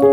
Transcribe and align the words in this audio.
Good 0.00 0.08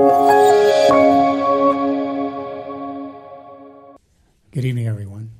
evening, 4.66 4.86
everyone. 4.86 5.32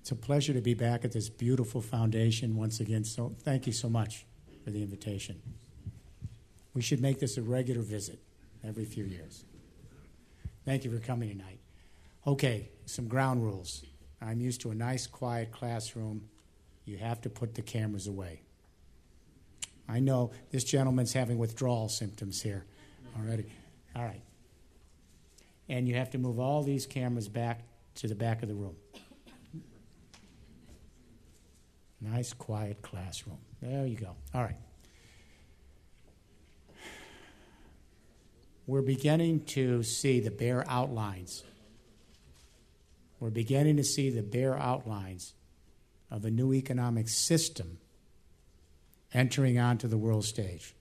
It's 0.00 0.10
a 0.10 0.16
pleasure 0.16 0.52
to 0.52 0.60
be 0.60 0.74
back 0.74 1.04
at 1.04 1.12
this 1.12 1.28
beautiful 1.28 1.80
foundation 1.80 2.56
once 2.56 2.80
again. 2.80 3.04
So, 3.04 3.36
thank 3.44 3.68
you 3.68 3.72
so 3.72 3.88
much 3.88 4.26
for 4.64 4.70
the 4.70 4.82
invitation. 4.82 5.40
We 6.74 6.82
should 6.82 7.00
make 7.00 7.20
this 7.20 7.36
a 7.36 7.42
regular 7.42 7.82
visit 7.82 8.18
every 8.66 8.84
few 8.84 9.04
years. 9.04 9.44
Thank 10.64 10.84
you 10.84 10.90
for 10.90 10.98
coming 10.98 11.28
tonight. 11.28 11.60
Okay, 12.26 12.70
some 12.86 13.06
ground 13.06 13.44
rules. 13.44 13.84
I'm 14.20 14.40
used 14.40 14.60
to 14.62 14.72
a 14.72 14.74
nice, 14.74 15.06
quiet 15.06 15.52
classroom. 15.52 16.22
You 16.84 16.96
have 16.96 17.20
to 17.20 17.30
put 17.30 17.54
the 17.54 17.62
cameras 17.62 18.08
away. 18.08 18.40
I 19.88 20.00
know 20.00 20.32
this 20.50 20.64
gentleman's 20.64 21.12
having 21.12 21.38
withdrawal 21.38 21.88
symptoms 21.88 22.42
here 22.42 22.64
already. 23.16 23.52
All 23.94 24.04
right. 24.04 24.22
And 25.68 25.88
you 25.88 25.94
have 25.94 26.10
to 26.10 26.18
move 26.18 26.38
all 26.38 26.62
these 26.62 26.86
cameras 26.86 27.28
back 27.28 27.62
to 27.96 28.08
the 28.08 28.14
back 28.14 28.42
of 28.42 28.48
the 28.48 28.54
room. 28.54 28.76
Nice, 32.00 32.32
quiet 32.32 32.82
classroom. 32.82 33.38
There 33.62 33.86
you 33.86 33.96
go. 33.96 34.14
All 34.34 34.42
right. 34.42 34.56
We're 38.66 38.82
beginning 38.82 39.44
to 39.46 39.82
see 39.82 40.20
the 40.20 40.30
bare 40.30 40.64
outlines. 40.68 41.44
We're 43.20 43.30
beginning 43.30 43.76
to 43.76 43.84
see 43.84 44.10
the 44.10 44.22
bare 44.22 44.58
outlines 44.58 45.34
of 46.10 46.24
a 46.24 46.30
new 46.30 46.52
economic 46.52 47.08
system 47.08 47.78
entering 49.12 49.58
onto 49.58 49.88
the 49.88 49.96
world 49.96 50.24
stage. 50.24 50.74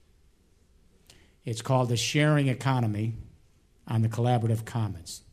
It's 1.46 1.62
called 1.62 1.90
the 1.90 1.98
sharing 1.98 2.48
economy 2.48 3.16
on 3.88 4.02
the 4.02 4.10
collaborative 4.10 4.66
commons. 4.66 5.24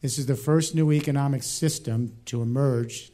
This 0.00 0.18
is 0.18 0.26
the 0.26 0.36
first 0.36 0.74
new 0.74 0.92
economic 0.92 1.42
system 1.42 2.16
to 2.26 2.40
emerge 2.40 3.10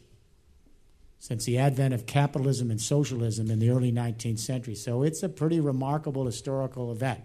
since 1.19 1.47
the 1.47 1.57
advent 1.57 1.95
of 1.95 2.05
capitalism 2.05 2.71
and 2.71 2.79
socialism 2.79 3.51
in 3.51 3.59
the 3.59 3.71
early 3.71 3.91
19th 3.91 4.39
century. 4.39 4.75
So 4.75 5.03
it's 5.03 5.23
a 5.23 5.29
pretty 5.31 5.61
remarkable 5.61 6.27
historical 6.27 6.93
event. 6.93 7.21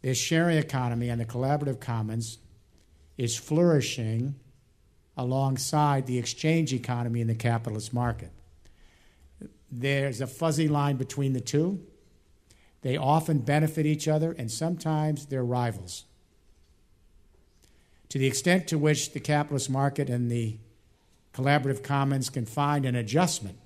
This 0.00 0.16
sharing 0.16 0.56
economy 0.56 1.10
and 1.10 1.20
the 1.20 1.26
collaborative 1.26 1.80
commons 1.80 2.38
is 3.18 3.36
flourishing 3.36 4.34
alongside 5.16 6.06
the 6.06 6.18
exchange 6.18 6.72
economy 6.72 7.20
in 7.20 7.26
the 7.26 7.34
capitalist 7.34 7.92
market. 7.92 8.30
There's 9.76 10.20
a 10.20 10.28
fuzzy 10.28 10.68
line 10.68 10.96
between 10.96 11.32
the 11.32 11.40
two. 11.40 11.84
They 12.82 12.96
often 12.96 13.38
benefit 13.38 13.86
each 13.86 14.06
other, 14.06 14.30
and 14.32 14.50
sometimes 14.50 15.26
they're 15.26 15.44
rivals. 15.44 16.04
To 18.10 18.18
the 18.18 18.26
extent 18.26 18.68
to 18.68 18.78
which 18.78 19.12
the 19.12 19.20
capitalist 19.20 19.68
market 19.68 20.08
and 20.08 20.30
the 20.30 20.58
collaborative 21.32 21.82
commons 21.82 22.30
can 22.30 22.46
find 22.46 22.86
an 22.86 22.94
adjustment, 22.94 23.58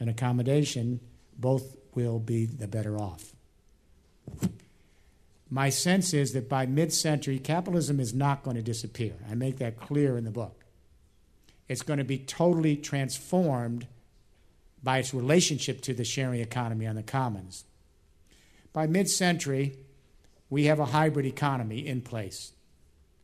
an 0.00 0.08
accommodation, 0.08 1.00
both 1.36 1.76
will 1.94 2.18
be 2.18 2.46
the 2.46 2.68
better 2.68 2.96
off. 2.96 3.34
My 5.50 5.68
sense 5.68 6.14
is 6.14 6.32
that 6.32 6.48
by 6.48 6.64
mid 6.64 6.94
century, 6.94 7.38
capitalism 7.38 8.00
is 8.00 8.14
not 8.14 8.42
going 8.42 8.56
to 8.56 8.62
disappear. 8.62 9.12
I 9.30 9.34
make 9.34 9.58
that 9.58 9.78
clear 9.78 10.16
in 10.16 10.24
the 10.24 10.30
book. 10.30 10.64
It's 11.68 11.82
going 11.82 11.98
to 11.98 12.04
be 12.04 12.18
totally 12.18 12.76
transformed 12.76 13.86
by 14.86 14.98
its 14.98 15.12
relationship 15.12 15.80
to 15.80 15.92
the 15.92 16.04
sharing 16.04 16.40
economy 16.40 16.86
on 16.86 16.94
the 16.94 17.02
commons. 17.02 17.64
By 18.72 18.86
mid 18.86 19.10
century, 19.10 19.78
we 20.48 20.66
have 20.66 20.78
a 20.78 20.84
hybrid 20.84 21.26
economy 21.26 21.84
in 21.84 22.02
place 22.02 22.52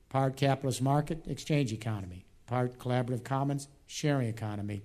part 0.08 0.36
capitalist 0.36 0.82
market, 0.82 1.24
exchange 1.28 1.72
economy, 1.72 2.26
part 2.48 2.80
collaborative 2.80 3.22
commons, 3.22 3.68
sharing 3.86 4.26
economy. 4.26 4.82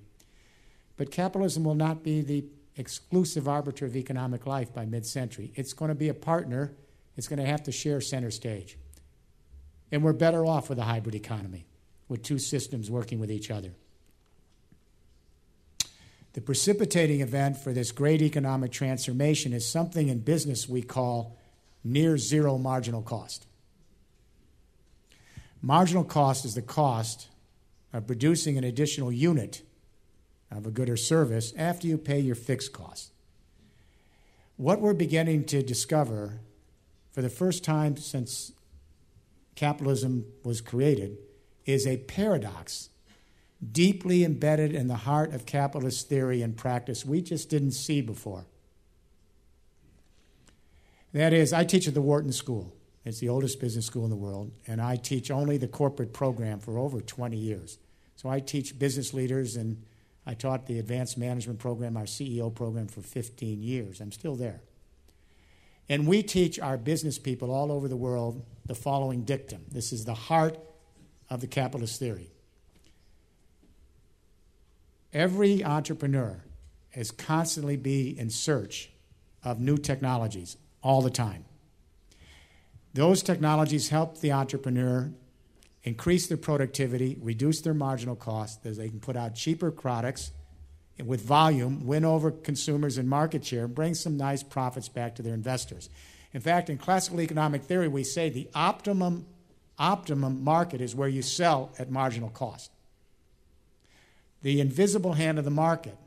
But 0.97 1.09
capitalism 1.09 1.63
will 1.63 1.73
not 1.73 2.03
be 2.03 2.21
the 2.21 2.45
exclusive 2.75 3.47
arbiter 3.47 3.87
of 3.87 3.95
economic 3.95 4.45
life 4.45 4.71
by 4.71 4.85
mid 4.85 5.07
century. 5.07 5.51
It's 5.55 5.73
going 5.73 5.89
to 5.89 5.95
be 5.95 6.09
a 6.09 6.13
partner, 6.13 6.73
it's 7.15 7.27
going 7.27 7.39
to 7.39 7.45
have 7.47 7.63
to 7.63 7.71
share 7.71 8.01
center 8.01 8.29
stage. 8.29 8.77
And 9.91 10.03
we're 10.03 10.13
better 10.13 10.45
off 10.45 10.69
with 10.69 10.77
a 10.77 10.83
hybrid 10.83 11.15
economy, 11.15 11.65
with 12.07 12.21
two 12.21 12.37
systems 12.37 12.91
working 12.91 13.19
with 13.19 13.31
each 13.31 13.49
other. 13.49 13.73
The 16.37 16.41
precipitating 16.41 17.21
event 17.21 17.57
for 17.57 17.73
this 17.73 17.91
great 17.91 18.21
economic 18.21 18.71
transformation 18.71 19.53
is 19.53 19.67
something 19.67 20.07
in 20.07 20.19
business 20.19 20.69
we 20.69 20.83
call 20.83 21.35
near 21.83 22.15
zero 22.19 22.59
marginal 22.59 23.01
cost. 23.01 23.47
Marginal 25.63 26.03
cost 26.03 26.45
is 26.45 26.53
the 26.53 26.61
cost 26.61 27.29
of 27.91 28.05
producing 28.05 28.55
an 28.55 28.63
additional 28.63 29.11
unit 29.11 29.63
of 30.51 30.67
a 30.67 30.69
good 30.69 30.91
or 30.91 30.95
service 30.95 31.53
after 31.57 31.87
you 31.87 31.97
pay 31.97 32.19
your 32.19 32.35
fixed 32.35 32.71
costs. 32.71 33.09
What 34.57 34.79
we're 34.79 34.93
beginning 34.93 35.45
to 35.45 35.63
discover 35.63 36.41
for 37.13 37.23
the 37.23 37.31
first 37.31 37.63
time 37.63 37.97
since 37.97 38.51
capitalism 39.55 40.23
was 40.43 40.61
created 40.61 41.17
is 41.65 41.87
a 41.87 41.97
paradox 41.97 42.89
deeply 43.71 44.23
embedded 44.23 44.73
in 44.73 44.87
the 44.87 44.95
heart 44.95 45.33
of 45.33 45.45
capitalist 45.45 46.07
theory 46.09 46.41
and 46.41 46.55
practice 46.55 47.05
we 47.05 47.21
just 47.21 47.49
didn't 47.49 47.71
see 47.71 48.01
before. 48.01 48.45
That 51.13 51.33
is, 51.33 51.53
I 51.53 51.63
teach 51.63 51.87
at 51.87 51.93
the 51.93 52.01
Wharton 52.01 52.31
School. 52.31 52.73
It's 53.03 53.19
the 53.19 53.29
oldest 53.29 53.59
business 53.61 53.85
school 53.85 54.03
in 54.03 54.09
the 54.09 54.17
world, 54.17 54.51
and 54.67 54.81
I 54.81 54.97
teach 54.97 55.31
only 55.31 55.57
the 55.57 55.67
corporate 55.67 56.13
program 56.13 56.59
for 56.59 56.77
over 56.77 56.99
20 56.99 57.37
years. 57.37 57.79
So 58.17 58.27
I 58.29 58.41
teach 58.41 58.77
business 58.77 59.13
leaders, 59.13 59.55
and 59.55 59.81
I 60.25 60.33
taught 60.33 60.65
the 60.65 60.77
advanced 60.77 61.17
management 61.17 61.57
program, 61.57 61.95
our 61.95 62.03
CEO 62.03 62.53
program, 62.53 62.87
for 62.87 63.01
15 63.01 63.63
years. 63.63 64.01
I'm 64.01 64.11
still 64.11 64.35
there. 64.35 64.61
And 65.87 66.05
we 66.05 66.21
teach 66.21 66.59
our 66.59 66.77
business 66.77 67.17
people 67.17 67.49
all 67.49 67.71
over 67.71 67.87
the 67.87 67.95
world 67.95 68.45
the 68.65 68.75
following 68.75 69.23
dictum. 69.23 69.63
This 69.71 69.93
is 69.93 70.03
the 70.03 70.13
heart 70.13 70.59
of 71.29 71.39
the 71.39 71.47
capitalist 71.47 71.99
theory. 71.99 72.29
Every 75.13 75.63
entrepreneur 75.63 76.43
is 76.93 77.11
constantly 77.11 77.77
be 77.77 78.17
in 78.17 78.29
search 78.29 78.91
of 79.43 79.59
new 79.59 79.77
technologies 79.77 80.57
all 80.81 81.01
the 81.01 81.09
time. 81.09 81.45
Those 82.93 83.21
technologies 83.21 83.89
help 83.89 84.19
the 84.19 84.31
entrepreneur 84.31 85.11
increase 85.83 86.27
their 86.27 86.37
productivity, 86.37 87.17
reduce 87.21 87.61
their 87.61 87.73
marginal 87.73 88.15
cost, 88.15 88.65
as 88.65 88.77
they 88.77 88.89
can 88.89 88.99
put 88.99 89.15
out 89.15 89.35
cheaper 89.35 89.71
products 89.71 90.31
with 91.03 91.21
volume, 91.21 91.85
win 91.85 92.03
over 92.03 92.31
consumers 92.31 92.97
and 92.97 93.07
market 93.07 93.45
share, 93.45 93.65
and 93.65 93.75
bring 93.75 93.93
some 93.93 94.17
nice 94.17 94.43
profits 94.43 94.89
back 94.89 95.15
to 95.15 95.21
their 95.21 95.33
investors. 95.33 95.89
In 96.33 96.41
fact, 96.41 96.69
in 96.69 96.77
classical 96.77 97.21
economic 97.21 97.63
theory, 97.63 97.87
we 97.87 98.03
say 98.03 98.29
the 98.29 98.49
optimum, 98.53 99.25
optimum 99.77 100.43
market 100.43 100.81
is 100.81 100.95
where 100.95 101.07
you 101.07 101.21
sell 101.21 101.71
at 101.79 101.91
marginal 101.91 102.29
cost. 102.29 102.71
The 104.41 104.61
invisible 104.61 105.13
hand 105.13 105.39
of 105.39 105.45
the 105.45 105.51
market, 105.51 105.97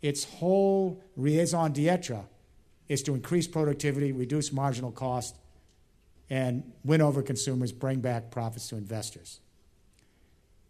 its 0.00 0.24
whole 0.24 1.02
raison 1.16 1.72
d'etre 1.72 2.24
is 2.88 3.02
to 3.02 3.14
increase 3.14 3.46
productivity, 3.46 4.12
reduce 4.12 4.52
marginal 4.52 4.92
cost, 4.92 5.36
and 6.30 6.72
win 6.84 7.00
over 7.00 7.22
consumers, 7.22 7.72
bring 7.72 8.00
back 8.00 8.30
profits 8.30 8.68
to 8.68 8.76
investors. 8.76 9.40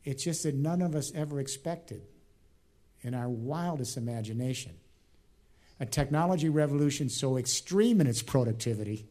It's 0.05 0.25
just 0.25 0.45
that 0.45 0.55
none 0.55 0.83
of 0.83 0.95
us 0.95 1.13
ever 1.15 1.41
expected, 1.41 2.03
in 3.03 3.15
our 3.15 3.29
wildest 3.29 3.97
imagination, 3.97 4.73
a 5.79 5.87
technology 5.87 6.49
revolution 6.49 7.09
so 7.09 7.37
extreme 7.37 8.01
in 8.01 8.07
its 8.07 8.23
productivity 8.23 9.07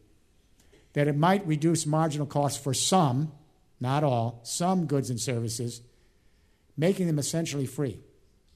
that 0.94 1.08
it 1.08 1.16
might 1.16 1.46
reduce 1.46 1.86
marginal 1.86 2.26
costs 2.26 2.62
for 2.62 2.74
some, 2.74 3.32
not 3.80 4.02
all, 4.02 4.40
some 4.42 4.86
goods 4.86 5.10
and 5.10 5.20
services, 5.20 5.80
making 6.76 7.06
them 7.06 7.18
essentially 7.18 7.66
free, 7.66 7.98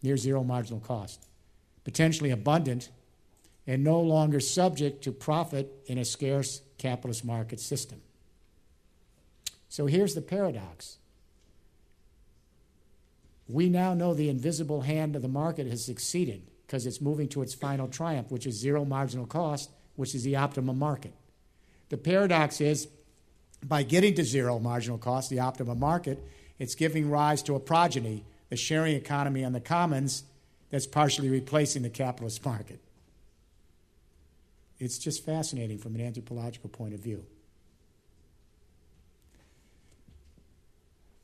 near 0.02 0.16
zero 0.16 0.42
marginal 0.44 0.80
cost, 0.80 1.26
potentially 1.84 2.30
abundant, 2.30 2.90
and 3.66 3.84
no 3.84 4.00
longer 4.00 4.40
subject 4.40 5.02
to 5.04 5.12
profit 5.12 5.70
in 5.86 5.98
a 5.98 6.04
scarce 6.04 6.62
capitalist 6.78 7.24
market 7.24 7.60
system. 7.60 8.00
So 9.68 9.86
here's 9.86 10.14
the 10.14 10.22
paradox. 10.22 10.98
We 13.48 13.68
now 13.68 13.94
know 13.94 14.14
the 14.14 14.28
invisible 14.28 14.82
hand 14.82 15.16
of 15.16 15.22
the 15.22 15.28
market 15.28 15.66
has 15.66 15.84
succeeded 15.84 16.42
because 16.66 16.86
it's 16.86 17.00
moving 17.00 17.28
to 17.28 17.42
its 17.42 17.54
final 17.54 17.88
triumph, 17.88 18.30
which 18.30 18.46
is 18.46 18.54
zero 18.54 18.84
marginal 18.84 19.26
cost, 19.26 19.70
which 19.96 20.14
is 20.14 20.22
the 20.22 20.36
optimum 20.36 20.78
market. 20.78 21.12
The 21.88 21.96
paradox 21.96 22.60
is 22.60 22.88
by 23.64 23.82
getting 23.82 24.14
to 24.14 24.24
zero 24.24 24.58
marginal 24.58 24.98
cost, 24.98 25.30
the 25.30 25.40
optimum 25.40 25.78
market, 25.78 26.24
it's 26.60 26.76
giving 26.76 27.10
rise 27.10 27.42
to 27.44 27.56
a 27.56 27.60
progeny, 27.60 28.22
the 28.50 28.56
sharing 28.56 28.94
economy 28.94 29.42
on 29.42 29.52
the 29.52 29.60
commons, 29.60 30.24
that's 30.68 30.86
partially 30.86 31.30
replacing 31.30 31.82
the 31.82 31.90
capitalist 31.90 32.44
market. 32.44 32.80
It's 34.78 34.98
just 34.98 35.24
fascinating 35.24 35.78
from 35.78 35.94
an 35.94 36.02
anthropological 36.02 36.68
point 36.68 36.94
of 36.94 37.00
view. 37.00 37.24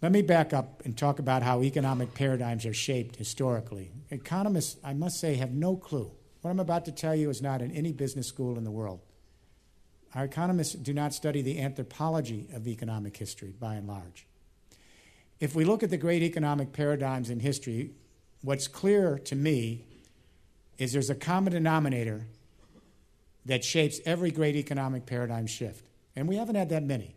Let 0.02 0.10
me 0.12 0.22
back 0.22 0.52
up 0.52 0.82
and 0.84 0.96
talk 0.96 1.18
about 1.18 1.42
how 1.42 1.62
economic 1.62 2.14
paradigms 2.14 2.64
are 2.64 2.74
shaped 2.74 3.16
historically. 3.16 3.92
Economists, 4.10 4.76
I 4.82 4.94
must 4.94 5.20
say, 5.20 5.34
have 5.34 5.52
no 5.52 5.76
clue. 5.76 6.10
What 6.40 6.50
I'm 6.50 6.60
about 6.60 6.84
to 6.86 6.92
tell 6.92 7.14
you 7.14 7.28
is 7.28 7.42
not 7.42 7.60
in 7.60 7.72
any 7.72 7.92
business 7.92 8.26
school 8.26 8.56
in 8.56 8.64
the 8.64 8.70
world. 8.70 9.00
Our 10.14 10.24
economists 10.24 10.74
do 10.74 10.94
not 10.94 11.12
study 11.12 11.42
the 11.42 11.60
anthropology 11.60 12.46
of 12.54 12.66
economic 12.66 13.16
history 13.16 13.52
by 13.58 13.74
and 13.74 13.86
large. 13.86 14.26
If 15.38 15.54
we 15.54 15.64
look 15.64 15.82
at 15.82 15.90
the 15.90 15.96
great 15.96 16.22
economic 16.22 16.72
paradigms 16.72 17.30
in 17.30 17.40
history, 17.40 17.92
what's 18.42 18.68
clear 18.68 19.18
to 19.18 19.34
me 19.34 19.84
is 20.78 20.92
there's 20.92 21.10
a 21.10 21.14
common 21.14 21.52
denominator 21.52 22.26
that 23.44 23.64
shapes 23.64 24.00
every 24.04 24.30
great 24.30 24.56
economic 24.56 25.06
paradigm 25.06 25.46
shift. 25.46 25.84
And 26.14 26.26
we 26.26 26.36
haven't 26.36 26.56
had 26.56 26.70
that 26.70 26.82
many. 26.82 27.14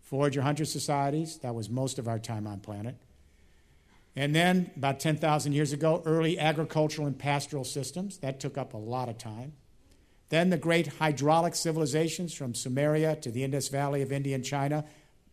Forager 0.00 0.42
hunter 0.42 0.64
societies, 0.64 1.38
that 1.38 1.54
was 1.54 1.68
most 1.68 1.98
of 1.98 2.08
our 2.08 2.18
time 2.18 2.46
on 2.46 2.60
planet. 2.60 2.96
And 4.16 4.34
then, 4.34 4.70
about 4.76 5.00
10,000 5.00 5.52
years 5.52 5.72
ago, 5.72 6.02
early 6.04 6.38
agricultural 6.38 7.06
and 7.06 7.18
pastoral 7.18 7.64
systems. 7.64 8.18
That 8.18 8.38
took 8.38 8.56
up 8.56 8.72
a 8.72 8.78
lot 8.78 9.08
of 9.08 9.18
time. 9.18 9.54
Then 10.28 10.50
the 10.50 10.56
great 10.56 10.86
hydraulic 10.86 11.54
civilizations 11.54 12.32
from 12.32 12.52
Sumeria 12.52 13.20
to 13.22 13.30
the 13.30 13.44
Indus 13.44 13.68
Valley 13.68 14.02
of 14.02 14.12
India 14.12 14.34
and 14.34 14.44
China, 14.44 14.84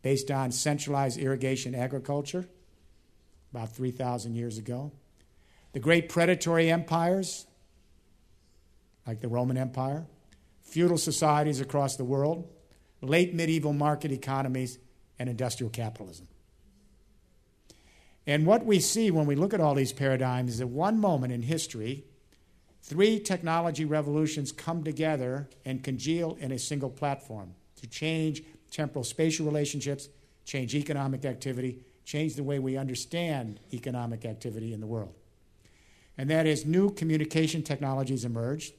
based 0.02 0.32
on 0.32 0.52
centralized 0.52 1.20
irrigation 1.20 1.76
agriculture, 1.76 2.48
about 3.54 3.76
3,000 3.76 4.36
years 4.36 4.58
ago. 4.58 4.92
The 5.74 5.80
great 5.80 6.10
predatory 6.10 6.72
empires, 6.72 7.46
like 9.06 9.22
the 9.22 9.28
Roman 9.28 9.58
Empire, 9.58 10.06
feudal 10.62 10.98
societies 10.98 11.60
across 11.60 11.96
the 11.96 12.04
world, 12.04 12.48
late 13.02 13.34
medieval 13.34 13.74
market 13.74 14.12
economies, 14.12 14.78
and 15.20 15.30
industrial 15.30 15.70
capitalism. 15.70 16.28
And 18.26 18.46
what 18.46 18.66
we 18.66 18.80
see 18.80 19.12
when 19.12 19.26
we 19.26 19.36
look 19.36 19.54
at 19.54 19.60
all 19.60 19.76
these 19.76 19.94
paradigms 19.94 20.56
is 20.56 20.62
at 20.62 20.70
one 20.70 21.00
moment 21.00 21.34
in 21.34 21.42
history, 21.42 22.06
three 22.82 23.20
technology 23.20 23.86
revolutions 23.86 24.52
come 24.52 24.84
together 24.84 25.50
and 25.66 25.84
congeal 25.84 26.38
in 26.40 26.52
a 26.52 26.60
single 26.60 26.90
platform 26.90 27.56
to 27.78 27.88
change 27.88 28.44
temporal 28.72 29.04
spatial 29.04 29.46
relationships, 29.46 30.10
change 30.46 30.74
economic 30.74 31.26
activity, 31.26 31.84
change 32.06 32.36
the 32.36 32.44
way 32.44 32.58
we 32.58 32.78
understand 32.78 33.60
economic 33.74 34.26
activity 34.26 34.74
in 34.74 34.80
the 34.80 34.88
world. 34.88 35.14
And 36.18 36.30
that 36.30 36.46
is, 36.46 36.66
new 36.66 36.90
communication 36.92 37.64
technologies 37.64 38.26
emerged 38.26 38.74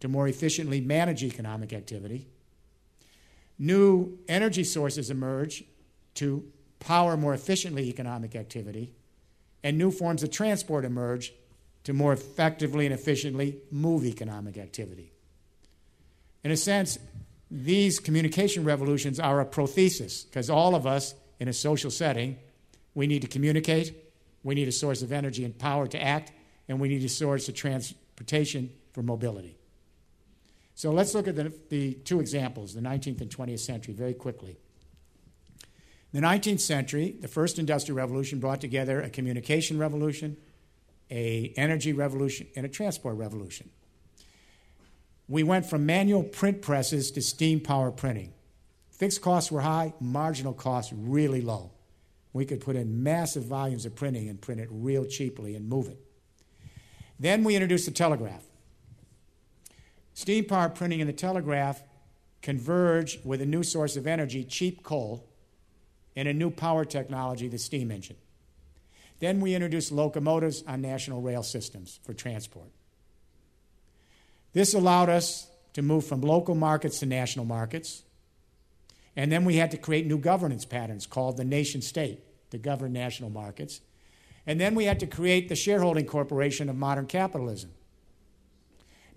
to 0.00 0.08
more 0.08 0.28
efficiently 0.28 0.80
manage 0.80 1.22
economic 1.22 1.72
activity. 1.72 2.28
New 3.58 4.18
energy 4.28 4.64
sources 4.64 5.10
emerge 5.10 5.64
to 6.14 6.44
power 6.80 7.16
more 7.16 7.34
efficiently 7.34 7.88
economic 7.88 8.34
activity. 8.34 8.92
And 9.62 9.78
new 9.78 9.90
forms 9.90 10.22
of 10.22 10.30
transport 10.30 10.84
emerge 10.84 11.32
to 11.84 11.92
more 11.92 12.12
effectively 12.12 12.84
and 12.84 12.94
efficiently 12.94 13.58
move 13.70 14.04
economic 14.04 14.58
activity. 14.58 15.12
In 16.42 16.50
a 16.50 16.56
sense, 16.56 16.98
these 17.54 18.00
communication 18.00 18.64
revolutions 18.64 19.20
are 19.20 19.40
a 19.40 19.46
prothesis 19.46 20.24
because 20.24 20.50
all 20.50 20.74
of 20.74 20.88
us 20.88 21.14
in 21.38 21.46
a 21.46 21.52
social 21.52 21.90
setting, 21.90 22.36
we 22.94 23.06
need 23.06 23.22
to 23.22 23.28
communicate, 23.28 23.94
we 24.42 24.56
need 24.56 24.66
a 24.66 24.72
source 24.72 25.02
of 25.02 25.12
energy 25.12 25.44
and 25.44 25.56
power 25.56 25.86
to 25.86 26.02
act, 26.02 26.32
and 26.68 26.80
we 26.80 26.88
need 26.88 27.04
a 27.04 27.08
source 27.08 27.48
of 27.48 27.54
transportation 27.54 28.70
for 28.92 29.04
mobility. 29.04 29.56
So 30.74 30.90
let's 30.90 31.14
look 31.14 31.28
at 31.28 31.36
the, 31.36 31.52
the 31.68 31.94
two 31.94 32.18
examples, 32.18 32.74
the 32.74 32.80
19th 32.80 33.20
and 33.20 33.30
20th 33.30 33.60
century, 33.60 33.94
very 33.94 34.14
quickly. 34.14 34.56
The 36.12 36.20
19th 36.20 36.60
century, 36.60 37.14
the 37.20 37.28
first 37.28 37.60
industrial 37.60 37.96
revolution 37.96 38.40
brought 38.40 38.60
together 38.60 39.00
a 39.00 39.10
communication 39.10 39.78
revolution, 39.78 40.36
a 41.08 41.54
energy 41.56 41.92
revolution, 41.92 42.48
and 42.56 42.66
a 42.66 42.68
transport 42.68 43.16
revolution. 43.16 43.70
We 45.28 45.42
went 45.42 45.66
from 45.66 45.86
manual 45.86 46.22
print 46.22 46.60
presses 46.62 47.10
to 47.12 47.22
steam 47.22 47.60
power 47.60 47.90
printing. 47.90 48.32
Fixed 48.90 49.22
costs 49.22 49.50
were 49.50 49.62
high, 49.62 49.94
marginal 50.00 50.52
costs 50.52 50.92
really 50.92 51.40
low. 51.40 51.72
We 52.32 52.44
could 52.44 52.60
put 52.60 52.76
in 52.76 53.02
massive 53.02 53.44
volumes 53.44 53.86
of 53.86 53.94
printing 53.94 54.28
and 54.28 54.40
print 54.40 54.60
it 54.60 54.68
real 54.70 55.04
cheaply 55.04 55.54
and 55.54 55.68
move 55.68 55.88
it. 55.88 55.98
Then 57.18 57.44
we 57.44 57.54
introduced 57.54 57.86
the 57.86 57.92
telegraph. 57.92 58.44
Steam 60.14 60.44
power 60.44 60.68
printing 60.68 61.00
and 61.00 61.08
the 61.08 61.14
telegraph 61.14 61.82
converge 62.42 63.18
with 63.24 63.40
a 63.40 63.46
new 63.46 63.62
source 63.62 63.96
of 63.96 64.06
energy, 64.06 64.44
cheap 64.44 64.82
coal, 64.82 65.28
and 66.14 66.28
a 66.28 66.32
new 66.32 66.50
power 66.50 66.84
technology, 66.84 67.48
the 67.48 67.58
steam 67.58 67.90
engine. 67.90 68.16
Then 69.20 69.40
we 69.40 69.54
introduced 69.54 69.90
locomotives 69.90 70.62
on 70.66 70.80
national 70.80 71.22
rail 71.22 71.42
systems 71.42 71.98
for 72.04 72.12
transport. 72.12 72.70
This 74.54 74.72
allowed 74.72 75.10
us 75.10 75.48
to 75.74 75.82
move 75.82 76.06
from 76.06 76.22
local 76.22 76.54
markets 76.54 77.00
to 77.00 77.06
national 77.06 77.44
markets. 77.44 78.04
And 79.16 79.30
then 79.30 79.44
we 79.44 79.56
had 79.56 79.70
to 79.72 79.76
create 79.76 80.06
new 80.06 80.18
governance 80.18 80.64
patterns 80.64 81.06
called 81.06 81.36
the 81.36 81.44
nation 81.44 81.82
state 81.82 82.20
to 82.50 82.58
govern 82.58 82.92
national 82.92 83.30
markets. 83.30 83.80
And 84.46 84.60
then 84.60 84.74
we 84.74 84.84
had 84.84 85.00
to 85.00 85.06
create 85.06 85.48
the 85.48 85.56
shareholding 85.56 86.06
corporation 86.06 86.68
of 86.68 86.76
modern 86.76 87.06
capitalism 87.06 87.70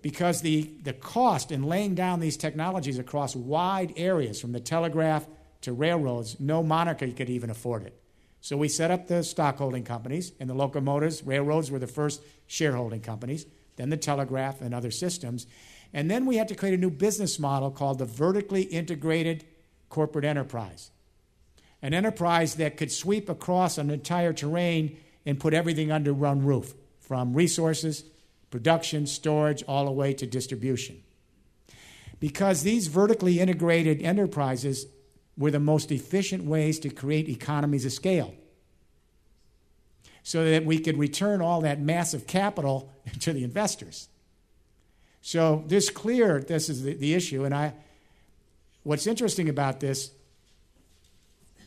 because 0.02 0.42
the, 0.42 0.70
the 0.82 0.92
cost 0.92 1.50
in 1.50 1.62
laying 1.62 1.94
down 1.94 2.20
these 2.20 2.36
technologies 2.36 2.98
across 2.98 3.34
wide 3.34 3.92
areas, 3.96 4.40
from 4.40 4.52
the 4.52 4.60
telegraph 4.60 5.26
to 5.62 5.72
railroads, 5.72 6.38
no 6.38 6.62
monarchy 6.62 7.12
could 7.12 7.28
even 7.28 7.50
afford 7.50 7.82
it. 7.82 8.00
So 8.40 8.56
we 8.56 8.68
set 8.68 8.92
up 8.92 9.08
the 9.08 9.24
stockholding 9.24 9.82
companies, 9.84 10.32
and 10.38 10.48
the 10.48 10.54
locomotives, 10.54 11.24
railroads 11.24 11.70
were 11.70 11.80
the 11.80 11.88
first 11.88 12.22
shareholding 12.46 13.00
companies, 13.00 13.46
then 13.78 13.88
the 13.90 13.96
telegraph 13.96 14.60
and 14.60 14.74
other 14.74 14.90
systems. 14.90 15.46
And 15.94 16.10
then 16.10 16.26
we 16.26 16.36
had 16.36 16.48
to 16.48 16.54
create 16.54 16.74
a 16.74 16.78
new 16.78 16.90
business 16.90 17.38
model 17.38 17.70
called 17.70 17.98
the 17.98 18.04
vertically 18.04 18.62
integrated 18.62 19.44
corporate 19.88 20.24
enterprise. 20.24 20.90
An 21.80 21.94
enterprise 21.94 22.56
that 22.56 22.76
could 22.76 22.92
sweep 22.92 23.28
across 23.28 23.78
an 23.78 23.88
entire 23.88 24.32
terrain 24.32 24.98
and 25.24 25.40
put 25.40 25.54
everything 25.54 25.90
under 25.90 26.12
one 26.12 26.44
roof, 26.44 26.74
from 27.00 27.34
resources 27.34 28.04
production, 28.50 29.06
storage, 29.06 29.62
all 29.68 29.84
the 29.84 29.92
way 29.92 30.14
to 30.14 30.26
distribution. 30.26 31.02
Because 32.18 32.62
these 32.62 32.86
vertically 32.86 33.40
integrated 33.40 34.00
enterprises 34.02 34.86
were 35.36 35.50
the 35.50 35.60
most 35.60 35.92
efficient 35.92 36.44
ways 36.44 36.78
to 36.80 36.88
create 36.88 37.28
economies 37.28 37.84
of 37.84 37.92
scale 37.92 38.34
so 40.28 40.44
that 40.44 40.66
we 40.66 40.78
could 40.78 40.98
return 40.98 41.40
all 41.40 41.62
that 41.62 41.80
massive 41.80 42.26
capital 42.26 42.92
to 43.20 43.32
the 43.32 43.42
investors. 43.42 44.10
So 45.22 45.64
this 45.68 45.88
clear 45.88 46.42
this 46.42 46.68
is 46.68 46.82
the, 46.82 46.92
the 46.92 47.14
issue 47.14 47.46
and 47.46 47.54
I 47.54 47.72
what's 48.82 49.06
interesting 49.06 49.48
about 49.48 49.80
this 49.80 50.10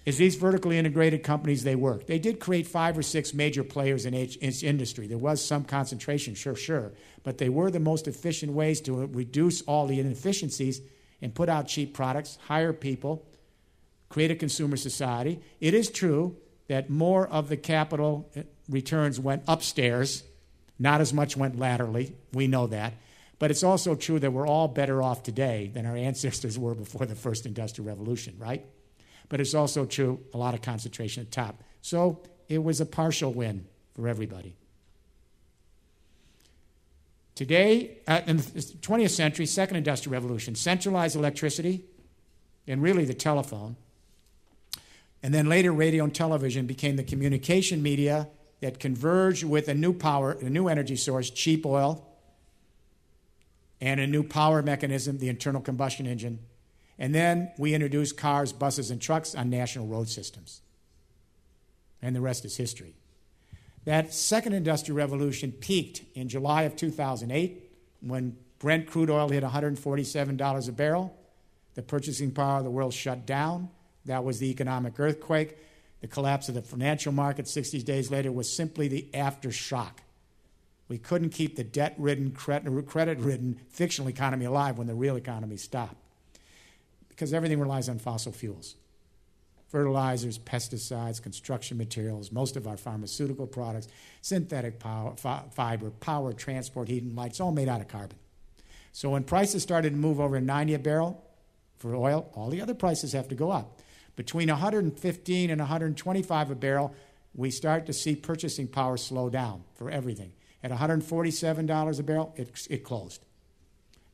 is 0.05 0.19
these 0.19 0.35
vertically 0.35 0.77
integrated 0.77 1.23
companies 1.23 1.63
they 1.63 1.75
work. 1.75 2.05
They 2.05 2.19
did 2.19 2.39
create 2.39 2.67
five 2.67 2.95
or 2.95 3.01
six 3.01 3.33
major 3.33 3.63
players 3.63 4.05
in 4.05 4.13
each 4.13 4.37
industry. 4.61 5.07
There 5.07 5.17
was 5.17 5.43
some 5.43 5.63
concentration, 5.63 6.35
sure, 6.35 6.55
sure, 6.55 6.91
but 7.23 7.39
they 7.39 7.49
were 7.49 7.71
the 7.71 7.79
most 7.79 8.07
efficient 8.07 8.51
ways 8.51 8.79
to 8.81 9.07
reduce 9.07 9.63
all 9.63 9.87
the 9.87 9.99
inefficiencies 9.99 10.81
and 11.19 11.33
put 11.33 11.49
out 11.49 11.67
cheap 11.67 11.95
products, 11.95 12.37
hire 12.47 12.73
people, 12.73 13.25
create 14.09 14.29
a 14.29 14.35
consumer 14.35 14.77
society. 14.77 15.39
It 15.59 15.73
is 15.73 15.89
true 15.89 16.37
that 16.71 16.89
more 16.89 17.27
of 17.27 17.49
the 17.49 17.57
capital 17.57 18.31
uh, 18.33 18.43
returns 18.69 19.19
went 19.19 19.43
upstairs, 19.47 20.23
not 20.79 21.01
as 21.01 21.13
much 21.13 21.35
went 21.37 21.57
laterally. 21.57 22.15
We 22.33 22.47
know 22.47 22.67
that. 22.67 22.93
But 23.39 23.49
it's 23.51 23.63
also 23.63 23.95
true 23.95 24.19
that 24.19 24.31
we're 24.31 24.47
all 24.47 24.67
better 24.67 25.01
off 25.01 25.23
today 25.23 25.71
than 25.73 25.85
our 25.85 25.95
ancestors 26.09 26.59
were 26.59 26.75
before 26.75 27.05
the 27.05 27.15
first 27.15 27.45
industrial 27.45 27.87
revolution, 27.87 28.35
right? 28.37 28.65
but 29.31 29.39
it's 29.39 29.53
also 29.53 29.85
true 29.85 30.19
a 30.33 30.37
lot 30.37 30.53
of 30.53 30.61
concentration 30.61 31.23
at 31.23 31.31
top. 31.31 31.63
So 31.81 32.21
it 32.49 32.61
was 32.61 32.81
a 32.81 32.85
partial 32.85 33.31
win 33.31 33.65
for 33.95 34.09
everybody. 34.09 34.57
Today, 37.33 37.99
uh, 38.09 38.19
in 38.27 38.37
the 38.37 38.43
20th 38.43 39.11
century, 39.11 39.45
second 39.45 39.77
industrial 39.77 40.11
revolution, 40.11 40.53
centralized 40.53 41.15
electricity 41.15 41.85
and 42.67 42.83
really 42.83 43.05
the 43.05 43.13
telephone. 43.13 43.77
And 45.23 45.33
then 45.33 45.47
later, 45.47 45.71
radio 45.71 46.03
and 46.03 46.13
television 46.13 46.65
became 46.65 46.97
the 46.97 47.03
communication 47.03 47.81
media 47.81 48.27
that 48.61 48.79
converged 48.79 49.43
with 49.43 49.67
a 49.67 49.73
new 49.73 49.93
power, 49.93 50.33
a 50.33 50.49
new 50.49 50.67
energy 50.67 50.95
source, 50.95 51.29
cheap 51.29 51.65
oil, 51.65 52.07
and 53.81 53.99
a 53.99 54.07
new 54.07 54.23
power 54.23 54.61
mechanism, 54.61 55.17
the 55.17 55.27
internal 55.27 55.61
combustion 55.61 56.05
engine, 56.05 56.39
and 56.99 57.15
then 57.15 57.51
we 57.57 57.73
introduced 57.73 58.15
cars, 58.15 58.53
buses, 58.53 58.91
and 58.91 59.01
trucks 59.01 59.33
on 59.33 59.49
national 59.49 59.87
road 59.87 60.07
systems. 60.07 60.61
And 61.99 62.15
the 62.15 62.21
rest 62.21 62.45
is 62.45 62.57
history. 62.57 62.95
That 63.85 64.13
second 64.13 64.53
industrial 64.53 64.97
revolution 64.97 65.51
peaked 65.51 66.03
in 66.13 66.29
July 66.29 66.63
of 66.63 66.75
2008 66.75 67.71
when 68.01 68.37
Brent 68.59 68.85
crude 68.85 69.09
oil 69.09 69.29
hit 69.29 69.43
$147 69.43 70.69
a 70.69 70.71
barrel. 70.71 71.17
The 71.73 71.81
purchasing 71.81 72.31
power 72.31 72.59
of 72.59 72.63
the 72.63 72.69
world 72.69 72.93
shut 72.93 73.25
down. 73.25 73.69
That 74.05 74.23
was 74.23 74.37
the 74.37 74.51
economic 74.51 74.99
earthquake. 74.99 75.57
The 76.01 76.08
collapse 76.08 76.50
of 76.50 76.55
the 76.55 76.62
financial 76.62 77.12
market 77.12 77.48
60 77.48 77.81
days 77.84 78.12
later 78.12 78.31
was 78.31 78.51
simply 78.51 78.88
the 78.88 79.08
aftershock. 79.13 80.00
We 80.88 80.98
couldn't 80.98 81.29
keep 81.29 81.55
the 81.55 81.63
debt 81.63 81.96
ridden, 81.98 82.31
credit 82.31 83.20
ridden 83.20 83.60
fictional 83.70 84.10
economy 84.10 84.46
alive 84.46 84.77
when 84.77 84.88
the 84.88 84.96
real 84.96 85.15
economy 85.15 85.58
stopped 85.58 85.96
because 87.08 87.34
everything 87.34 87.60
relies 87.60 87.88
on 87.88 88.00
fossil 88.00 88.31
fuels 88.31 88.75
fertilizers, 89.72 90.38
pesticides, 90.38 91.22
construction 91.22 91.77
materials, 91.77 92.29
most 92.29 92.58
of 92.58 92.67
our 92.67 92.75
pharmaceutical 92.75 93.48
products, 93.48 93.88
synthetic 94.22 94.79
power, 94.79 95.15
fiber, 95.15 95.89
power, 95.91 96.34
transport, 96.34 96.89
heat, 96.89 97.03
and 97.03 97.15
lights, 97.15 97.39
all 97.39 97.53
made 97.53 97.70
out 97.70 97.79
of 97.79 97.88
carbon. 97.88 98.17
So 98.91 99.12
when 99.12 99.24
prices 99.24 99.63
started 99.63 99.91
to 99.91 99.96
move 99.96 100.20
over 100.20 100.41
90 100.41 100.74
a 100.74 100.79
barrel 100.79 101.24
for 101.77 101.96
oil, 101.96 102.29
all 102.34 102.50
the 102.50 102.62
other 102.62 102.74
prices 102.74 103.13
have 103.13 103.29
to 103.29 103.36
go 103.36 103.50
up. 103.50 103.79
Between 104.21 104.49
115 104.49 105.49
and 105.49 105.59
125 105.59 106.51
a 106.51 106.53
barrel, 106.53 106.93
we 107.33 107.49
start 107.49 107.87
to 107.87 107.91
see 107.91 108.15
purchasing 108.15 108.67
power 108.67 108.95
slow 108.95 109.31
down 109.31 109.63
for 109.73 109.89
everything. 109.89 110.31
At 110.63 110.69
$147 110.69 111.99
a 111.99 112.03
barrel, 112.03 112.31
it, 112.37 112.67
it 112.69 112.83
closed. 112.83 113.25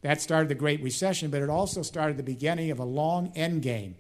That 0.04 0.22
started 0.22 0.48
the 0.48 0.56
Great 0.56 0.82
Recession, 0.82 1.30
but 1.30 1.42
it 1.42 1.50
also 1.50 1.82
started 1.82 2.16
the 2.16 2.24
beginning 2.24 2.72
of 2.72 2.80
a 2.80 2.86
long 2.86 3.34
end 3.36 3.64
game 3.64 3.96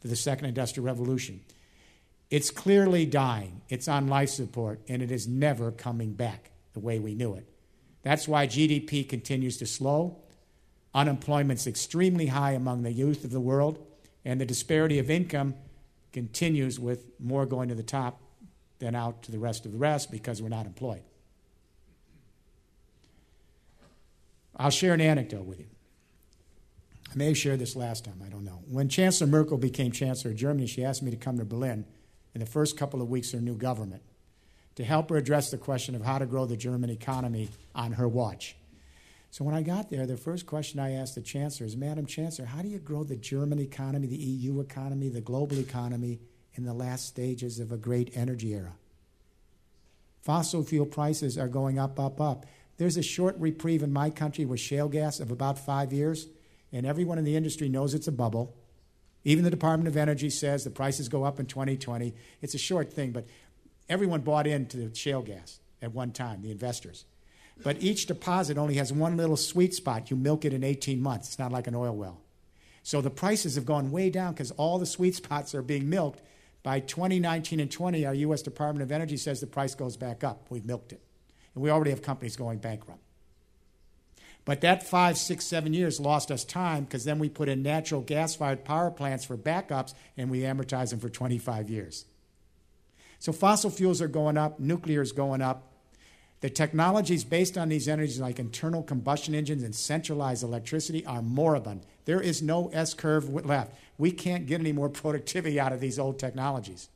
for 0.00 0.08
the 0.08 0.16
second 0.16 0.46
industrial 0.46 0.86
revolution. 0.86 1.42
It's 2.30 2.50
clearly 2.50 3.04
dying, 3.04 3.60
it's 3.68 3.86
on 3.86 4.08
life 4.08 4.30
support, 4.30 4.80
and 4.88 5.02
it 5.02 5.10
is 5.10 5.28
never 5.28 5.70
coming 5.70 6.14
back 6.14 6.52
the 6.72 6.80
way 6.80 6.98
we 6.98 7.14
knew 7.14 7.34
it. 7.34 7.46
That's 8.02 8.26
why 8.26 8.46
GDP 8.46 9.06
continues 9.06 9.58
to 9.58 9.66
slow. 9.66 10.22
Unemployment's 10.94 11.66
extremely 11.66 12.28
high 12.28 12.52
among 12.52 12.82
the 12.82 12.92
youth 12.92 13.24
of 13.24 13.30
the 13.30 13.40
world, 13.40 13.86
and 14.24 14.40
the 14.40 14.46
disparity 14.46 14.98
of 14.98 15.10
income 15.10 15.54
continues 16.12 16.78
with 16.78 17.06
more 17.20 17.46
going 17.46 17.68
to 17.68 17.74
the 17.74 17.82
top 17.82 18.20
than 18.78 18.94
out 18.94 19.22
to 19.22 19.32
the 19.32 19.38
rest 19.38 19.66
of 19.66 19.72
the 19.72 19.78
rest 19.78 20.10
because 20.10 20.42
we're 20.42 20.48
not 20.48 20.66
employed. 20.66 21.02
I'll 24.56 24.70
share 24.70 24.92
an 24.92 25.00
anecdote 25.00 25.44
with 25.44 25.60
you. 25.60 25.66
I 27.12 27.16
may 27.16 27.26
have 27.26 27.38
shared 27.38 27.58
this 27.58 27.74
last 27.74 28.04
time, 28.04 28.22
I 28.24 28.28
don't 28.28 28.44
know. 28.44 28.62
When 28.68 28.88
Chancellor 28.88 29.26
Merkel 29.26 29.58
became 29.58 29.90
Chancellor 29.90 30.30
of 30.30 30.36
Germany, 30.36 30.66
she 30.66 30.84
asked 30.84 31.02
me 31.02 31.10
to 31.10 31.16
come 31.16 31.38
to 31.38 31.44
Berlin 31.44 31.84
in 32.34 32.40
the 32.40 32.46
first 32.46 32.76
couple 32.76 33.02
of 33.02 33.08
weeks 33.08 33.32
of 33.32 33.40
her 33.40 33.44
new 33.44 33.56
government 33.56 34.02
to 34.76 34.84
help 34.84 35.10
her 35.10 35.16
address 35.16 35.50
the 35.50 35.58
question 35.58 35.94
of 35.94 36.02
how 36.02 36.18
to 36.18 36.26
grow 36.26 36.46
the 36.46 36.56
German 36.56 36.90
economy 36.90 37.48
on 37.74 37.92
her 37.92 38.06
watch. 38.06 38.54
So 39.30 39.44
when 39.44 39.54
I 39.54 39.62
got 39.62 39.90
there, 39.90 40.06
the 40.06 40.16
first 40.16 40.46
question 40.46 40.80
I 40.80 40.92
asked 40.92 41.14
the 41.14 41.20
Chancellor 41.20 41.66
is 41.66 41.76
Madam 41.76 42.04
Chancellor, 42.04 42.46
how 42.46 42.62
do 42.62 42.68
you 42.68 42.78
grow 42.78 43.04
the 43.04 43.16
German 43.16 43.60
economy, 43.60 44.08
the 44.08 44.16
EU 44.16 44.60
economy, 44.60 45.08
the 45.08 45.20
global 45.20 45.58
economy 45.58 46.18
in 46.54 46.64
the 46.64 46.74
last 46.74 47.06
stages 47.06 47.60
of 47.60 47.70
a 47.70 47.76
great 47.76 48.10
energy 48.16 48.54
era? 48.54 48.72
Fossil 50.22 50.64
fuel 50.64 50.86
prices 50.86 51.38
are 51.38 51.48
going 51.48 51.78
up, 51.78 51.98
up, 52.00 52.20
up. 52.20 52.44
There's 52.76 52.96
a 52.96 53.02
short 53.02 53.36
reprieve 53.38 53.82
in 53.82 53.92
my 53.92 54.10
country 54.10 54.44
with 54.44 54.58
shale 54.58 54.88
gas 54.88 55.20
of 55.20 55.30
about 55.30 55.58
five 55.58 55.92
years 55.92 56.26
and 56.72 56.84
everyone 56.84 57.18
in 57.18 57.24
the 57.24 57.36
industry 57.36 57.68
knows 57.68 57.94
it's 57.94 58.08
a 58.08 58.12
bubble. 58.12 58.56
Even 59.24 59.44
the 59.44 59.50
Department 59.50 59.88
of 59.88 59.96
Energy 59.96 60.30
says 60.30 60.64
the 60.64 60.70
prices 60.70 61.08
go 61.08 61.24
up 61.24 61.38
in 61.38 61.46
2020. 61.46 62.14
It's 62.40 62.54
a 62.54 62.58
short 62.58 62.92
thing, 62.92 63.12
but 63.12 63.26
everyone 63.88 64.22
bought 64.22 64.46
into 64.46 64.76
the 64.76 64.94
shale 64.94 65.22
gas 65.22 65.60
at 65.82 65.92
one 65.92 66.12
time, 66.12 66.42
the 66.42 66.50
investors. 66.50 67.04
But 67.62 67.82
each 67.82 68.06
deposit 68.06 68.56
only 68.56 68.74
has 68.74 68.92
one 68.92 69.16
little 69.16 69.36
sweet 69.36 69.74
spot. 69.74 70.10
You 70.10 70.16
milk 70.16 70.44
it 70.44 70.52
in 70.52 70.64
18 70.64 71.00
months. 71.00 71.28
It's 71.28 71.38
not 71.38 71.52
like 71.52 71.66
an 71.66 71.74
oil 71.74 71.94
well. 71.94 72.20
So 72.82 73.00
the 73.00 73.10
prices 73.10 73.56
have 73.56 73.66
gone 73.66 73.90
way 73.90 74.10
down 74.10 74.32
because 74.32 74.50
all 74.52 74.78
the 74.78 74.86
sweet 74.86 75.14
spots 75.14 75.54
are 75.54 75.62
being 75.62 75.90
milked. 75.90 76.22
By 76.62 76.80
2019 76.80 77.60
and 77.60 77.70
20, 77.70 78.06
our 78.06 78.14
U.S. 78.14 78.42
Department 78.42 78.82
of 78.82 78.92
Energy 78.92 79.16
says 79.16 79.40
the 79.40 79.46
price 79.46 79.74
goes 79.74 79.96
back 79.96 80.24
up. 80.24 80.46
We've 80.50 80.64
milked 80.64 80.92
it. 80.92 81.02
And 81.54 81.62
we 81.62 81.70
already 81.70 81.90
have 81.90 82.02
companies 82.02 82.36
going 82.36 82.58
bankrupt. 82.58 83.00
But 84.44 84.62
that 84.62 84.82
five, 84.82 85.18
six, 85.18 85.44
seven 85.44 85.74
years 85.74 86.00
lost 86.00 86.30
us 86.30 86.44
time 86.44 86.84
because 86.84 87.04
then 87.04 87.18
we 87.18 87.28
put 87.28 87.48
in 87.48 87.62
natural 87.62 88.00
gas 88.00 88.34
fired 88.34 88.64
power 88.64 88.90
plants 88.90 89.24
for 89.24 89.36
backups 89.36 89.94
and 90.16 90.30
we 90.30 90.40
amortize 90.40 90.90
them 90.90 91.00
for 91.00 91.10
25 91.10 91.68
years. 91.68 92.06
So 93.18 93.32
fossil 93.32 93.70
fuels 93.70 94.00
are 94.00 94.08
going 94.08 94.38
up, 94.38 94.58
nuclear 94.58 95.02
is 95.02 95.12
going 95.12 95.42
up. 95.42 95.69
The 96.40 96.50
technologies 96.50 97.22
based 97.22 97.58
on 97.58 97.68
these 97.68 97.86
energies, 97.86 98.20
like 98.20 98.38
internal 98.38 98.82
combustion 98.82 99.34
engines 99.34 99.62
and 99.62 99.74
centralized 99.74 100.42
electricity, 100.42 101.04
are 101.04 101.20
moribund. 101.20 101.82
There 102.06 102.20
is 102.20 102.40
no 102.40 102.68
S 102.72 102.94
curve 102.94 103.28
left. 103.28 103.74
We 103.98 104.10
can't 104.10 104.46
get 104.46 104.60
any 104.60 104.72
more 104.72 104.88
productivity 105.02 105.60
out 105.60 105.72
of 105.72 105.80
these 105.80 105.98
old 105.98 106.18
technologies. 106.18 106.88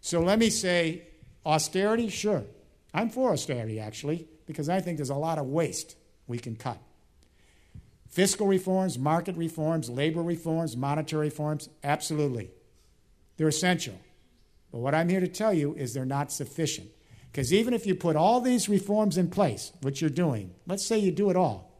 So 0.00 0.20
let 0.20 0.38
me 0.38 0.50
say 0.50 1.02
austerity, 1.44 2.08
sure. 2.08 2.44
I'm 2.92 3.08
for 3.08 3.32
austerity, 3.32 3.80
actually 3.80 4.28
because 4.46 4.68
I 4.68 4.80
think 4.80 4.96
there's 4.96 5.10
a 5.10 5.14
lot 5.14 5.38
of 5.38 5.46
waste 5.46 5.96
we 6.26 6.38
can 6.38 6.56
cut. 6.56 6.78
Fiscal 8.08 8.46
reforms, 8.46 8.98
market 8.98 9.36
reforms, 9.36 9.90
labor 9.90 10.22
reforms, 10.22 10.76
monetary 10.76 11.26
reforms, 11.26 11.68
absolutely. 11.84 12.50
They're 13.36 13.48
essential. 13.48 13.98
But 14.76 14.82
what 14.82 14.94
I'm 14.94 15.08
here 15.08 15.20
to 15.20 15.26
tell 15.26 15.54
you 15.54 15.72
is 15.72 15.94
they're 15.94 16.04
not 16.04 16.30
sufficient. 16.30 16.90
Because 17.32 17.50
even 17.50 17.72
if 17.72 17.86
you 17.86 17.94
put 17.94 18.14
all 18.14 18.42
these 18.42 18.68
reforms 18.68 19.16
in 19.16 19.30
place, 19.30 19.72
which 19.80 20.02
you're 20.02 20.10
doing, 20.10 20.52
let's 20.66 20.84
say 20.84 20.98
you 20.98 21.10
do 21.10 21.30
it 21.30 21.36
all, 21.36 21.72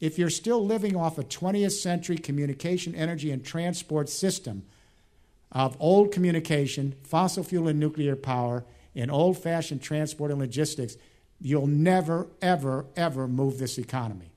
if 0.00 0.18
you're 0.18 0.30
still 0.30 0.66
living 0.66 0.96
off 0.96 1.16
a 1.16 1.22
20th 1.22 1.70
century 1.70 2.18
communication, 2.18 2.92
energy, 2.96 3.30
and 3.30 3.44
transport 3.44 4.08
system 4.08 4.64
of 5.52 5.76
old 5.78 6.10
communication, 6.10 6.96
fossil 7.04 7.44
fuel 7.44 7.68
and 7.68 7.78
nuclear 7.78 8.16
power, 8.16 8.64
and 8.96 9.12
old 9.12 9.38
fashioned 9.38 9.80
transport 9.80 10.32
and 10.32 10.40
logistics, 10.40 10.96
You'll 11.40 11.68
never, 11.68 12.26
ever, 12.42 12.86
ever 12.96 13.28
move 13.28 13.58
this 13.58 13.78
economy. 13.78 14.29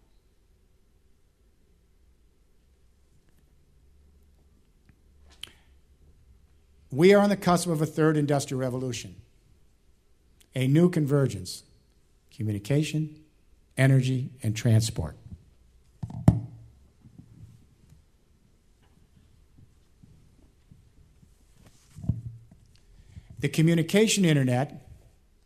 We 6.93 7.11
are 7.15 7.21
on 7.23 7.29
the 7.29 7.35
cusp 7.35 7.67
of 7.67 7.81
a 7.81 7.87
third 7.87 8.17
industrial 8.17 8.61
revolution, 8.61 9.15
a 10.53 10.67
new 10.67 10.89
convergence 10.89 11.63
communication, 12.29 13.19
energy, 13.75 14.29
and 14.43 14.55
transport. 14.55 15.15
The 23.39 23.49
communication 23.49 24.23
internet 24.23 24.87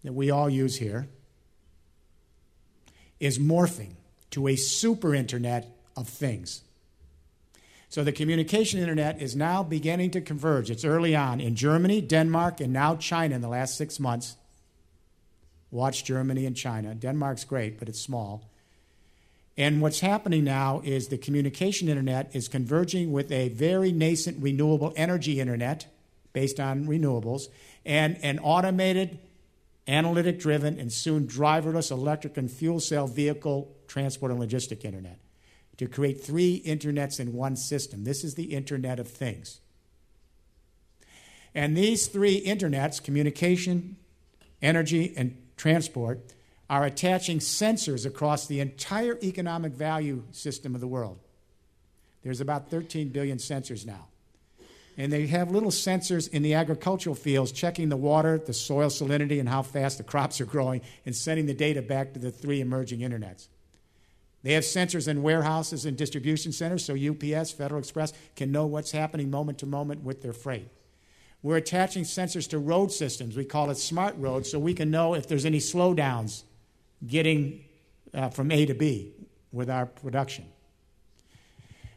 that 0.03 0.13
we 0.13 0.29
all 0.29 0.49
use 0.49 0.75
here 0.77 1.07
is 3.21 3.39
morphing 3.39 3.93
to 4.31 4.49
a 4.49 4.57
super 4.57 5.15
internet 5.15 5.73
of 5.95 6.09
things. 6.09 6.61
So 7.89 8.03
the 8.03 8.11
communication 8.11 8.79
internet 8.79 9.21
is 9.21 9.35
now 9.35 9.63
beginning 9.63 10.11
to 10.11 10.21
converge. 10.21 10.69
It's 10.69 10.83
early 10.83 11.15
on 11.15 11.39
in 11.39 11.55
Germany, 11.55 12.01
Denmark, 12.01 12.59
and 12.59 12.73
now 12.73 12.97
China 12.97 13.35
in 13.35 13.41
the 13.41 13.47
last 13.47 13.77
six 13.77 13.99
months. 13.99 14.35
Watch 15.71 16.03
Germany 16.03 16.45
and 16.45 16.55
China. 16.55 16.93
Denmark's 16.93 17.45
great, 17.45 17.79
but 17.79 17.87
it's 17.87 17.99
small. 17.99 18.49
And 19.57 19.81
what's 19.81 20.01
happening 20.01 20.43
now 20.43 20.81
is 20.83 21.07
the 21.07 21.17
communication 21.17 21.87
internet 21.87 22.29
is 22.35 22.47
converging 22.47 23.11
with 23.11 23.31
a 23.31 23.49
very 23.49 23.91
nascent 23.91 24.41
renewable 24.41 24.93
energy 24.95 25.39
internet 25.39 25.87
based 26.33 26.59
on 26.59 26.85
renewables 26.85 27.47
and 27.85 28.17
an 28.21 28.37
automated 28.39 29.19
analytic 29.87 30.37
driven, 30.37 30.77
and 30.77 30.91
soon 30.91 31.25
driverless 31.25 31.91
electric 31.91 32.35
and 32.35 32.51
fuel 32.51 32.79
cell 32.79 33.07
vehicle 33.07 33.73
transport 33.87 34.31
and 34.31 34.41
logistic 34.41 34.83
internet 34.83 35.17
to 35.77 35.87
create 35.87 36.23
three 36.23 36.61
internets 36.65 37.19
in 37.19 37.33
one 37.33 37.55
system. 37.55 38.03
This 38.03 38.23
is 38.23 38.35
the 38.35 38.55
Internet 38.55 38.99
of 38.99 39.07
Things. 39.07 39.59
And 41.53 41.75
these 41.75 42.07
three 42.07 42.43
internets, 42.43 43.03
communication, 43.03 43.97
energy, 44.61 45.13
and 45.15 45.37
transport, 45.55 46.33
are 46.69 46.85
attaching 46.85 47.39
sensors 47.39 48.05
across 48.05 48.47
the 48.47 48.59
entire 48.59 49.17
economic 49.23 49.73
value 49.73 50.23
system 50.31 50.75
of 50.75 50.81
the 50.81 50.87
world. 50.87 51.19
There's 52.23 52.41
about 52.41 52.69
13 52.69 53.09
billion 53.09 53.37
sensors 53.37 53.85
now 53.85 54.07
and 54.97 55.13
they 55.13 55.27
have 55.27 55.51
little 55.51 55.69
sensors 55.69 56.27
in 56.27 56.41
the 56.41 56.55
agricultural 56.55 57.15
fields 57.15 57.51
checking 57.51 57.89
the 57.89 57.97
water, 57.97 58.39
the 58.39 58.53
soil 58.53 58.89
salinity, 58.89 59.39
and 59.39 59.47
how 59.47 59.61
fast 59.61 59.99
the 59.99 60.03
crops 60.11 60.41
are 60.41 60.45
growing, 60.45 60.81
and 61.05 61.15
sending 61.15 61.45
the 61.45 61.53
data 61.53 61.81
back 61.81 62.13
to 62.13 62.19
the 62.19 62.31
three 62.31 62.59
emerging 62.59 62.99
internets. 62.99 63.47
They 64.43 64.53
have 64.53 64.63
sensors 64.63 65.07
in 65.07 65.23
warehouses 65.23 65.85
and 65.85 65.97
distribution 65.97 66.51
centers 66.51 66.85
so 66.85 66.95
UPS, 66.95 67.51
Federal 67.51 67.79
Express 67.79 68.13
can 68.35 68.51
know 68.51 68.65
what's 68.65 68.91
happening 68.91 69.29
moment 69.29 69.57
to 69.59 69.65
moment 69.65 70.03
with 70.03 70.21
their 70.21 70.33
freight. 70.33 70.69
We're 71.41 71.57
attaching 71.57 72.03
sensors 72.03 72.49
to 72.49 72.59
road 72.59 72.91
systems. 72.91 73.35
We 73.35 73.45
call 73.45 73.69
it 73.69 73.77
smart 73.77 74.15
roads 74.17 74.49
so 74.49 74.59
we 74.59 74.73
can 74.73 74.91
know 74.91 75.13
if 75.13 75.27
there's 75.27 75.45
any 75.45 75.59
slowdowns 75.59 76.43
getting 77.05 77.65
uh, 78.13 78.29
from 78.29 78.51
A 78.51 78.65
to 78.65 78.73
B 78.73 79.13
with 79.51 79.69
our 79.69 79.85
production. 79.85 80.45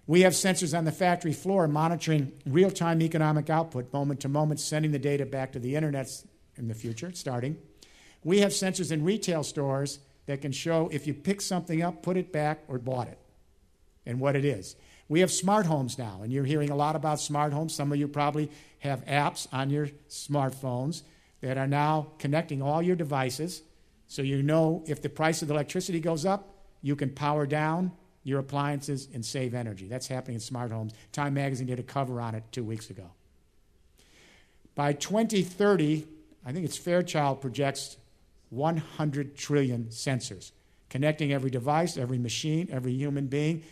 We 0.06 0.22
have 0.22 0.32
sensors 0.32 0.76
on 0.76 0.84
the 0.84 0.92
factory 0.92 1.32
floor 1.32 1.68
monitoring 1.68 2.32
real 2.44 2.70
time 2.70 3.00
economic 3.00 3.48
output, 3.48 3.92
moment 3.92 4.20
to 4.20 4.28
moment, 4.28 4.60
sending 4.60 4.90
the 4.90 4.98
data 4.98 5.24
back 5.24 5.52
to 5.52 5.58
the 5.58 5.76
internet 5.76 6.10
in 6.56 6.68
the 6.68 6.74
future, 6.74 7.12
starting. 7.12 7.56
We 8.24 8.40
have 8.40 8.50
sensors 8.50 8.90
in 8.90 9.04
retail 9.04 9.44
stores 9.44 10.00
that 10.26 10.40
can 10.40 10.52
show 10.52 10.88
if 10.92 11.06
you 11.06 11.14
pick 11.14 11.40
something 11.40 11.82
up, 11.82 12.02
put 12.02 12.16
it 12.16 12.32
back, 12.32 12.60
or 12.68 12.78
bought 12.78 13.08
it, 13.08 13.18
and 14.06 14.20
what 14.20 14.36
it 14.36 14.44
is. 14.44 14.76
We 15.08 15.20
have 15.20 15.30
smart 15.30 15.66
homes 15.66 15.98
now, 15.98 16.20
and 16.22 16.32
you're 16.32 16.44
hearing 16.44 16.70
a 16.70 16.76
lot 16.76 16.94
about 16.94 17.20
smart 17.20 17.52
homes. 17.52 17.74
Some 17.74 17.90
of 17.90 17.98
you 17.98 18.06
probably 18.06 18.50
have 18.80 19.04
apps 19.06 19.48
on 19.52 19.70
your 19.70 19.88
smartphones 20.08 21.02
that 21.40 21.58
are 21.58 21.66
now 21.66 22.08
connecting 22.18 22.62
all 22.62 22.80
your 22.80 22.96
devices 22.96 23.62
so 24.10 24.22
you 24.22 24.42
know 24.42 24.82
if 24.88 25.00
the 25.00 25.08
price 25.08 25.40
of 25.40 25.46
the 25.46 25.54
electricity 25.54 26.00
goes 26.00 26.26
up, 26.26 26.64
you 26.82 26.96
can 26.96 27.10
power 27.10 27.46
down 27.46 27.92
your 28.24 28.40
appliances 28.40 29.06
and 29.14 29.24
save 29.24 29.54
energy. 29.54 29.86
That's 29.86 30.08
happening 30.08 30.34
in 30.34 30.40
smart 30.40 30.72
homes. 30.72 30.94
Time 31.12 31.34
magazine 31.34 31.68
did 31.68 31.78
a 31.78 31.84
cover 31.84 32.20
on 32.20 32.34
it 32.34 32.42
two 32.50 32.64
weeks 32.64 32.90
ago. 32.90 33.04
By 34.74 34.94
2030, 34.94 36.08
I 36.44 36.50
think 36.50 36.64
it's 36.64 36.76
Fairchild 36.76 37.40
projects 37.40 37.98
100 38.50 39.36
trillion 39.36 39.86
sensors, 39.86 40.52
connecting 40.88 41.32
every 41.32 41.50
device, 41.50 41.96
every 41.96 42.18
machine, 42.18 42.68
every 42.70 42.92
human 42.92 43.26
being 43.26 43.62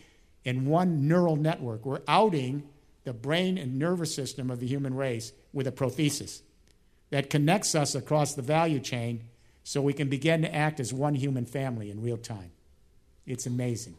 in 0.44 0.66
one 0.66 1.06
neural 1.06 1.36
network. 1.36 1.84
We're 1.84 2.00
outing 2.08 2.68
the 3.04 3.12
brain 3.12 3.58
and 3.58 3.78
nervous 3.78 4.14
system 4.14 4.50
of 4.50 4.60
the 4.60 4.66
human 4.66 4.94
race 4.94 5.32
with 5.52 5.66
a 5.66 5.72
prothesis 5.72 6.42
that 7.10 7.30
connects 7.30 7.74
us 7.74 7.94
across 7.94 8.34
the 8.34 8.42
value 8.42 8.80
chain 8.80 9.22
so 9.64 9.82
we 9.82 9.92
can 9.92 10.08
begin 10.08 10.42
to 10.42 10.54
act 10.54 10.80
as 10.80 10.92
one 10.92 11.14
human 11.14 11.44
family 11.44 11.90
in 11.90 12.02
real 12.02 12.16
time. 12.16 12.50
It's 13.26 13.46
amazing. 13.46 13.96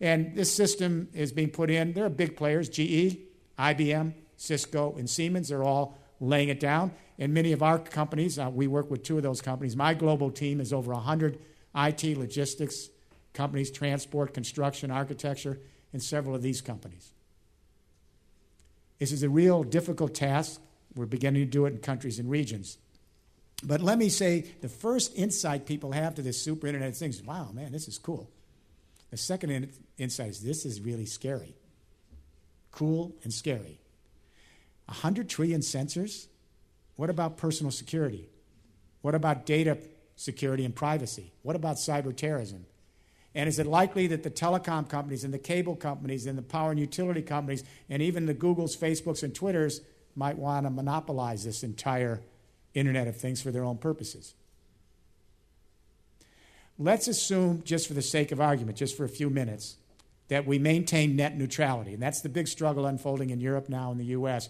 And 0.00 0.34
this 0.34 0.52
system 0.52 1.08
is 1.12 1.32
being 1.32 1.50
put 1.50 1.70
in. 1.70 1.92
There 1.92 2.04
are 2.04 2.10
big 2.10 2.36
players 2.36 2.68
GE, 2.68 3.18
IBM, 3.58 4.14
Cisco, 4.36 4.94
and 4.96 5.08
Siemens 5.08 5.48
They're 5.48 5.62
all 5.62 5.98
laying 6.20 6.48
it 6.48 6.60
down. 6.60 6.92
And 7.18 7.34
many 7.34 7.52
of 7.52 7.62
our 7.62 7.78
companies, 7.78 8.38
uh, 8.38 8.50
we 8.52 8.66
work 8.66 8.90
with 8.90 9.02
two 9.02 9.16
of 9.16 9.22
those 9.22 9.40
companies. 9.40 9.76
My 9.76 9.94
global 9.94 10.30
team 10.30 10.60
is 10.60 10.72
over 10.72 10.92
100 10.92 11.38
IT, 11.74 12.16
logistics 12.16 12.88
companies, 13.32 13.70
transport, 13.70 14.34
construction, 14.34 14.90
architecture, 14.90 15.58
and 15.92 16.02
several 16.02 16.34
of 16.34 16.42
these 16.42 16.60
companies. 16.60 17.12
This 18.98 19.12
is 19.12 19.22
a 19.22 19.28
real 19.28 19.62
difficult 19.62 20.14
task. 20.14 20.60
We're 20.94 21.06
beginning 21.06 21.42
to 21.42 21.50
do 21.50 21.66
it 21.66 21.72
in 21.72 21.78
countries 21.78 22.18
and 22.18 22.30
regions. 22.30 22.76
But 23.62 23.80
let 23.80 23.98
me 23.98 24.08
say 24.08 24.46
the 24.60 24.68
first 24.68 25.16
insight 25.16 25.66
people 25.66 25.92
have 25.92 26.14
to 26.16 26.22
this 26.22 26.40
super 26.40 26.66
internet 26.66 26.96
thing 26.96 27.10
is 27.10 27.22
wow, 27.22 27.50
man, 27.52 27.72
this 27.72 27.88
is 27.88 27.98
cool. 27.98 28.30
The 29.10 29.16
second 29.16 29.50
in- 29.50 29.72
insight 29.98 30.30
is 30.30 30.40
this 30.40 30.64
is 30.64 30.80
really 30.80 31.06
scary. 31.06 31.54
Cool 32.72 33.14
and 33.22 33.32
scary. 33.32 33.79
100 34.90 35.28
trillion 35.28 35.60
sensors? 35.60 36.26
What 36.96 37.10
about 37.10 37.36
personal 37.36 37.70
security? 37.70 38.28
What 39.02 39.14
about 39.14 39.46
data 39.46 39.78
security 40.16 40.64
and 40.64 40.74
privacy? 40.74 41.32
What 41.42 41.56
about 41.56 41.76
cyber 41.76 42.14
terrorism? 42.14 42.66
And 43.34 43.48
is 43.48 43.60
it 43.60 43.66
likely 43.66 44.08
that 44.08 44.24
the 44.24 44.30
telecom 44.30 44.88
companies 44.88 45.22
and 45.22 45.32
the 45.32 45.38
cable 45.38 45.76
companies 45.76 46.26
and 46.26 46.36
the 46.36 46.42
power 46.42 46.72
and 46.72 46.80
utility 46.80 47.22
companies 47.22 47.62
and 47.88 48.02
even 48.02 48.26
the 48.26 48.34
Googles, 48.34 48.76
Facebooks, 48.76 49.22
and 49.22 49.32
Twitters 49.32 49.80
might 50.16 50.36
want 50.36 50.66
to 50.66 50.70
monopolize 50.70 51.44
this 51.44 51.62
entire 51.62 52.20
Internet 52.74 53.06
of 53.06 53.16
Things 53.16 53.40
for 53.40 53.52
their 53.52 53.64
own 53.64 53.78
purposes? 53.78 54.34
Let's 56.78 57.06
assume, 57.06 57.62
just 57.64 57.86
for 57.86 57.94
the 57.94 58.02
sake 58.02 58.32
of 58.32 58.40
argument, 58.40 58.76
just 58.76 58.96
for 58.96 59.04
a 59.04 59.08
few 59.08 59.30
minutes, 59.30 59.76
that 60.28 60.46
we 60.46 60.58
maintain 60.58 61.14
net 61.14 61.36
neutrality. 61.36 61.94
And 61.94 62.02
that's 62.02 62.22
the 62.22 62.28
big 62.28 62.48
struggle 62.48 62.86
unfolding 62.86 63.30
in 63.30 63.40
Europe 63.40 63.68
now 63.68 63.92
in 63.92 63.98
the 63.98 64.06
US. 64.06 64.48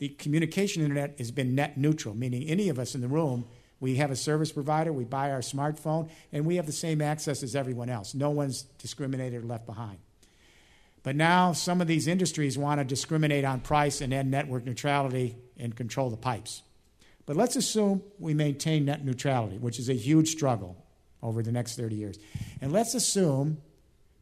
The 0.00 0.08
communication 0.08 0.82
internet 0.82 1.18
has 1.18 1.30
been 1.30 1.54
net 1.54 1.76
neutral, 1.76 2.14
meaning 2.14 2.48
any 2.48 2.70
of 2.70 2.78
us 2.78 2.94
in 2.94 3.02
the 3.02 3.08
room, 3.08 3.44
we 3.80 3.96
have 3.96 4.10
a 4.10 4.16
service 4.16 4.50
provider, 4.50 4.94
we 4.94 5.04
buy 5.04 5.30
our 5.30 5.40
smartphone, 5.40 6.08
and 6.32 6.46
we 6.46 6.56
have 6.56 6.64
the 6.64 6.72
same 6.72 7.02
access 7.02 7.42
as 7.42 7.54
everyone 7.54 7.90
else. 7.90 8.14
No 8.14 8.30
one's 8.30 8.62
discriminated 8.78 9.44
or 9.44 9.46
left 9.46 9.66
behind. 9.66 9.98
But 11.02 11.16
now 11.16 11.52
some 11.52 11.82
of 11.82 11.86
these 11.86 12.08
industries 12.08 12.56
want 12.56 12.80
to 12.80 12.84
discriminate 12.84 13.44
on 13.44 13.60
price 13.60 14.00
and 14.00 14.14
end 14.14 14.30
network 14.30 14.64
neutrality 14.64 15.36
and 15.58 15.76
control 15.76 16.08
the 16.08 16.16
pipes. 16.16 16.62
But 17.26 17.36
let's 17.36 17.56
assume 17.56 18.02
we 18.18 18.32
maintain 18.32 18.86
net 18.86 19.04
neutrality, 19.04 19.58
which 19.58 19.78
is 19.78 19.90
a 19.90 19.94
huge 19.94 20.30
struggle 20.30 20.82
over 21.22 21.42
the 21.42 21.52
next 21.52 21.76
30 21.76 21.94
years. 21.94 22.18
And 22.62 22.72
let's 22.72 22.94
assume 22.94 23.58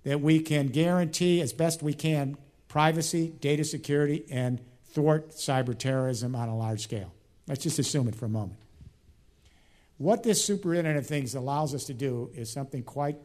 that 0.03 0.21
we 0.21 0.41
can 0.41 0.69
guarantee 0.69 1.41
as 1.41 1.53
best 1.53 1.85
we 1.85 1.95
can 1.95 2.37
privacy, 2.67 3.29
data 3.41 3.65
security, 3.65 4.25
and 4.29 4.61
thwart 4.99 5.31
cyber 5.31 5.79
terrorism 5.79 6.35
on 6.35 6.49
a 6.49 6.57
large 6.57 6.83
scale. 6.83 7.15
Let's 7.47 7.63
just 7.63 7.79
assume 7.79 8.09
it 8.09 8.17
for 8.17 8.25
a 8.25 8.29
moment. 8.29 8.59
What 9.97 10.25
this 10.25 10.45
super 10.45 10.75
internet 10.75 10.97
of 10.97 11.07
things 11.07 11.37
allows 11.37 11.73
us 11.73 11.85
to 11.85 11.95
do 11.95 12.33
is 12.35 12.51
something 12.51 12.83
quite, 12.83 13.17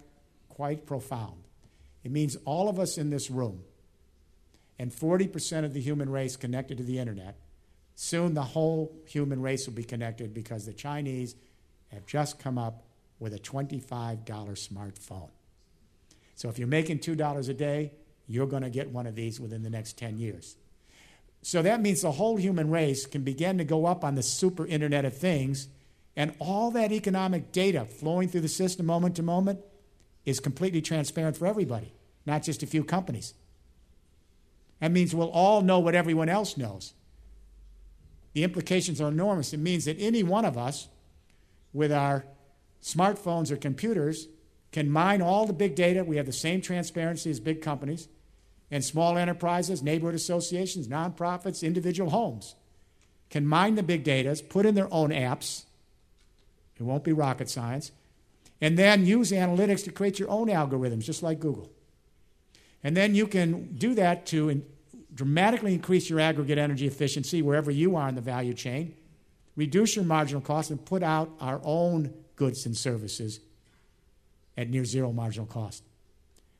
quite 0.49 0.85
profound. 0.85 1.41
It 2.03 2.11
means 2.11 2.37
all 2.45 2.69
of 2.69 2.79
us 2.79 2.99
in 2.99 3.09
this 3.09 3.31
room 3.31 3.63
and 4.77 4.91
40% 4.91 5.65
of 5.65 5.73
the 5.73 5.81
human 5.81 6.11
race 6.11 6.35
connected 6.35 6.77
to 6.77 6.83
the 6.83 6.99
internet. 6.99 7.39
Soon 7.95 8.35
the 8.35 8.43
whole 8.43 8.95
human 9.07 9.41
race 9.41 9.65
will 9.65 9.73
be 9.73 9.83
connected 9.83 10.31
because 10.31 10.67
the 10.67 10.73
Chinese 10.73 11.35
have 11.87 12.05
just 12.05 12.37
come 12.37 12.59
up 12.59 12.83
with 13.17 13.33
a 13.33 13.39
$25 13.39 14.25
smartphone. 14.25 15.29
So 16.35 16.49
if 16.49 16.59
you're 16.59 16.67
making 16.67 16.99
$2 16.99 17.49
a 17.49 17.53
day, 17.55 17.93
you're 18.27 18.45
going 18.45 18.63
to 18.63 18.69
get 18.69 18.91
one 18.91 19.07
of 19.07 19.15
these 19.15 19.39
within 19.39 19.63
the 19.63 19.71
next 19.71 19.97
10 19.97 20.19
years. 20.19 20.55
So 21.43 21.61
that 21.61 21.81
means 21.81 22.01
the 22.01 22.13
whole 22.13 22.37
human 22.37 22.69
race 22.71 23.05
can 23.05 23.21
begin 23.21 23.57
to 23.57 23.65
go 23.65 23.85
up 23.85 24.05
on 24.05 24.15
the 24.15 24.23
super 24.23 24.65
Internet 24.65 25.03
of 25.03 25.15
Things, 25.15 25.67
and 26.15 26.33
all 26.39 26.71
that 26.71 26.93
economic 26.93 27.51
data 27.51 27.85
flowing 27.85 28.29
through 28.29 28.41
the 28.41 28.47
system 28.47 28.85
moment 28.85 29.17
to 29.17 29.23
moment 29.23 29.59
is 30.25 30.39
completely 30.39 30.81
transparent 30.81 31.35
for 31.35 31.45
everybody, 31.45 31.93
not 32.25 32.43
just 32.43 32.63
a 32.63 32.67
few 32.67 32.83
companies. 32.85 33.33
That 34.79 34.91
means 34.91 35.13
we'll 35.13 35.29
all 35.29 35.61
know 35.61 35.79
what 35.79 35.95
everyone 35.95 36.29
else 36.29 36.55
knows. 36.55 36.93
The 38.31 38.45
implications 38.45 39.01
are 39.01 39.09
enormous. 39.09 39.51
It 39.51 39.59
means 39.59 39.83
that 39.83 39.99
any 39.99 40.23
one 40.23 40.45
of 40.45 40.57
us, 40.57 40.87
with 41.73 41.91
our 41.91 42.25
smartphones 42.81 43.51
or 43.51 43.57
computers, 43.57 44.29
can 44.71 44.89
mine 44.89 45.21
all 45.21 45.45
the 45.45 45.53
big 45.53 45.75
data. 45.75 46.05
We 46.05 46.15
have 46.15 46.25
the 46.25 46.31
same 46.31 46.61
transparency 46.61 47.29
as 47.29 47.41
big 47.41 47.61
companies 47.61 48.07
and 48.73 48.83
small 48.83 49.19
enterprises, 49.19 49.83
neighborhood 49.83 50.15
associations, 50.15 50.87
nonprofits, 50.87 51.61
individual 51.61 52.09
homes 52.09 52.55
can 53.29 53.45
mine 53.45 53.75
the 53.75 53.83
big 53.83 54.03
data, 54.03 54.35
put 54.49 54.65
in 54.65 54.73
their 54.73 54.91
own 54.91 55.11
apps. 55.11 55.65
It 56.79 56.81
won't 56.81 57.03
be 57.03 57.13
rocket 57.13 57.51
science. 57.51 57.91
And 58.59 58.75
then 58.75 59.05
use 59.05 59.31
analytics 59.31 59.83
to 59.83 59.91
create 59.91 60.17
your 60.17 60.31
own 60.31 60.47
algorithms, 60.47 61.03
just 61.03 61.21
like 61.21 61.39
Google. 61.39 61.71
And 62.83 62.97
then 62.97 63.13
you 63.13 63.27
can 63.27 63.75
do 63.75 63.93
that 63.93 64.25
to 64.27 64.49
in, 64.49 64.65
dramatically 65.13 65.75
increase 65.75 66.09
your 66.09 66.19
aggregate 66.19 66.57
energy 66.57 66.87
efficiency 66.87 67.43
wherever 67.43 67.69
you 67.69 67.95
are 67.95 68.09
in 68.09 68.15
the 68.15 68.21
value 68.21 68.55
chain, 68.55 68.95
reduce 69.55 69.95
your 69.95 70.05
marginal 70.05 70.41
cost, 70.41 70.71
and 70.71 70.83
put 70.83 71.03
out 71.03 71.29
our 71.39 71.61
own 71.63 72.11
goods 72.35 72.65
and 72.65 72.75
services 72.75 73.39
at 74.57 74.67
near 74.67 74.83
zero 74.83 75.11
marginal 75.11 75.45
cost. 75.45 75.83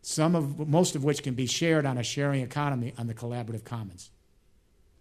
Some 0.06 0.36
of, 0.36 0.68
most 0.68 0.98
of 0.98 1.06
which 1.06 1.24
can 1.24 1.34
be 1.34 1.46
shared 1.46 1.86
on 1.86 1.98
a 1.98 2.04
sharing 2.04 2.42
economy 2.42 2.94
on 2.98 3.08
the 3.08 3.14
collaborative 3.14 3.64
commons. 3.64 4.12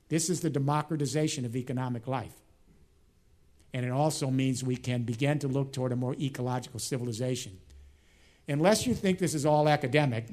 This 0.08 0.30
is 0.30 0.40
the 0.40 0.48
democratization 0.48 1.44
of 1.44 1.56
economic 1.56 2.06
life. 2.06 2.32
And 3.74 3.84
it 3.84 3.90
also 3.90 4.30
means 4.30 4.62
we 4.62 4.76
can 4.76 5.02
begin 5.02 5.40
to 5.40 5.48
look 5.48 5.72
toward 5.72 5.90
a 5.90 5.96
more 5.96 6.14
ecological 6.14 6.78
civilization. 6.78 7.58
Unless 8.46 8.86
you 8.86 8.94
think 8.94 9.18
this 9.18 9.34
is 9.34 9.44
all 9.44 9.68
academic, 9.68 10.26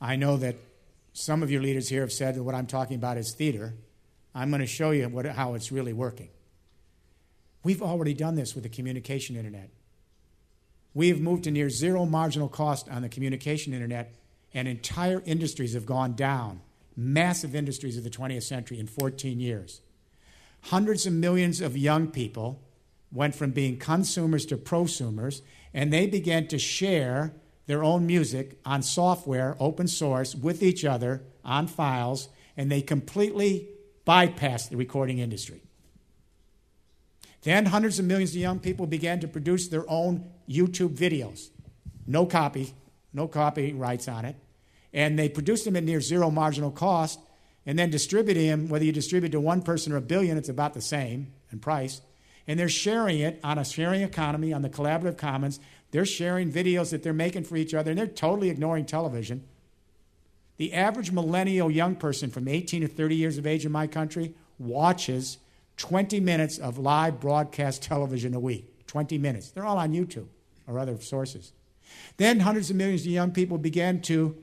I 0.00 0.16
know 0.16 0.38
that 0.38 0.56
some 1.12 1.42
of 1.42 1.50
your 1.50 1.60
leaders 1.60 1.90
here 1.90 2.00
have 2.00 2.12
said 2.12 2.34
that 2.34 2.42
what 2.44 2.54
I'm 2.54 2.66
talking 2.66 2.96
about 2.96 3.18
is 3.18 3.34
theater. 3.34 3.74
I'm 4.34 4.48
going 4.48 4.60
to 4.60 4.66
show 4.66 4.90
you 4.90 5.06
what, 5.10 5.26
how 5.26 5.52
it's 5.52 5.70
really 5.70 5.92
working. 5.92 6.30
We've 7.62 7.82
already 7.82 8.14
done 8.14 8.36
this 8.36 8.54
with 8.54 8.62
the 8.62 8.70
communication 8.70 9.36
internet. 9.36 9.68
We 10.94 11.08
have 11.08 11.20
moved 11.20 11.44
to 11.44 11.50
near 11.50 11.68
zero 11.68 12.06
marginal 12.06 12.48
cost 12.48 12.88
on 12.88 13.02
the 13.02 13.08
communication 13.08 13.74
internet, 13.74 14.14
and 14.54 14.68
entire 14.68 15.22
industries 15.26 15.74
have 15.74 15.84
gone 15.84 16.14
down, 16.14 16.60
massive 16.96 17.54
industries 17.54 17.98
of 17.98 18.04
the 18.04 18.10
20th 18.10 18.44
century 18.44 18.78
in 18.78 18.86
14 18.86 19.40
years. 19.40 19.80
Hundreds 20.62 21.04
of 21.04 21.12
millions 21.12 21.60
of 21.60 21.76
young 21.76 22.06
people 22.06 22.62
went 23.12 23.34
from 23.34 23.50
being 23.50 23.76
consumers 23.76 24.46
to 24.46 24.56
prosumers, 24.56 25.42
and 25.74 25.92
they 25.92 26.06
began 26.06 26.46
to 26.46 26.58
share 26.58 27.34
their 27.66 27.82
own 27.82 28.06
music 28.06 28.58
on 28.64 28.82
software, 28.82 29.56
open 29.58 29.88
source, 29.88 30.34
with 30.34 30.62
each 30.62 30.84
other 30.84 31.22
on 31.44 31.66
files, 31.66 32.28
and 32.56 32.70
they 32.70 32.80
completely 32.80 33.68
bypassed 34.06 34.68
the 34.68 34.76
recording 34.76 35.18
industry. 35.18 35.62
Then 37.42 37.66
hundreds 37.66 37.98
of 37.98 38.04
millions 38.04 38.30
of 38.30 38.36
young 38.36 38.58
people 38.58 38.86
began 38.86 39.20
to 39.20 39.28
produce 39.28 39.68
their 39.68 39.88
own 39.88 40.30
YouTube 40.48 40.96
videos, 40.96 41.50
no 42.06 42.26
copy, 42.26 42.74
no 43.12 43.28
copyrights 43.28 44.08
on 44.08 44.24
it, 44.24 44.36
and 44.92 45.18
they 45.18 45.28
produce 45.28 45.64
them 45.64 45.76
at 45.76 45.84
near 45.84 46.00
zero 46.00 46.30
marginal 46.30 46.70
cost, 46.70 47.18
and 47.66 47.78
then 47.78 47.90
distribute 47.90 48.34
them. 48.34 48.68
Whether 48.68 48.84
you 48.84 48.92
distribute 48.92 49.30
to 49.30 49.40
one 49.40 49.62
person 49.62 49.92
or 49.92 49.96
a 49.96 50.02
billion, 50.02 50.36
it's 50.36 50.48
about 50.48 50.74
the 50.74 50.80
same 50.80 51.32
in 51.50 51.58
price. 51.58 52.00
And 52.46 52.60
they're 52.60 52.68
sharing 52.68 53.20
it 53.20 53.40
on 53.42 53.58
a 53.58 53.64
sharing 53.64 54.02
economy 54.02 54.52
on 54.52 54.62
the 54.62 54.68
collaborative 54.68 55.16
commons. 55.16 55.58
They're 55.90 56.04
sharing 56.04 56.52
videos 56.52 56.90
that 56.90 57.02
they're 57.02 57.14
making 57.14 57.44
for 57.44 57.56
each 57.56 57.72
other, 57.72 57.90
and 57.90 57.98
they're 57.98 58.06
totally 58.06 58.50
ignoring 58.50 58.84
television. 58.84 59.44
The 60.56 60.74
average 60.74 61.10
millennial 61.10 61.70
young 61.70 61.96
person 61.96 62.30
from 62.30 62.46
18 62.46 62.82
to 62.82 62.88
30 62.88 63.16
years 63.16 63.38
of 63.38 63.46
age 63.46 63.64
in 63.64 63.72
my 63.72 63.86
country 63.86 64.34
watches 64.58 65.38
20 65.78 66.20
minutes 66.20 66.58
of 66.58 66.78
live 66.78 67.18
broadcast 67.18 67.82
television 67.82 68.34
a 68.34 68.40
week. 68.40 68.86
20 68.86 69.18
minutes. 69.18 69.50
They're 69.50 69.64
all 69.64 69.78
on 69.78 69.92
YouTube 69.92 70.28
or 70.66 70.78
other 70.78 71.00
sources. 71.00 71.52
Then 72.16 72.40
hundreds 72.40 72.70
of 72.70 72.76
millions 72.76 73.02
of 73.02 73.08
young 73.08 73.32
people 73.32 73.58
began 73.58 74.00
to 74.02 74.36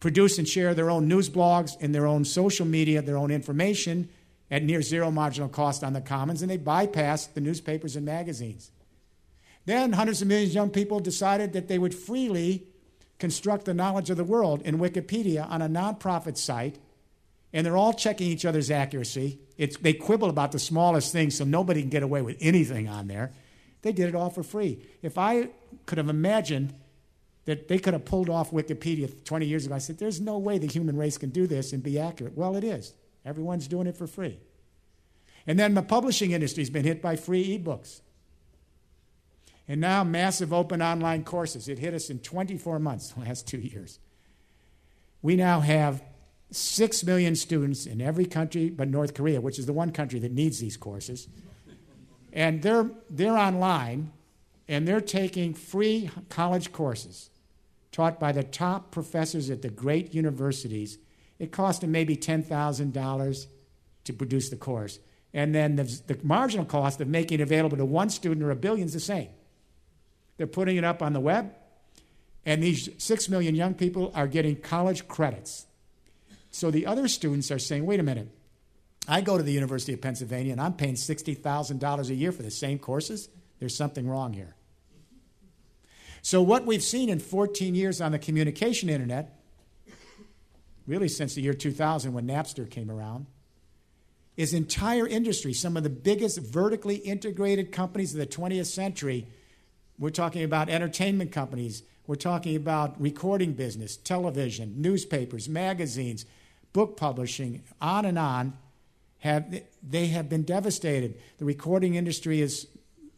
produce 0.00 0.38
and 0.38 0.48
share 0.48 0.74
their 0.74 0.90
own 0.90 1.08
news 1.08 1.28
blogs 1.28 1.76
and 1.80 1.94
their 1.94 2.06
own 2.06 2.24
social 2.24 2.66
media, 2.66 3.02
their 3.02 3.16
own 3.16 3.30
information 3.30 4.08
at 4.50 4.62
near 4.62 4.82
zero 4.82 5.10
marginal 5.10 5.48
cost 5.48 5.82
on 5.82 5.92
the 5.92 6.00
commons, 6.00 6.42
and 6.42 6.50
they 6.50 6.58
bypassed 6.58 7.34
the 7.34 7.40
newspapers 7.40 7.96
and 7.96 8.04
magazines. 8.06 8.70
Then 9.64 9.92
hundreds 9.92 10.22
of 10.22 10.28
millions 10.28 10.50
of 10.50 10.54
young 10.54 10.70
people 10.70 11.00
decided 11.00 11.52
that 11.54 11.66
they 11.66 11.78
would 11.78 11.94
freely 11.94 12.68
construct 13.18 13.64
the 13.64 13.74
knowledge 13.74 14.10
of 14.10 14.16
the 14.16 14.24
world 14.24 14.62
in 14.62 14.78
Wikipedia 14.78 15.50
on 15.50 15.62
a 15.62 15.68
nonprofit 15.68 16.36
site, 16.36 16.78
and 17.52 17.66
they're 17.66 17.76
all 17.76 17.92
checking 17.92 18.28
each 18.28 18.44
other's 18.44 18.70
accuracy. 18.70 19.40
It's, 19.56 19.76
they 19.78 19.94
quibble 19.94 20.28
about 20.28 20.52
the 20.52 20.58
smallest 20.58 21.12
things 21.12 21.36
so 21.36 21.44
nobody 21.44 21.80
can 21.80 21.90
get 21.90 22.02
away 22.02 22.22
with 22.22 22.36
anything 22.40 22.88
on 22.88 23.08
there. 23.08 23.32
They 23.82 23.92
did 23.92 24.08
it 24.08 24.14
all 24.14 24.30
for 24.30 24.42
free. 24.42 24.78
If 25.02 25.18
I 25.18 25.50
could 25.86 25.98
have 25.98 26.08
imagined 26.08 26.74
that 27.44 27.68
they 27.68 27.78
could 27.78 27.92
have 27.92 28.04
pulled 28.04 28.28
off 28.28 28.50
Wikipedia 28.50 29.24
20 29.24 29.46
years 29.46 29.66
ago, 29.66 29.74
I 29.74 29.78
said, 29.78 29.98
there's 29.98 30.20
no 30.20 30.38
way 30.38 30.58
the 30.58 30.66
human 30.66 30.96
race 30.96 31.18
can 31.18 31.30
do 31.30 31.46
this 31.46 31.72
and 31.72 31.82
be 31.82 31.98
accurate. 31.98 32.36
Well, 32.36 32.56
it 32.56 32.64
is. 32.64 32.94
Everyone's 33.24 33.68
doing 33.68 33.86
it 33.86 33.96
for 33.96 34.06
free. 34.06 34.38
And 35.46 35.58
then 35.58 35.74
the 35.74 35.82
publishing 35.82 36.32
industry's 36.32 36.70
been 36.70 36.84
hit 36.84 37.00
by 37.00 37.16
free 37.16 37.58
ebooks. 37.58 38.00
And 39.68 39.80
now 39.80 40.04
massive 40.04 40.52
open 40.52 40.82
online 40.82 41.24
courses. 41.24 41.68
It 41.68 41.78
hit 41.78 41.94
us 41.94 42.10
in 42.10 42.18
24 42.20 42.78
months, 42.78 43.10
the 43.10 43.20
last 43.20 43.46
two 43.46 43.58
years. 43.58 43.98
We 45.22 45.36
now 45.36 45.60
have 45.60 46.02
6 46.50 47.04
million 47.04 47.34
students 47.34 47.86
in 47.86 48.00
every 48.00 48.26
country 48.26 48.70
but 48.70 48.88
North 48.88 49.14
Korea, 49.14 49.40
which 49.40 49.58
is 49.58 49.66
the 49.66 49.72
one 49.72 49.90
country 49.90 50.18
that 50.20 50.32
needs 50.32 50.60
these 50.60 50.76
courses. 50.76 51.28
And 52.36 52.62
they're, 52.62 52.88
they're 53.10 53.36
online 53.36 54.12
and 54.68 54.86
they're 54.86 55.00
taking 55.00 55.54
free 55.54 56.10
college 56.28 56.70
courses 56.70 57.30
taught 57.90 58.20
by 58.20 58.30
the 58.30 58.44
top 58.44 58.92
professors 58.92 59.50
at 59.50 59.62
the 59.62 59.70
great 59.70 60.14
universities 60.14 60.98
it 61.38 61.52
cost 61.52 61.80
them 61.82 61.92
maybe 61.92 62.16
$10,000 62.16 63.46
to 64.04 64.12
produce 64.12 64.48
the 64.48 64.56
course. 64.56 64.98
And 65.34 65.54
then 65.54 65.76
the, 65.76 65.84
the, 66.06 66.18
marginal 66.22 66.64
cost 66.64 67.00
of 67.00 67.08
making 67.08 67.40
it 67.40 67.42
available 67.42 67.76
to 67.76 67.84
one 67.84 68.08
student 68.08 68.42
or 68.42 68.50
a 68.50 68.56
billion 68.56 68.86
is 68.86 68.94
the 68.94 69.00
same. 69.00 69.28
They're 70.36 70.46
putting 70.46 70.76
it 70.76 70.84
up 70.84 71.02
on 71.02 71.12
the 71.12 71.20
web, 71.20 71.54
and 72.44 72.62
these 72.62 72.88
six 72.98 73.28
million 73.28 73.54
young 73.54 73.74
people 73.74 74.12
are 74.14 74.26
getting 74.26 74.56
college 74.56 75.08
credits. 75.08 75.66
So 76.50 76.70
the 76.70 76.86
other 76.86 77.08
students 77.08 77.50
are 77.50 77.58
saying, 77.58 77.84
wait 77.84 78.00
a 78.00 78.02
minute, 78.02 78.28
I 79.08 79.20
go 79.20 79.36
to 79.36 79.42
the 79.42 79.52
University 79.52 79.92
of 79.92 80.00
Pennsylvania 80.00 80.52
and 80.52 80.60
I'm 80.60 80.74
paying 80.74 80.94
$60,000 80.94 82.08
a 82.08 82.14
year 82.14 82.32
for 82.32 82.42
the 82.42 82.50
same 82.50 82.78
courses. 82.78 83.28
There's 83.58 83.76
something 83.76 84.08
wrong 84.08 84.32
here. 84.32 84.54
So, 86.22 86.42
what 86.42 86.66
we've 86.66 86.82
seen 86.82 87.08
in 87.08 87.20
14 87.20 87.74
years 87.74 88.00
on 88.00 88.10
the 88.10 88.18
communication 88.18 88.88
internet 88.88 89.36
really 90.86 91.08
since 91.08 91.34
the 91.34 91.42
year 91.42 91.54
2000 91.54 92.12
when 92.12 92.26
Napster 92.26 92.68
came 92.70 92.90
around, 92.90 93.26
is 94.36 94.52
entire 94.52 95.06
industry, 95.06 95.52
some 95.52 95.76
of 95.76 95.82
the 95.82 95.90
biggest 95.90 96.38
vertically 96.38 96.96
integrated 96.96 97.72
companies 97.72 98.12
of 98.12 98.20
the 98.20 98.26
20th 98.26 98.66
century. 98.66 99.26
We're 99.98 100.10
talking 100.10 100.44
about 100.44 100.68
entertainment 100.68 101.32
companies, 101.32 101.82
we're 102.06 102.16
talking 102.16 102.54
about 102.54 103.00
recording 103.00 103.54
business, 103.54 103.96
television, 103.96 104.80
newspapers, 104.80 105.48
magazines, 105.48 106.24
book 106.72 106.96
publishing, 106.96 107.62
on 107.80 108.04
and 108.04 108.18
on. 108.18 108.56
Have, 109.20 109.62
they 109.82 110.08
have 110.08 110.28
been 110.28 110.42
devastated. 110.42 111.18
The 111.38 111.44
recording 111.44 111.94
industry 111.94 112.40
is 112.40 112.68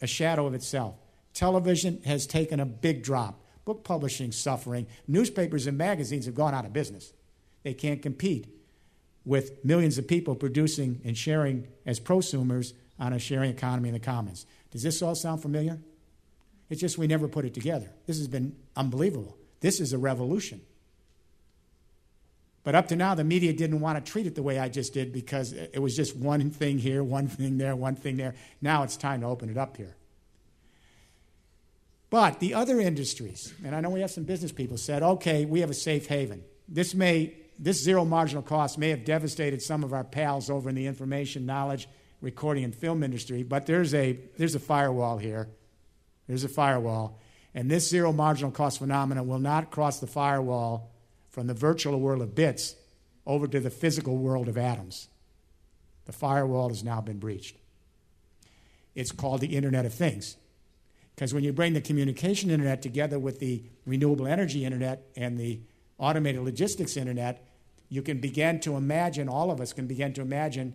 a 0.00 0.06
shadow 0.06 0.46
of 0.46 0.54
itself. 0.54 0.94
Television 1.34 2.00
has 2.04 2.26
taken 2.26 2.60
a 2.60 2.66
big 2.66 3.02
drop. 3.02 3.40
Book 3.64 3.84
publishing 3.84 4.32
suffering. 4.32 4.86
Newspapers 5.06 5.66
and 5.66 5.76
magazines 5.76 6.26
have 6.26 6.34
gone 6.34 6.54
out 6.54 6.64
of 6.64 6.72
business. 6.72 7.12
They 7.62 7.74
can't 7.74 8.00
compete 8.00 8.46
with 9.24 9.64
millions 9.64 9.98
of 9.98 10.08
people 10.08 10.34
producing 10.34 11.00
and 11.04 11.16
sharing 11.16 11.68
as 11.84 12.00
prosumers 12.00 12.72
on 12.98 13.12
a 13.12 13.18
sharing 13.18 13.50
economy 13.50 13.90
in 13.90 13.92
the 13.92 14.00
commons. 14.00 14.46
Does 14.70 14.82
this 14.82 15.02
all 15.02 15.14
sound 15.14 15.42
familiar? 15.42 15.78
It's 16.70 16.80
just 16.80 16.98
we 16.98 17.06
never 17.06 17.28
put 17.28 17.44
it 17.44 17.54
together. 17.54 17.90
This 18.06 18.18
has 18.18 18.28
been 18.28 18.56
unbelievable. 18.76 19.36
This 19.60 19.80
is 19.80 19.92
a 19.92 19.98
revolution. 19.98 20.60
But 22.64 22.74
up 22.74 22.88
to 22.88 22.96
now, 22.96 23.14
the 23.14 23.24
media 23.24 23.52
didn't 23.52 23.80
want 23.80 24.04
to 24.04 24.12
treat 24.12 24.26
it 24.26 24.34
the 24.34 24.42
way 24.42 24.58
I 24.58 24.68
just 24.68 24.92
did 24.92 25.12
because 25.12 25.52
it 25.52 25.80
was 25.80 25.96
just 25.96 26.16
one 26.16 26.50
thing 26.50 26.78
here, 26.78 27.02
one 27.02 27.28
thing 27.28 27.56
there, 27.56 27.74
one 27.74 27.96
thing 27.96 28.16
there. 28.16 28.34
Now 28.60 28.82
it's 28.82 28.96
time 28.96 29.20
to 29.20 29.26
open 29.26 29.48
it 29.48 29.56
up 29.56 29.76
here. 29.76 29.96
But 32.10 32.40
the 32.40 32.54
other 32.54 32.80
industries, 32.80 33.52
and 33.64 33.74
I 33.74 33.80
know 33.80 33.90
we 33.90 34.00
have 34.00 34.10
some 34.10 34.24
business 34.24 34.52
people, 34.52 34.76
said, 34.76 35.02
okay, 35.02 35.44
we 35.44 35.60
have 35.60 35.70
a 35.70 35.74
safe 35.74 36.06
haven. 36.06 36.42
This 36.68 36.94
may 36.94 37.34
this 37.58 37.82
zero 37.82 38.04
marginal 38.04 38.42
cost 38.42 38.78
may 38.78 38.90
have 38.90 39.04
devastated 39.04 39.60
some 39.60 39.82
of 39.82 39.92
our 39.92 40.04
pals 40.04 40.48
over 40.48 40.68
in 40.68 40.76
the 40.76 40.86
information, 40.86 41.44
knowledge, 41.44 41.88
recording, 42.20 42.64
and 42.64 42.74
film 42.74 43.02
industry, 43.02 43.42
but 43.42 43.66
there's 43.66 43.94
a, 43.94 44.18
there's 44.36 44.54
a 44.54 44.60
firewall 44.60 45.18
here. 45.18 45.48
There's 46.28 46.44
a 46.44 46.48
firewall. 46.48 47.18
And 47.54 47.70
this 47.70 47.88
zero 47.88 48.12
marginal 48.12 48.52
cost 48.52 48.78
phenomenon 48.78 49.26
will 49.26 49.40
not 49.40 49.70
cross 49.70 49.98
the 49.98 50.06
firewall 50.06 50.92
from 51.28 51.46
the 51.46 51.54
virtual 51.54 51.98
world 52.00 52.22
of 52.22 52.34
bits 52.34 52.76
over 53.26 53.46
to 53.46 53.60
the 53.60 53.70
physical 53.70 54.16
world 54.16 54.48
of 54.48 54.56
atoms. 54.56 55.08
The 56.06 56.12
firewall 56.12 56.70
has 56.70 56.82
now 56.82 57.00
been 57.00 57.18
breached. 57.18 57.56
It's 58.94 59.12
called 59.12 59.40
the 59.40 59.54
Internet 59.56 59.84
of 59.84 59.94
Things. 59.94 60.36
Because 61.14 61.34
when 61.34 61.44
you 61.44 61.52
bring 61.52 61.74
the 61.74 61.80
communication 61.80 62.50
internet 62.50 62.80
together 62.80 63.18
with 63.18 63.40
the 63.40 63.64
renewable 63.84 64.26
energy 64.26 64.64
internet 64.64 65.04
and 65.16 65.36
the 65.36 65.60
automated 65.98 66.42
logistics 66.42 66.96
internet, 66.96 67.44
you 67.88 68.02
can 68.02 68.18
begin 68.20 68.60
to 68.60 68.76
imagine, 68.76 69.28
all 69.28 69.50
of 69.50 69.60
us 69.60 69.72
can 69.72 69.86
begin 69.86 70.12
to 70.14 70.20
imagine 70.20 70.74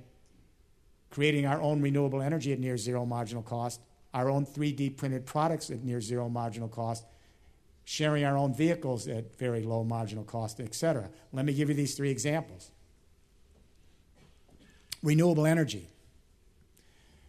creating 1.09 1.45
our 1.45 1.61
own 1.61 1.81
renewable 1.81 2.21
energy 2.21 2.51
at 2.51 2.59
near 2.59 2.77
zero 2.77 3.05
marginal 3.05 3.43
cost, 3.43 3.79
our 4.13 4.29
own 4.29 4.45
3D 4.45 4.97
printed 4.97 5.25
products 5.25 5.69
at 5.69 5.83
near 5.83 6.01
zero 6.01 6.27
marginal 6.27 6.67
cost, 6.67 7.05
sharing 7.85 8.23
our 8.23 8.37
own 8.37 8.53
vehicles 8.53 9.07
at 9.07 9.37
very 9.37 9.61
low 9.61 9.83
marginal 9.83 10.23
cost, 10.23 10.59
etc. 10.59 11.09
Let 11.31 11.45
me 11.45 11.53
give 11.53 11.69
you 11.69 11.75
these 11.75 11.95
three 11.95 12.09
examples. 12.09 12.71
Renewable 15.01 15.45
energy. 15.45 15.89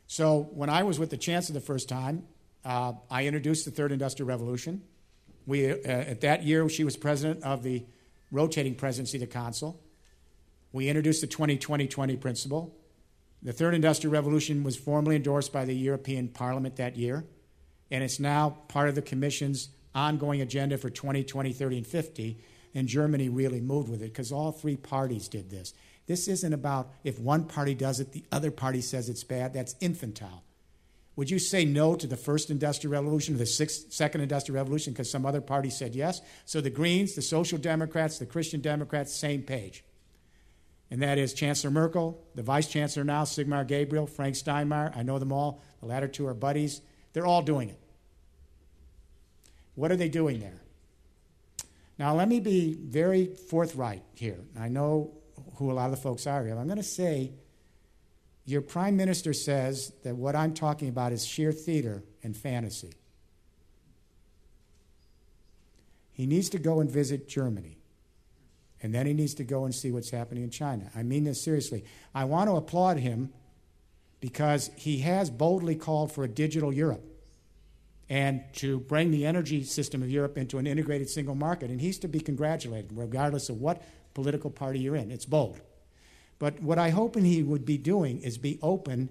So, 0.06 0.48
when 0.52 0.70
I 0.70 0.84
was 0.84 0.98
with 0.98 1.10
the 1.10 1.16
chancellor 1.16 1.54
the 1.54 1.64
first 1.64 1.88
time, 1.88 2.24
uh, 2.64 2.92
I 3.10 3.26
introduced 3.26 3.64
the 3.64 3.70
third 3.70 3.90
industrial 3.90 4.28
revolution. 4.28 4.82
We, 5.46 5.70
uh, 5.70 5.74
at 5.84 6.20
that 6.20 6.44
year, 6.44 6.68
she 6.68 6.84
was 6.84 6.96
president 6.96 7.42
of 7.42 7.62
the 7.62 7.84
rotating 8.30 8.74
presidency 8.74 9.18
of 9.18 9.22
the 9.22 9.26
Council. 9.26 9.80
We 10.72 10.88
introduced 10.88 11.20
the 11.20 11.26
2020 11.26 11.88
20 11.88 12.16
principle. 12.16 12.76
The 13.42 13.52
third 13.52 13.74
industrial 13.74 14.12
revolution 14.12 14.64
was 14.64 14.76
formally 14.76 15.16
endorsed 15.16 15.52
by 15.52 15.64
the 15.64 15.74
European 15.74 16.28
Parliament 16.28 16.76
that 16.76 16.96
year, 16.96 17.24
and 17.90 18.02
it's 18.02 18.18
now 18.18 18.50
part 18.68 18.88
of 18.88 18.94
the 18.94 19.02
Commission's 19.02 19.68
ongoing 19.94 20.40
agenda 20.40 20.78
for 20.78 20.90
2020, 20.90 21.52
30, 21.52 21.78
and 21.78 21.86
50. 21.86 22.38
And 22.74 22.88
Germany 22.88 23.28
really 23.28 23.60
moved 23.60 23.88
with 23.88 24.02
it 24.02 24.12
because 24.12 24.32
all 24.32 24.50
three 24.50 24.76
parties 24.76 25.28
did 25.28 25.50
this. 25.50 25.74
This 26.06 26.28
isn't 26.28 26.52
about 26.52 26.90
if 27.04 27.18
one 27.18 27.44
party 27.44 27.74
does 27.74 28.00
it, 28.00 28.12
the 28.12 28.24
other 28.32 28.50
party 28.50 28.80
says 28.80 29.08
it's 29.08 29.24
bad. 29.24 29.54
That's 29.54 29.74
infantile. 29.80 30.42
Would 31.16 31.30
you 31.30 31.38
say 31.38 31.64
no 31.64 31.94
to 31.94 32.06
the 32.06 32.16
first 32.16 32.50
industrial 32.50 32.92
revolution 32.92 33.36
or 33.36 33.38
the 33.38 33.46
sixth, 33.46 33.92
second 33.92 34.20
industrial 34.20 34.56
revolution 34.56 34.92
because 34.92 35.10
some 35.10 35.24
other 35.24 35.40
party 35.40 35.70
said 35.70 35.94
yes? 35.94 36.20
So 36.44 36.60
the 36.60 36.70
Greens, 36.70 37.14
the 37.14 37.22
Social 37.22 37.56
Democrats, 37.56 38.18
the 38.18 38.26
Christian 38.26 38.60
Democrats, 38.60 39.14
same 39.14 39.42
page. 39.42 39.84
And 40.90 41.02
that 41.02 41.18
is 41.18 41.32
Chancellor 41.32 41.70
Merkel, 41.70 42.20
the 42.34 42.42
Vice 42.42 42.66
Chancellor 42.66 43.04
now, 43.04 43.22
Sigmar 43.22 43.66
Gabriel, 43.66 44.06
Frank 44.06 44.34
Steinmeier. 44.34 44.96
I 44.96 45.02
know 45.02 45.18
them 45.18 45.32
all. 45.32 45.62
The 45.80 45.86
latter 45.86 46.08
two 46.08 46.26
are 46.26 46.34
buddies. 46.34 46.80
They're 47.12 47.26
all 47.26 47.42
doing 47.42 47.68
it. 47.68 47.78
What 49.74 49.90
are 49.90 49.96
they 49.96 50.08
doing 50.08 50.40
there? 50.40 50.60
Now, 51.98 52.14
let 52.14 52.28
me 52.28 52.40
be 52.40 52.74
very 52.74 53.26
forthright 53.26 54.02
here. 54.14 54.40
I 54.58 54.68
know 54.68 55.12
who 55.56 55.70
a 55.70 55.74
lot 55.74 55.86
of 55.86 55.90
the 55.92 55.96
folks 55.96 56.26
are 56.26 56.44
here. 56.44 56.56
I'm 56.56 56.66
going 56.66 56.76
to 56.76 56.82
say 56.82 57.32
your 58.44 58.60
prime 58.60 58.96
minister 58.96 59.32
says 59.32 59.92
that 60.02 60.16
what 60.16 60.34
I'm 60.34 60.54
talking 60.54 60.88
about 60.88 61.12
is 61.12 61.24
sheer 61.24 61.52
theater 61.52 62.02
and 62.22 62.36
fantasy. 62.36 62.92
He 66.12 66.26
needs 66.26 66.48
to 66.50 66.58
go 66.58 66.80
and 66.80 66.90
visit 66.90 67.28
Germany. 67.28 67.78
And 68.82 68.94
then 68.94 69.06
he 69.06 69.14
needs 69.14 69.34
to 69.34 69.44
go 69.44 69.64
and 69.64 69.74
see 69.74 69.90
what's 69.90 70.10
happening 70.10 70.44
in 70.44 70.50
China. 70.50 70.90
I 70.94 71.02
mean 71.02 71.24
this 71.24 71.42
seriously. 71.42 71.84
I 72.14 72.24
want 72.24 72.50
to 72.50 72.56
applaud 72.56 72.98
him 72.98 73.32
because 74.20 74.70
he 74.76 74.98
has 74.98 75.30
boldly 75.30 75.74
called 75.74 76.12
for 76.12 76.22
a 76.22 76.28
digital 76.28 76.72
Europe 76.72 77.02
and 78.08 78.42
to 78.54 78.80
bring 78.80 79.10
the 79.10 79.24
energy 79.24 79.62
system 79.64 80.02
of 80.02 80.10
Europe 80.10 80.36
into 80.36 80.58
an 80.58 80.66
integrated 80.66 81.08
single 81.08 81.34
market. 81.34 81.70
And 81.70 81.80
he's 81.80 81.98
to 81.98 82.08
be 82.08 82.20
congratulated, 82.20 82.90
regardless 82.94 83.48
of 83.48 83.60
what 83.60 83.82
political 84.12 84.50
party 84.50 84.80
you're 84.80 84.96
in. 84.96 85.10
It's 85.10 85.24
bold. 85.24 85.60
But 86.38 86.60
what 86.60 86.78
I 86.78 86.90
hope 86.90 87.16
he 87.16 87.42
would 87.42 87.64
be 87.64 87.78
doing 87.78 88.20
is 88.20 88.38
be 88.38 88.58
open 88.62 89.08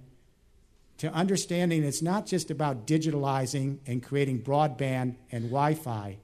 to 0.97 1.11
understanding 1.11 1.83
it's 1.83 2.01
not 2.01 2.25
just 2.25 2.51
about 2.51 2.85
digitalizing 2.85 3.79
and 3.87 4.03
creating 4.03 4.41
broadband 4.41 5.15
and 5.31 5.45
Wi 5.45 5.73
Fi. 5.73 6.17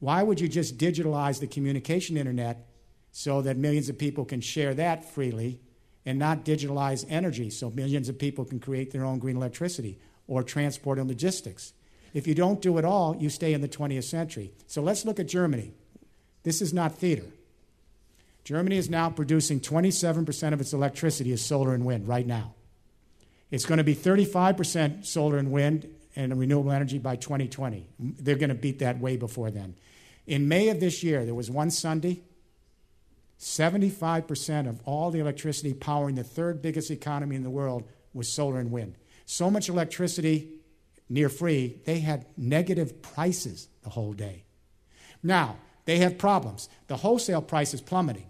Why 0.00 0.22
would 0.22 0.40
you 0.40 0.48
just 0.48 0.76
digitalize 0.76 1.40
the 1.40 1.46
communication 1.46 2.16
internet 2.16 2.66
so 3.12 3.40
that 3.42 3.56
millions 3.56 3.88
of 3.88 3.96
people 3.96 4.24
can 4.24 4.40
share 4.40 4.74
that 4.74 5.04
freely 5.04 5.60
and 6.04 6.18
not 6.18 6.44
digitalize 6.44 7.06
energy 7.08 7.48
so 7.48 7.70
millions 7.70 8.08
of 8.08 8.18
people 8.18 8.44
can 8.44 8.60
create 8.60 8.90
their 8.90 9.04
own 9.04 9.18
green 9.18 9.36
electricity 9.36 9.98
or 10.26 10.42
transport 10.42 10.98
and 10.98 11.08
logistics? 11.08 11.72
If 12.16 12.26
you 12.26 12.34
don't 12.34 12.62
do 12.62 12.78
it 12.78 12.84
all, 12.86 13.14
you 13.14 13.28
stay 13.28 13.52
in 13.52 13.60
the 13.60 13.68
20th 13.68 14.04
century. 14.04 14.50
So 14.66 14.80
let's 14.80 15.04
look 15.04 15.20
at 15.20 15.26
Germany. 15.26 15.74
This 16.44 16.62
is 16.62 16.72
not 16.72 16.96
theater. 16.96 17.26
Germany 18.42 18.78
is 18.78 18.88
now 18.88 19.10
producing 19.10 19.60
27% 19.60 20.54
of 20.54 20.60
its 20.62 20.72
electricity 20.72 21.30
as 21.32 21.44
solar 21.44 21.74
and 21.74 21.84
wind 21.84 22.08
right 22.08 22.26
now. 22.26 22.54
It's 23.50 23.66
going 23.66 23.76
to 23.76 23.84
be 23.84 23.94
35% 23.94 25.04
solar 25.04 25.36
and 25.36 25.52
wind 25.52 25.94
and 26.16 26.40
renewable 26.40 26.72
energy 26.72 26.96
by 26.96 27.16
2020. 27.16 27.86
They're 27.98 28.36
going 28.36 28.48
to 28.48 28.54
beat 28.54 28.78
that 28.78 28.98
way 28.98 29.18
before 29.18 29.50
then. 29.50 29.74
In 30.26 30.48
May 30.48 30.70
of 30.70 30.80
this 30.80 31.02
year, 31.02 31.26
there 31.26 31.34
was 31.34 31.50
one 31.50 31.70
Sunday, 31.70 32.22
75% 33.38 34.66
of 34.66 34.80
all 34.86 35.10
the 35.10 35.18
electricity 35.18 35.74
powering 35.74 36.14
the 36.14 36.24
third 36.24 36.62
biggest 36.62 36.90
economy 36.90 37.36
in 37.36 37.42
the 37.42 37.50
world 37.50 37.84
was 38.14 38.32
solar 38.32 38.58
and 38.58 38.70
wind. 38.70 38.94
So 39.26 39.50
much 39.50 39.68
electricity, 39.68 40.55
near 41.08 41.28
free, 41.28 41.80
they 41.84 42.00
had 42.00 42.26
negative 42.36 43.02
prices 43.02 43.68
the 43.82 43.90
whole 43.90 44.12
day. 44.12 44.44
Now, 45.22 45.56
they 45.84 45.98
have 45.98 46.18
problems. 46.18 46.68
The 46.88 46.96
wholesale 46.96 47.42
price 47.42 47.72
is 47.72 47.80
plummeting. 47.80 48.26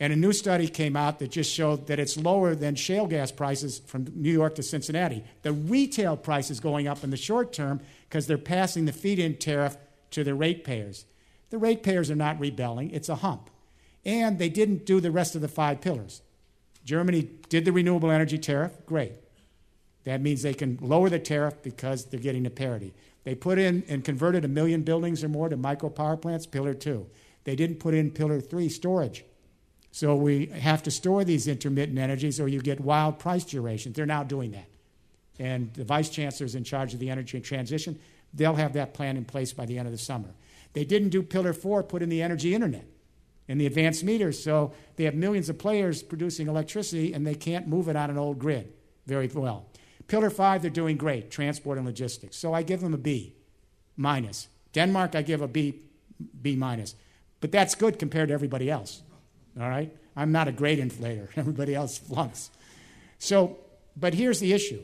And 0.00 0.12
a 0.12 0.16
new 0.16 0.32
study 0.32 0.66
came 0.66 0.96
out 0.96 1.20
that 1.20 1.30
just 1.30 1.52
showed 1.52 1.86
that 1.86 2.00
it's 2.00 2.16
lower 2.16 2.56
than 2.56 2.74
shale 2.74 3.06
gas 3.06 3.30
prices 3.30 3.78
from 3.86 4.08
New 4.16 4.32
York 4.32 4.56
to 4.56 4.62
Cincinnati. 4.62 5.22
The 5.42 5.52
retail 5.52 6.16
price 6.16 6.50
is 6.50 6.58
going 6.58 6.88
up 6.88 7.04
in 7.04 7.10
the 7.10 7.16
short 7.16 7.52
term 7.52 7.80
because 8.08 8.26
they're 8.26 8.36
passing 8.36 8.84
the 8.84 8.92
feed 8.92 9.20
in 9.20 9.36
tariff 9.36 9.76
to 10.10 10.24
the 10.24 10.34
ratepayers. 10.34 11.04
The 11.50 11.58
ratepayers 11.58 12.10
are 12.10 12.16
not 12.16 12.40
rebelling, 12.40 12.90
it's 12.90 13.08
a 13.08 13.16
hump. 13.16 13.48
And 14.04 14.40
they 14.40 14.48
didn't 14.48 14.86
do 14.86 15.00
the 15.00 15.12
rest 15.12 15.36
of 15.36 15.40
the 15.40 15.46
five 15.46 15.80
pillars. 15.80 16.22
Germany 16.84 17.30
did 17.48 17.64
the 17.64 17.72
renewable 17.72 18.10
energy 18.10 18.38
tariff, 18.38 18.72
great. 18.86 19.12
That 20.04 20.20
means 20.20 20.42
they 20.42 20.54
can 20.54 20.78
lower 20.80 21.08
the 21.08 21.18
tariff 21.18 21.62
because 21.62 22.06
they're 22.06 22.20
getting 22.20 22.42
the 22.42 22.50
parity. 22.50 22.92
They 23.24 23.34
put 23.34 23.58
in 23.58 23.84
and 23.88 24.04
converted 24.04 24.44
a 24.44 24.48
million 24.48 24.82
buildings 24.82 25.22
or 25.22 25.28
more 25.28 25.48
to 25.48 25.56
micro 25.56 25.88
power 25.88 26.16
plants, 26.16 26.46
pillar 26.46 26.74
two. 26.74 27.06
They 27.44 27.54
didn't 27.54 27.76
put 27.76 27.94
in 27.94 28.10
pillar 28.10 28.40
three, 28.40 28.68
storage. 28.68 29.24
So 29.92 30.16
we 30.16 30.46
have 30.46 30.82
to 30.84 30.90
store 30.90 31.22
these 31.22 31.46
intermittent 31.46 31.98
energies 31.98 32.40
or 32.40 32.48
you 32.48 32.60
get 32.60 32.80
wild 32.80 33.18
price 33.18 33.44
durations. 33.44 33.94
They're 33.94 34.06
now 34.06 34.22
doing 34.22 34.52
that. 34.52 34.66
And 35.38 35.72
the 35.74 35.84
vice 35.84 36.08
chancellor 36.08 36.46
is 36.46 36.54
in 36.54 36.64
charge 36.64 36.94
of 36.94 37.00
the 37.00 37.10
energy 37.10 37.40
transition. 37.40 37.98
They'll 38.34 38.54
have 38.54 38.72
that 38.72 38.94
plan 38.94 39.16
in 39.16 39.24
place 39.24 39.52
by 39.52 39.66
the 39.66 39.78
end 39.78 39.86
of 39.86 39.92
the 39.92 39.98
summer. 39.98 40.30
They 40.72 40.84
didn't 40.84 41.10
do 41.10 41.22
pillar 41.22 41.52
four, 41.52 41.82
put 41.82 42.02
in 42.02 42.08
the 42.08 42.22
energy 42.22 42.54
internet 42.54 42.86
and 43.48 43.60
the 43.60 43.66
advanced 43.66 44.02
meters. 44.02 44.42
So 44.42 44.72
they 44.96 45.04
have 45.04 45.14
millions 45.14 45.48
of 45.48 45.58
players 45.58 46.02
producing 46.02 46.48
electricity 46.48 47.12
and 47.12 47.26
they 47.26 47.34
can't 47.34 47.68
move 47.68 47.88
it 47.88 47.96
on 47.96 48.08
an 48.08 48.16
old 48.16 48.38
grid 48.38 48.72
very 49.06 49.26
well. 49.28 49.66
Pillar 50.08 50.30
five, 50.30 50.62
they're 50.62 50.70
doing 50.70 50.96
great, 50.96 51.30
transport 51.30 51.78
and 51.78 51.86
logistics. 51.86 52.36
So 52.36 52.52
I 52.52 52.62
give 52.62 52.80
them 52.80 52.94
a 52.94 52.98
B 52.98 53.34
minus. 53.96 54.48
Denmark, 54.72 55.14
I 55.14 55.22
give 55.22 55.42
a 55.42 55.48
B, 55.48 55.80
B 56.40 56.56
minus. 56.56 56.94
But 57.40 57.52
that's 57.52 57.74
good 57.74 57.98
compared 57.98 58.28
to 58.28 58.34
everybody 58.34 58.70
else. 58.70 59.02
All 59.60 59.68
right? 59.68 59.94
I'm 60.16 60.32
not 60.32 60.48
a 60.48 60.52
great 60.52 60.78
inflator. 60.78 61.28
Everybody 61.36 61.74
else 61.74 61.98
flunks. 61.98 62.50
So, 63.18 63.58
but 63.96 64.14
here's 64.14 64.40
the 64.40 64.52
issue. 64.52 64.82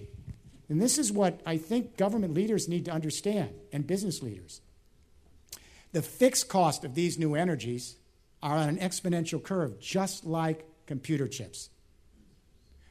And 0.69 0.81
this 0.81 0.99
is 0.99 1.13
what 1.13 1.41
I 1.47 1.57
think 1.57 1.97
government 1.97 2.35
leaders 2.35 2.69
need 2.69 2.85
to 2.87 2.91
understand 2.91 3.51
and 3.73 3.87
business 3.87 4.23
leaders. 4.23 4.61
The 5.93 6.03
fixed 6.03 6.49
cost 6.49 6.85
of 6.85 6.95
these 6.95 7.19
new 7.19 7.35
energies 7.35 7.97
are 8.43 8.57
on 8.57 8.69
an 8.69 8.79
exponential 8.79 9.43
curve, 9.43 9.81
just 9.81 10.25
like 10.25 10.67
computer 10.87 11.27
chips. 11.27 11.71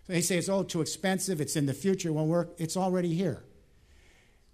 They 0.08 0.22
say 0.22 0.38
it's 0.38 0.50
oh 0.50 0.64
too 0.64 0.82
expensive, 0.82 1.42
it's 1.42 1.56
in 1.56 1.66
the 1.66 1.74
future, 1.74 2.14
won't 2.14 2.30
work. 2.30 2.56
It's 2.58 2.78
already 2.78 3.14
here. 3.14 3.44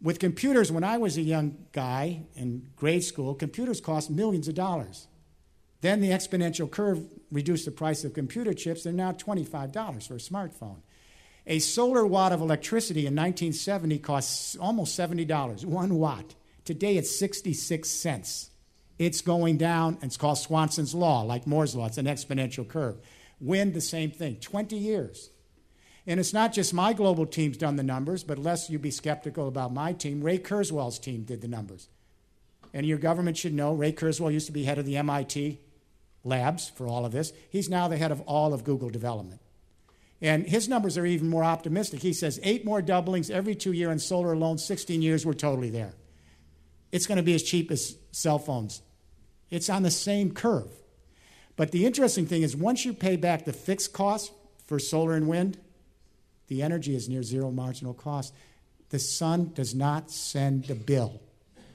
With 0.01 0.19
computers, 0.19 0.71
when 0.71 0.83
I 0.83 0.97
was 0.97 1.15
a 1.15 1.21
young 1.21 1.57
guy 1.71 2.23
in 2.35 2.69
grade 2.75 3.03
school, 3.03 3.35
computers 3.35 3.79
cost 3.79 4.09
millions 4.09 4.47
of 4.47 4.55
dollars. 4.55 5.07
Then 5.81 6.01
the 6.01 6.09
exponential 6.09 6.69
curve 6.69 7.05
reduced 7.31 7.65
the 7.65 7.71
price 7.71 8.03
of 8.03 8.13
computer 8.13 8.53
chips. 8.53 8.83
They're 8.83 8.93
now 8.93 9.11
$25 9.11 10.07
for 10.07 10.15
a 10.15 10.17
smartphone. 10.17 10.77
A 11.45 11.59
solar 11.59 12.05
watt 12.05 12.31
of 12.31 12.41
electricity 12.41 13.01
in 13.01 13.15
1970 13.15 13.99
cost 13.99 14.57
almost 14.57 14.97
$70, 14.97 15.65
one 15.65 15.95
watt. 15.95 16.35
Today 16.63 16.97
it's 16.97 17.17
66 17.17 17.89
cents. 17.89 18.49
It's 18.97 19.21
going 19.21 19.57
down, 19.57 19.95
and 19.95 20.05
it's 20.05 20.17
called 20.17 20.37
Swanson's 20.37 20.95
Law, 20.95 21.21
like 21.21 21.45
Moore's 21.45 21.75
Law. 21.75 21.87
It's 21.87 21.97
an 21.97 22.05
exponential 22.05 22.67
curve. 22.67 22.97
Wind, 23.41 23.73
the 23.73 23.81
same 23.81 24.11
thing, 24.11 24.37
20 24.37 24.77
years. 24.77 25.31
And 26.05 26.19
it's 26.19 26.33
not 26.33 26.53
just 26.53 26.73
my 26.73 26.93
global 26.93 27.25
team's 27.25 27.57
done 27.57 27.77
the 27.77 27.83
numbers, 27.83 28.23
but 28.23 28.37
lest 28.37 28.69
you 28.69 28.77
be 28.77 28.91
skeptical 28.91 29.47
about 29.47 29.73
my 29.73 29.93
team, 29.93 30.21
Ray 30.21 30.37
Kurzweil's 30.37 30.99
team 30.99 31.23
did 31.23 31.41
the 31.41 31.47
numbers. 31.47 31.87
And 32.73 32.85
your 32.85 32.97
government 32.97 33.37
should 33.37 33.53
know 33.53 33.73
Ray 33.73 33.93
Kurzweil 33.93 34.33
used 34.33 34.47
to 34.47 34.51
be 34.51 34.63
head 34.63 34.79
of 34.79 34.85
the 34.85 34.97
MIT 34.97 35.61
labs 36.23 36.69
for 36.69 36.87
all 36.87 37.05
of 37.05 37.11
this. 37.11 37.31
He's 37.49 37.69
now 37.69 37.87
the 37.87 37.97
head 37.97 38.11
of 38.11 38.21
all 38.21 38.53
of 38.53 38.63
Google 38.63 38.89
development. 38.89 39.41
And 40.21 40.45
his 40.45 40.69
numbers 40.69 40.97
are 40.97 41.05
even 41.05 41.29
more 41.29 41.43
optimistic. 41.43 42.01
He 42.01 42.13
says 42.13 42.39
eight 42.43 42.65
more 42.65 42.81
doublings 42.81 43.29
every 43.29 43.55
two 43.55 43.73
years 43.73 43.91
in 43.91 43.99
solar 43.99 44.33
alone, 44.33 44.57
16 44.57 45.01
years, 45.01 45.25
we're 45.25 45.33
totally 45.33 45.69
there. 45.69 45.93
It's 46.91 47.07
going 47.07 47.17
to 47.17 47.23
be 47.23 47.35
as 47.35 47.43
cheap 47.43 47.71
as 47.71 47.97
cell 48.11 48.39
phones. 48.39 48.81
It's 49.49 49.69
on 49.69 49.83
the 49.83 49.91
same 49.91 50.31
curve. 50.31 50.69
But 51.55 51.71
the 51.71 51.85
interesting 51.85 52.25
thing 52.25 52.41
is, 52.41 52.55
once 52.55 52.85
you 52.85 52.93
pay 52.93 53.15
back 53.15 53.45
the 53.45 53.53
fixed 53.53 53.93
costs 53.93 54.31
for 54.65 54.79
solar 54.79 55.13
and 55.13 55.27
wind, 55.27 55.57
the 56.53 56.61
energy 56.61 56.95
is 56.95 57.09
near 57.09 57.23
zero 57.23 57.49
marginal 57.49 57.95
cost. 57.95 58.31
The 58.89 58.99
sun 58.99 59.53
does 59.55 59.73
not 59.73 60.11
send 60.11 60.65
the 60.65 60.75
bill, 60.75 61.19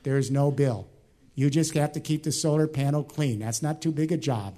there 0.05 0.19
is 0.19 0.31
no 0.31 0.53
bill. 0.53 0.87
You 1.35 1.51
just 1.51 1.75
have 1.75 1.93
to 1.93 2.01
keep 2.01 2.23
the 2.23 2.31
solar 2.31 2.69
panel 2.69 3.03
clean. 3.03 3.41
That's 3.41 3.61
not 3.63 3.83
too 3.83 3.91
big 3.91 4.13
a 4.13 4.17
job. 4.17 4.55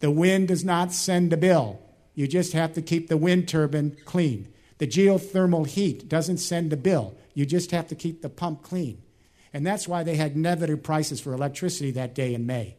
The 0.00 0.10
wind 0.10 0.48
does 0.48 0.62
not 0.62 0.92
send 0.92 1.32
a 1.32 1.38
bill. 1.38 1.80
You 2.14 2.26
just 2.26 2.52
have 2.52 2.74
to 2.74 2.82
keep 2.82 3.08
the 3.08 3.16
wind 3.16 3.48
turbine 3.48 3.96
clean. 4.04 4.52
The 4.76 4.86
geothermal 4.86 5.66
heat 5.66 6.06
doesn't 6.08 6.38
send 6.38 6.72
a 6.72 6.76
bill. 6.76 7.14
You 7.32 7.46
just 7.46 7.70
have 7.70 7.88
to 7.88 7.94
keep 7.94 8.20
the 8.20 8.28
pump 8.28 8.62
clean. 8.62 9.00
And 9.54 9.66
that's 9.66 9.88
why 9.88 10.02
they 10.02 10.16
had 10.16 10.36
negative 10.36 10.82
prices 10.82 11.20
for 11.20 11.32
electricity 11.32 11.90
that 11.92 12.14
day 12.14 12.34
in 12.34 12.46
May. 12.46 12.76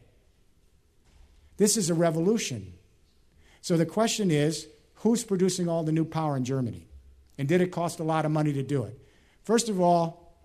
This 1.56 1.76
is 1.76 1.90
a 1.90 1.94
revolution. 1.94 2.72
So 3.60 3.76
the 3.76 3.86
question 3.86 4.30
is 4.30 4.66
who's 5.02 5.24
producing 5.24 5.68
all 5.68 5.82
the 5.82 5.92
new 5.92 6.04
power 6.04 6.36
in 6.36 6.44
Germany? 6.44 6.86
And 7.38 7.48
did 7.48 7.60
it 7.60 7.72
cost 7.72 7.98
a 8.00 8.04
lot 8.04 8.24
of 8.24 8.30
money 8.30 8.52
to 8.52 8.62
do 8.62 8.84
it? 8.84 8.98
First 9.42 9.68
of 9.68 9.80
all, 9.80 10.36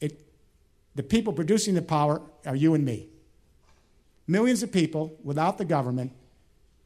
it, 0.00 0.20
the 0.94 1.02
people 1.02 1.32
producing 1.32 1.74
the 1.74 1.82
power 1.82 2.22
are 2.46 2.56
you 2.56 2.74
and 2.74 2.84
me. 2.84 3.08
Millions 4.26 4.62
of 4.62 4.72
people, 4.72 5.16
without 5.22 5.58
the 5.58 5.64
government, 5.64 6.12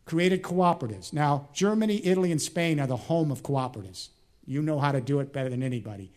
created 0.04 0.42
cooperatives. 0.42 1.12
Now, 1.12 1.48
Germany, 1.52 2.04
Italy, 2.04 2.32
and 2.32 2.42
Spain 2.42 2.80
are 2.80 2.86
the 2.86 2.96
home 2.96 3.30
of 3.30 3.42
cooperatives. 3.42 4.08
You 4.44 4.60
know 4.60 4.80
how 4.80 4.90
to 4.90 5.00
do 5.00 5.20
it 5.20 5.32
better 5.32 5.48
than 5.48 5.62
anybody. 5.62 6.10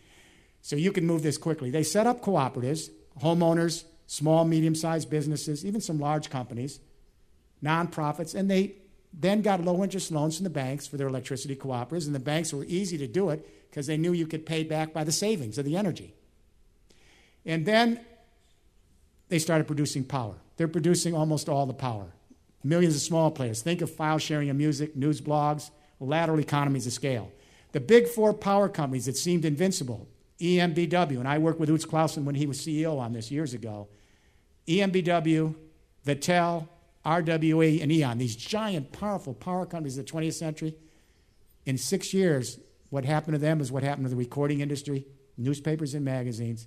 So 0.62 0.74
you 0.74 0.90
can 0.90 1.06
move 1.06 1.22
this 1.22 1.38
quickly. 1.38 1.70
They 1.70 1.84
set 1.84 2.08
up 2.08 2.22
cooperatives, 2.22 2.90
homeowners, 3.22 3.84
small, 4.08 4.44
medium 4.44 4.74
sized 4.74 5.10
businesses, 5.10 5.64
even 5.64 5.80
some 5.80 6.00
large 6.00 6.28
companies, 6.28 6.80
nonprofits, 7.62 8.34
and 8.34 8.50
they 8.50 8.74
then 9.18 9.40
got 9.40 9.64
low 9.64 9.82
interest 9.82 10.12
loans 10.12 10.36
from 10.36 10.44
the 10.44 10.50
banks 10.50 10.86
for 10.86 10.98
their 10.98 11.08
electricity 11.08 11.56
cooperatives. 11.56 12.06
And 12.06 12.14
the 12.14 12.20
banks 12.20 12.52
were 12.52 12.64
easy 12.64 12.98
to 12.98 13.06
do 13.06 13.30
it 13.30 13.48
because 13.70 13.86
they 13.86 13.96
knew 13.96 14.12
you 14.12 14.26
could 14.26 14.44
pay 14.44 14.62
back 14.62 14.92
by 14.92 15.04
the 15.04 15.12
savings 15.12 15.56
of 15.56 15.64
the 15.64 15.76
energy. 15.76 16.14
And 17.46 17.64
then 17.64 18.00
they 19.28 19.38
started 19.38 19.66
producing 19.66 20.04
power. 20.04 20.34
They're 20.56 20.68
producing 20.68 21.14
almost 21.14 21.48
all 21.48 21.64
the 21.64 21.74
power. 21.74 22.12
Millions 22.62 22.94
of 22.94 23.00
small 23.00 23.30
players. 23.30 23.62
Think 23.62 23.80
of 23.80 23.90
file 23.90 24.18
sharing 24.18 24.50
of 24.50 24.56
music, 24.56 24.94
news 24.94 25.20
blogs, 25.20 25.70
lateral 25.98 26.40
economies 26.40 26.86
of 26.86 26.92
scale. 26.92 27.32
The 27.72 27.80
big 27.80 28.08
four 28.08 28.34
power 28.34 28.68
companies 28.68 29.06
that 29.06 29.16
seemed 29.16 29.44
invincible 29.44 30.08
EnBW, 30.40 31.18
and 31.18 31.26
I 31.26 31.38
worked 31.38 31.58
with 31.58 31.70
Utz 31.70 31.86
Claassen 31.86 32.24
when 32.24 32.34
he 32.34 32.46
was 32.46 32.58
CEO 32.58 32.98
on 32.98 33.12
this 33.12 33.30
years 33.30 33.54
ago. 33.54 33.88
EnBW, 34.66 35.54
Vittel, 36.06 36.68
RWE, 37.06 37.80
and 37.80 37.92
E.ON, 37.92 38.18
these 38.18 38.34
giant, 38.34 38.90
powerful 38.90 39.32
power 39.32 39.64
companies 39.64 39.96
of 39.96 40.04
the 40.04 40.12
20th 40.12 40.34
century, 40.34 40.74
in 41.64 41.78
six 41.78 42.12
years, 42.12 42.58
what 42.90 43.04
happened 43.04 43.34
to 43.34 43.38
them 43.38 43.60
is 43.60 43.70
what 43.70 43.84
happened 43.84 44.06
to 44.06 44.10
the 44.10 44.16
recording 44.16 44.60
industry, 44.60 45.06
newspapers 45.38 45.94
and 45.94 46.04
magazines, 46.04 46.66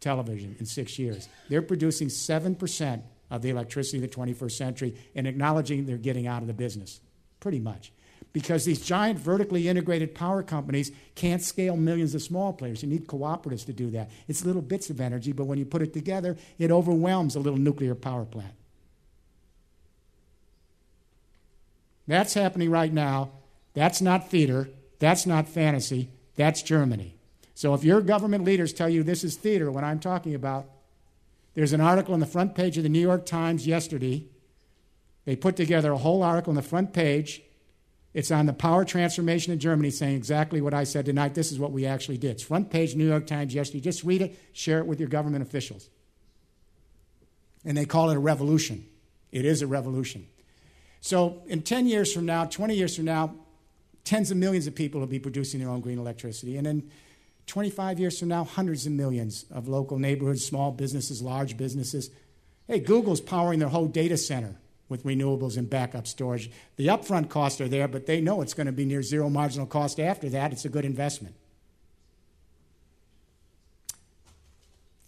television 0.00 0.56
in 0.58 0.66
six 0.66 0.98
years. 0.98 1.28
They're 1.48 1.62
producing 1.62 2.08
7% 2.08 3.02
of 3.30 3.40
the 3.40 3.50
electricity 3.50 4.02
of 4.04 4.10
the 4.10 4.14
21st 4.14 4.52
century 4.52 4.96
and 5.14 5.26
acknowledging 5.26 5.86
they're 5.86 5.96
getting 5.96 6.26
out 6.26 6.42
of 6.42 6.48
the 6.48 6.54
business, 6.54 7.00
pretty 7.40 7.60
much. 7.60 7.92
Because 8.32 8.64
these 8.64 8.80
giant 8.80 9.18
vertically 9.18 9.68
integrated 9.68 10.14
power 10.14 10.42
companies 10.42 10.90
can't 11.14 11.42
scale 11.42 11.76
millions 11.76 12.14
of 12.14 12.22
small 12.22 12.52
players. 12.52 12.82
You 12.82 12.88
need 12.88 13.06
cooperatives 13.06 13.66
to 13.66 13.72
do 13.72 13.90
that. 13.90 14.10
It's 14.28 14.44
little 14.44 14.62
bits 14.62 14.90
of 14.90 15.00
energy, 15.00 15.32
but 15.32 15.44
when 15.44 15.58
you 15.58 15.64
put 15.64 15.82
it 15.82 15.92
together, 15.92 16.36
it 16.58 16.70
overwhelms 16.70 17.36
a 17.36 17.40
little 17.40 17.58
nuclear 17.58 17.94
power 17.94 18.24
plant. 18.24 18.54
That's 22.06 22.34
happening 22.34 22.70
right 22.70 22.92
now. 22.92 23.30
That's 23.74 24.00
not 24.00 24.30
theater. 24.30 24.68
That's 24.98 25.26
not 25.26 25.48
fantasy. 25.48 26.10
That's 26.36 26.62
Germany. 26.62 27.16
So 27.54 27.74
if 27.74 27.84
your 27.84 28.00
government 28.00 28.44
leaders 28.44 28.72
tell 28.72 28.88
you 28.88 29.02
this 29.02 29.24
is 29.24 29.36
theater, 29.36 29.70
what 29.70 29.84
I'm 29.84 30.00
talking 30.00 30.34
about, 30.34 30.66
there's 31.54 31.72
an 31.72 31.80
article 31.80 32.14
on 32.14 32.20
the 32.20 32.26
front 32.26 32.54
page 32.54 32.76
of 32.76 32.82
the 32.82 32.88
New 32.88 33.00
York 33.00 33.26
Times 33.26 33.66
yesterday. 33.66 34.26
They 35.24 35.36
put 35.36 35.56
together 35.56 35.92
a 35.92 35.98
whole 35.98 36.22
article 36.22 36.50
on 36.50 36.56
the 36.56 36.62
front 36.62 36.92
page. 36.92 37.42
It's 38.14 38.30
on 38.30 38.46
the 38.46 38.52
power 38.52 38.84
transformation 38.84 39.52
in 39.52 39.58
Germany, 39.58 39.90
saying 39.90 40.16
exactly 40.16 40.60
what 40.60 40.74
I 40.74 40.84
said 40.84 41.06
tonight. 41.06 41.34
This 41.34 41.52
is 41.52 41.58
what 41.58 41.72
we 41.72 41.86
actually 41.86 42.18
did. 42.18 42.32
It's 42.32 42.42
front 42.42 42.70
page 42.70 42.94
New 42.94 43.08
York 43.08 43.26
Times 43.26 43.54
yesterday. 43.54 43.80
Just 43.80 44.04
read 44.04 44.22
it, 44.22 44.38
share 44.52 44.78
it 44.80 44.86
with 44.86 45.00
your 45.00 45.08
government 45.08 45.42
officials. 45.42 45.88
And 47.64 47.76
they 47.76 47.84
call 47.84 48.10
it 48.10 48.16
a 48.16 48.20
revolution. 48.20 48.86
It 49.30 49.44
is 49.44 49.62
a 49.62 49.66
revolution. 49.66 50.26
So, 51.02 51.42
in 51.48 51.62
10 51.62 51.88
years 51.88 52.12
from 52.12 52.26
now, 52.26 52.44
20 52.44 52.76
years 52.76 52.94
from 52.94 53.06
now, 53.06 53.34
tens 54.04 54.30
of 54.30 54.36
millions 54.36 54.68
of 54.68 54.76
people 54.76 55.00
will 55.00 55.08
be 55.08 55.18
producing 55.18 55.58
their 55.58 55.68
own 55.68 55.80
green 55.80 55.98
electricity. 55.98 56.56
And 56.56 56.64
in 56.64 56.90
25 57.48 57.98
years 57.98 58.20
from 58.20 58.28
now, 58.28 58.44
hundreds 58.44 58.86
of 58.86 58.92
millions 58.92 59.44
of 59.50 59.66
local 59.66 59.98
neighborhoods, 59.98 60.46
small 60.46 60.70
businesses, 60.70 61.20
large 61.20 61.56
businesses. 61.56 62.10
Hey, 62.68 62.78
Google's 62.78 63.20
powering 63.20 63.58
their 63.58 63.68
whole 63.68 63.88
data 63.88 64.16
center 64.16 64.54
with 64.88 65.02
renewables 65.02 65.56
and 65.56 65.68
backup 65.68 66.06
storage. 66.06 66.52
The 66.76 66.86
upfront 66.86 67.28
costs 67.28 67.60
are 67.60 67.68
there, 67.68 67.88
but 67.88 68.06
they 68.06 68.20
know 68.20 68.40
it's 68.40 68.54
going 68.54 68.68
to 68.68 68.72
be 68.72 68.84
near 68.84 69.02
zero 69.02 69.28
marginal 69.28 69.66
cost 69.66 69.98
after 69.98 70.28
that. 70.28 70.52
It's 70.52 70.66
a 70.66 70.68
good 70.68 70.84
investment. 70.84 71.34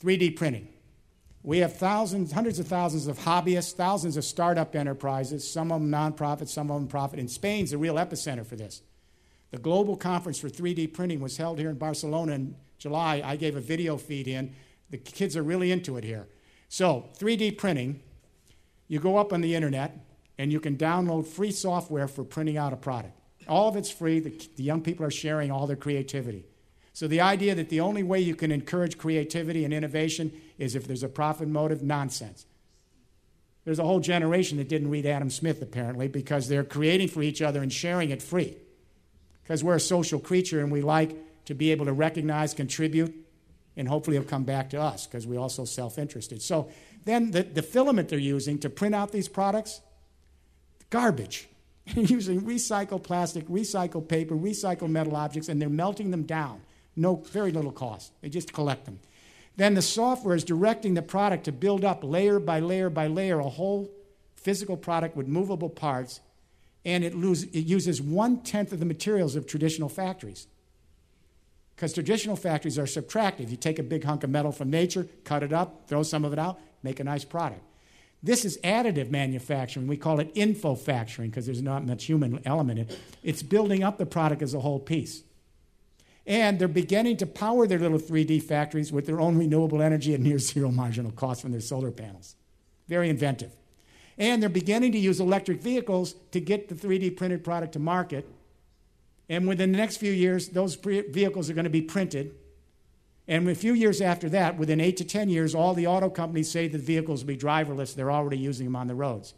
3D 0.03 0.35
printing. 0.35 0.74
We 1.45 1.59
have 1.59 1.77
thousands, 1.77 2.33
hundreds 2.33 2.59
of 2.59 2.67
thousands 2.67 3.07
of 3.07 3.19
hobbyists, 3.19 3.75
thousands 3.75 4.17
of 4.17 4.25
startup 4.25 4.75
enterprises, 4.75 5.49
some 5.49 5.71
of 5.71 5.83
them 5.83 5.91
nonprofit, 5.91 6.49
some 6.49 6.71
of 6.71 6.81
them 6.81 6.89
profit. 6.89 7.21
And 7.21 7.31
Spain's 7.31 7.75
a 7.75 7.79
real 7.79 7.97
epicenter 7.97 8.47
for 8.47 8.57
this. 8.57 8.81
The 9.51 9.59
global 9.59 9.95
conference 9.95 10.39
for 10.39 10.49
3D 10.49 10.95
printing 10.95 11.21
was 11.21 11.37
held 11.37 11.59
here 11.59 11.69
in 11.69 11.77
Barcelona 11.77 12.33
in 12.33 12.57
July. 12.79 13.21
I 13.23 13.37
gave 13.37 13.57
a 13.57 13.61
video 13.61 13.99
feed 13.99 14.27
in. 14.27 14.55
The 14.89 14.97
kids 14.97 15.37
are 15.37 15.43
really 15.43 15.71
into 15.71 15.99
it 15.99 16.05
here. 16.05 16.27
So, 16.71 17.11
3D 17.19 17.59
printing, 17.59 18.01
you 18.89 18.99
go 18.99 19.19
up 19.19 19.31
on 19.31 19.43
the 19.43 19.55
internet 19.55 19.99
and 20.39 20.51
you 20.51 20.61
can 20.61 20.79
download 20.79 21.27
free 21.27 21.53
software 21.53 22.09
for 22.09 22.25
printing 22.25 22.57
out 22.57 22.73
a 22.73 22.77
product. 22.77 23.21
All 23.47 23.69
of 23.69 23.77
it's 23.77 23.91
free. 23.91 24.19
The, 24.19 24.49
the 24.57 24.63
young 24.63 24.81
people 24.81 25.05
are 25.05 25.11
sharing 25.11 25.51
all 25.51 25.67
their 25.67 25.77
creativity. 25.77 26.47
So 26.95 27.09
the 27.09 27.21
idea 27.21 27.57
that 27.57 27.69
the 27.69 27.81
only 27.81 28.05
way 28.05 28.21
you 28.21 28.37
can 28.37 28.53
encourage 28.53 28.99
creativity 28.99 29.65
and 29.65 29.75
innovation 29.75 30.33
is 30.59 30.77
if 30.77 30.87
there's 30.87 31.03
a 31.03 31.09
profit 31.09 31.49
motive, 31.49 31.83
nonsense. 31.83 32.47
There's 33.65 33.81
a 33.81 33.85
whole 33.85 33.99
generation 33.99 34.59
that 34.59 34.69
didn't 34.69 34.91
read 34.91 35.05
Adam 35.05 35.29
Smith, 35.29 35.61
apparently, 35.61 36.07
because 36.07 36.49
they're 36.49 36.65
creating 36.65 37.09
for 37.09 37.23
each 37.23 37.43
other 37.43 37.63
and 37.63 37.73
sharing 37.73 38.11
it 38.11 38.23
free. 38.23 38.57
Because 39.43 39.65
we're 39.65 39.75
a 39.75 39.81
social 39.81 40.21
creature 40.21 40.61
and 40.61 40.71
we 40.71 40.83
like 40.83 41.17
to 41.47 41.55
be 41.55 41.73
able 41.73 41.87
to 41.87 41.93
recognize, 41.93 42.55
contribute, 42.55 43.13
and 43.77 43.89
hopefully 43.89 44.17
it'll 44.17 44.29
come 44.29 44.45
back 44.45 44.71
to 44.71 44.81
us 44.81 45.07
because 45.07 45.27
we're 45.27 45.41
also 45.41 45.65
self 45.65 45.99
interested. 45.99 46.43
So 46.43 46.71
then 47.05 47.33
the, 47.33 47.43
the 47.43 47.63
filament 47.63 48.09
they're 48.09 48.19
using 48.21 48.59
to 48.61 48.71
print 48.71 48.95
out 48.95 49.11
these 49.11 49.29
products, 49.29 49.81
garbage. 50.91 51.49
using 51.97 52.41
recycled 52.43 53.03
plastic, 53.03 53.47
recycled 53.49 54.09
paper, 54.09 54.35
recycled 54.35 54.89
metal 54.89 55.17
objects, 55.17 55.51
and 55.51 55.61
they're 55.61 55.69
melting 55.69 56.11
them 56.11 56.23
down. 56.23 56.63
No, 56.97 57.17
very 57.17 57.53
little 57.53 57.73
cost. 57.73 58.13
They 58.21 58.29
just 58.29 58.53
collect 58.53 58.85
them. 58.85 59.01
Then 59.57 59.75
the 59.75 59.83
software 59.83 60.35
is 60.35 60.45
directing 60.45 60.95
the 60.95 61.03
product 61.03 61.45
to 61.45 61.53
build 61.53 61.85
up 61.85 62.03
layer 62.03 62.41
by 62.41 62.61
layer 62.61 62.91
by 62.91 63.07
layer 63.07 63.39
a 63.39 63.49
whole 63.49 63.91
physical 64.35 64.77
product 64.77 65.17
with 65.17 65.27
movable 65.27 65.71
parts, 65.71 66.21
and 66.85 67.03
it, 67.03 67.15
lose, 67.15 67.45
it 67.45 67.61
uses 67.61 68.03
one 68.03 68.43
tenth 68.43 68.73
of 68.73 68.81
the 68.81 68.85
materials 68.85 69.37
of 69.37 69.47
traditional 69.47 69.89
factories. 69.89 70.47
Because 71.75 71.93
traditional 71.93 72.37
factories 72.37 72.79
are 72.79 72.85
subtractive. 72.85 73.51
You 73.51 73.57
take 73.57 73.79
a 73.79 73.83
big 73.83 74.05
hunk 74.05 74.23
of 74.23 74.31
metal 74.31 74.53
from 74.53 74.71
nature, 74.71 75.09
cut 75.25 75.43
it 75.43 75.53
up, 75.53 75.89
throw 75.89 76.03
some 76.03 76.25
of 76.25 76.33
it 76.33 76.39
out, 76.39 76.61
make 76.83 77.01
a 77.01 77.05
nice 77.05 77.25
product. 77.25 77.63
This 78.23 78.45
is 78.45 78.59
additive 78.59 79.11
manufacturing. 79.11 79.87
We 79.87 79.97
call 79.97 80.21
it 80.21 80.35
infofacturing 80.35 81.27
because 81.27 81.47
there's 81.47 81.63
not 81.63 81.85
much 81.85 82.05
human 82.05 82.41
element 82.45 82.79
in 82.79 82.89
it. 82.89 82.99
It's 83.23 83.43
building 83.43 83.83
up 83.83 83.99
the 83.99 84.07
product 84.07 84.41
as 84.41 84.55
a 84.55 84.61
whole 84.61 84.79
piece. 84.79 85.23
And 86.27 86.59
they're 86.59 86.69
beginning 86.69 87.19
to 87.19 87.27
power 87.27 87.67
their 87.67 87.79
little 87.79 87.99
3D 87.99 88.43
factories 88.43 88.91
with 88.91 89.07
their 89.07 89.21
own 89.21 89.37
renewable 89.37 89.83
energy 89.83 90.15
at 90.15 90.21
near 90.21 90.39
zero 90.39 90.71
marginal 90.71 91.13
cost 91.13 91.43
from 91.43 91.53
their 91.53 91.61
solar 91.61 91.91
panels. 91.91 92.35
Very 92.89 93.11
inventive. 93.11 93.55
And 94.17 94.41
they're 94.41 94.49
beginning 94.49 94.93
to 94.93 94.99
use 94.99 95.21
electric 95.21 95.61
vehicles 95.61 96.15
to 96.31 96.41
get 96.41 96.69
the 96.69 96.75
3D 96.75 97.17
printed 97.17 97.45
product 97.45 97.73
to 97.75 97.79
market. 97.79 98.27
And 99.29 99.49
within 99.49 99.73
the 99.73 99.79
next 99.79 99.97
few 99.97 100.13
years, 100.13 100.49
those 100.49 100.77
vehicles 100.77 101.51
are 101.51 101.55
going 101.55 101.65
to 101.65 101.71
be 101.71 101.83
printed. 101.83 102.35
And 103.27 103.49
a 103.49 103.55
few 103.55 103.73
years 103.73 104.01
after 104.01 104.29
that, 104.31 104.57
within 104.57 104.81
eight 104.81 104.99
to 104.99 105.05
10 105.05 105.31
years, 105.31 105.55
all 105.55 105.75
the 105.75 105.87
auto 105.87 106.11
companies 106.11 106.51
say 106.51 106.69
the 106.69 106.79
vehicles 106.79 107.23
will 107.23 107.29
be 107.29 107.37
driverless. 107.37 107.95
They're 107.95 108.13
already 108.13 108.39
using 108.39 108.67
them 108.67 108.77
on 108.77 108.87
the 108.87 108.95
roads. 108.95 109.35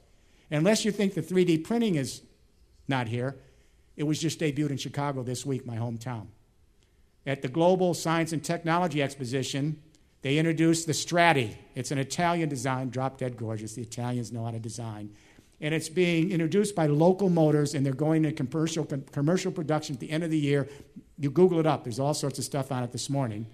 Unless 0.50 0.84
you 0.84 0.92
think 0.92 1.14
the 1.14 1.22
3D 1.22 1.64
printing 1.64 1.94
is 1.94 2.22
not 2.88 3.08
here, 3.08 3.36
it 3.96 4.04
was 4.04 4.20
just 4.20 4.40
debuted 4.40 4.70
in 4.70 4.76
Chicago 4.76 5.22
this 5.22 5.46
week, 5.46 5.66
my 5.66 5.76
hometown. 5.76 6.26
At 7.26 7.42
the 7.42 7.48
Global 7.48 7.92
Science 7.92 8.32
and 8.32 8.42
Technology 8.42 9.02
Exposition, 9.02 9.82
they 10.22 10.38
introduced 10.38 10.86
the 10.86 10.92
Strati. 10.92 11.56
It's 11.74 11.90
an 11.90 11.98
Italian 11.98 12.48
design, 12.48 12.90
drop 12.90 13.18
dead 13.18 13.36
gorgeous. 13.36 13.74
The 13.74 13.82
Italians 13.82 14.32
know 14.32 14.44
how 14.44 14.52
to 14.52 14.60
design. 14.60 15.10
And 15.60 15.74
it's 15.74 15.88
being 15.88 16.30
introduced 16.30 16.76
by 16.76 16.86
local 16.86 17.28
motors, 17.28 17.74
and 17.74 17.84
they're 17.84 17.94
going 17.94 18.22
to 18.22 18.32
commercial, 18.32 18.84
commercial 18.84 19.50
production 19.50 19.94
at 19.96 20.00
the 20.00 20.10
end 20.10 20.22
of 20.22 20.30
the 20.30 20.38
year. 20.38 20.68
You 21.18 21.30
Google 21.30 21.58
it 21.58 21.66
up, 21.66 21.84
there's 21.84 21.98
all 21.98 22.14
sorts 22.14 22.38
of 22.38 22.44
stuff 22.44 22.70
on 22.70 22.82
it 22.84 22.92
this 22.92 23.10
morning. 23.10 23.46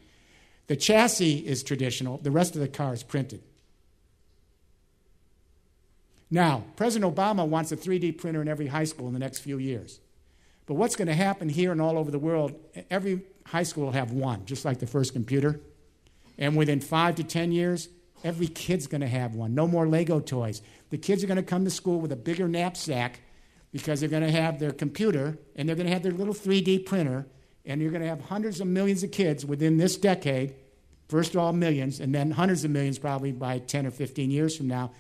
The 0.67 0.77
chassis 0.77 1.39
is 1.39 1.63
traditional, 1.63 2.19
the 2.19 2.31
rest 2.31 2.55
of 2.55 2.61
the 2.61 2.69
car 2.69 2.93
is 2.93 3.03
printed. 3.03 3.43
Now, 6.31 6.65
President 6.77 7.15
Obama 7.15 7.47
wants 7.47 7.73
a 7.73 7.77
3D 7.77 8.19
printer 8.19 8.41
in 8.41 8.49
every 8.49 8.69
high 8.69 8.85
school 8.85 9.07
in 9.07 9.13
the 9.13 9.19
next 9.19 9.41
few 9.41 9.59
years. 9.59 10.01
But 10.65 10.75
what's 10.75 10.97
going 10.97 11.09
to 11.09 11.15
happen 11.15 11.51
here 11.51 11.73
and 11.73 11.81
all 11.81 11.99
over 11.99 12.11
the 12.11 12.19
world, 12.19 12.55
every 12.91 13.21
high 13.47 13.63
school 13.63 13.85
will 13.85 13.93
have 13.93 14.13
one, 14.13 14.45
just 14.45 14.65
like 14.65 14.79
the 14.79 14.87
first 14.87 15.13
computer. 15.13 15.61
And 16.39 16.57
within 16.57 16.81
five 16.81 17.17
to 17.17 17.25
10 17.25 17.53
years, 17.53 17.89
every 18.25 18.47
kid's 18.47 18.87
going 18.87 19.01
to 19.01 19.09
have 19.09 19.35
one. 19.35 19.55
No 19.55 19.67
more 19.67 19.87
Lego 19.87 20.21
toys. 20.21 20.63
The 20.91 20.99
kids 20.99 21.23
are 21.23 21.27
going 21.27 21.37
to 21.37 21.43
come 21.43 21.65
to 21.65 21.71
school 21.71 22.01
with 22.01 22.13
a 22.13 22.17
bigger 22.17 22.49
knapsack 22.49 23.21
because 23.73 24.01
they're 24.01 24.09
going 24.09 24.23
to 24.23 24.31
have 24.31 24.59
their 24.59 24.73
computer 24.73 25.39
and 25.57 25.69
they're 25.69 25.77
going 25.77 25.87
to 25.87 25.93
have 25.93 26.03
their 26.03 26.13
little 26.13 26.35
3D 26.35 26.87
printer. 26.87 27.27
And 27.65 27.81
you're 27.81 27.91
going 27.91 28.03
to 28.03 28.09
have 28.09 28.21
hundreds 28.23 28.61
of 28.61 28.67
millions 28.67 29.03
of 29.03 29.13
kids 29.13 29.47
within 29.47 29.77
this 29.77 29.97
decade, 29.97 30.55
first 31.09 31.35
of 31.35 31.41
all, 31.41 31.53
millions, 31.53 32.01
and 32.01 32.15
then 32.15 32.33
hundreds 32.33 32.65
of 32.65 32.71
millions 32.71 32.99
probably 32.99 33.33
by 33.33 33.59
10 33.59 33.87
or 33.87 33.91
15 33.91 34.31
years 34.31 34.57
from 34.57 34.67
now, 34.67 34.91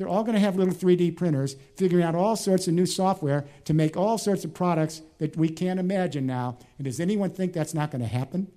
they're 0.00 0.08
all 0.08 0.24
going 0.24 0.34
to 0.34 0.40
have 0.40 0.56
little 0.56 0.72
3D 0.72 1.14
printers 1.14 1.56
figuring 1.76 2.02
out 2.02 2.14
all 2.14 2.34
sorts 2.34 2.66
of 2.66 2.72
new 2.72 2.86
software 2.86 3.44
to 3.66 3.74
make 3.74 3.98
all 3.98 4.16
sorts 4.16 4.46
of 4.46 4.54
products 4.54 5.02
that 5.18 5.36
we 5.36 5.46
can't 5.46 5.78
imagine 5.78 6.24
now. 6.26 6.56
And 6.78 6.86
does 6.86 7.00
anyone 7.00 7.28
think 7.28 7.52
that's 7.52 7.74
not 7.74 7.90
going 7.90 8.00
to 8.00 8.08
happen? 8.08 8.50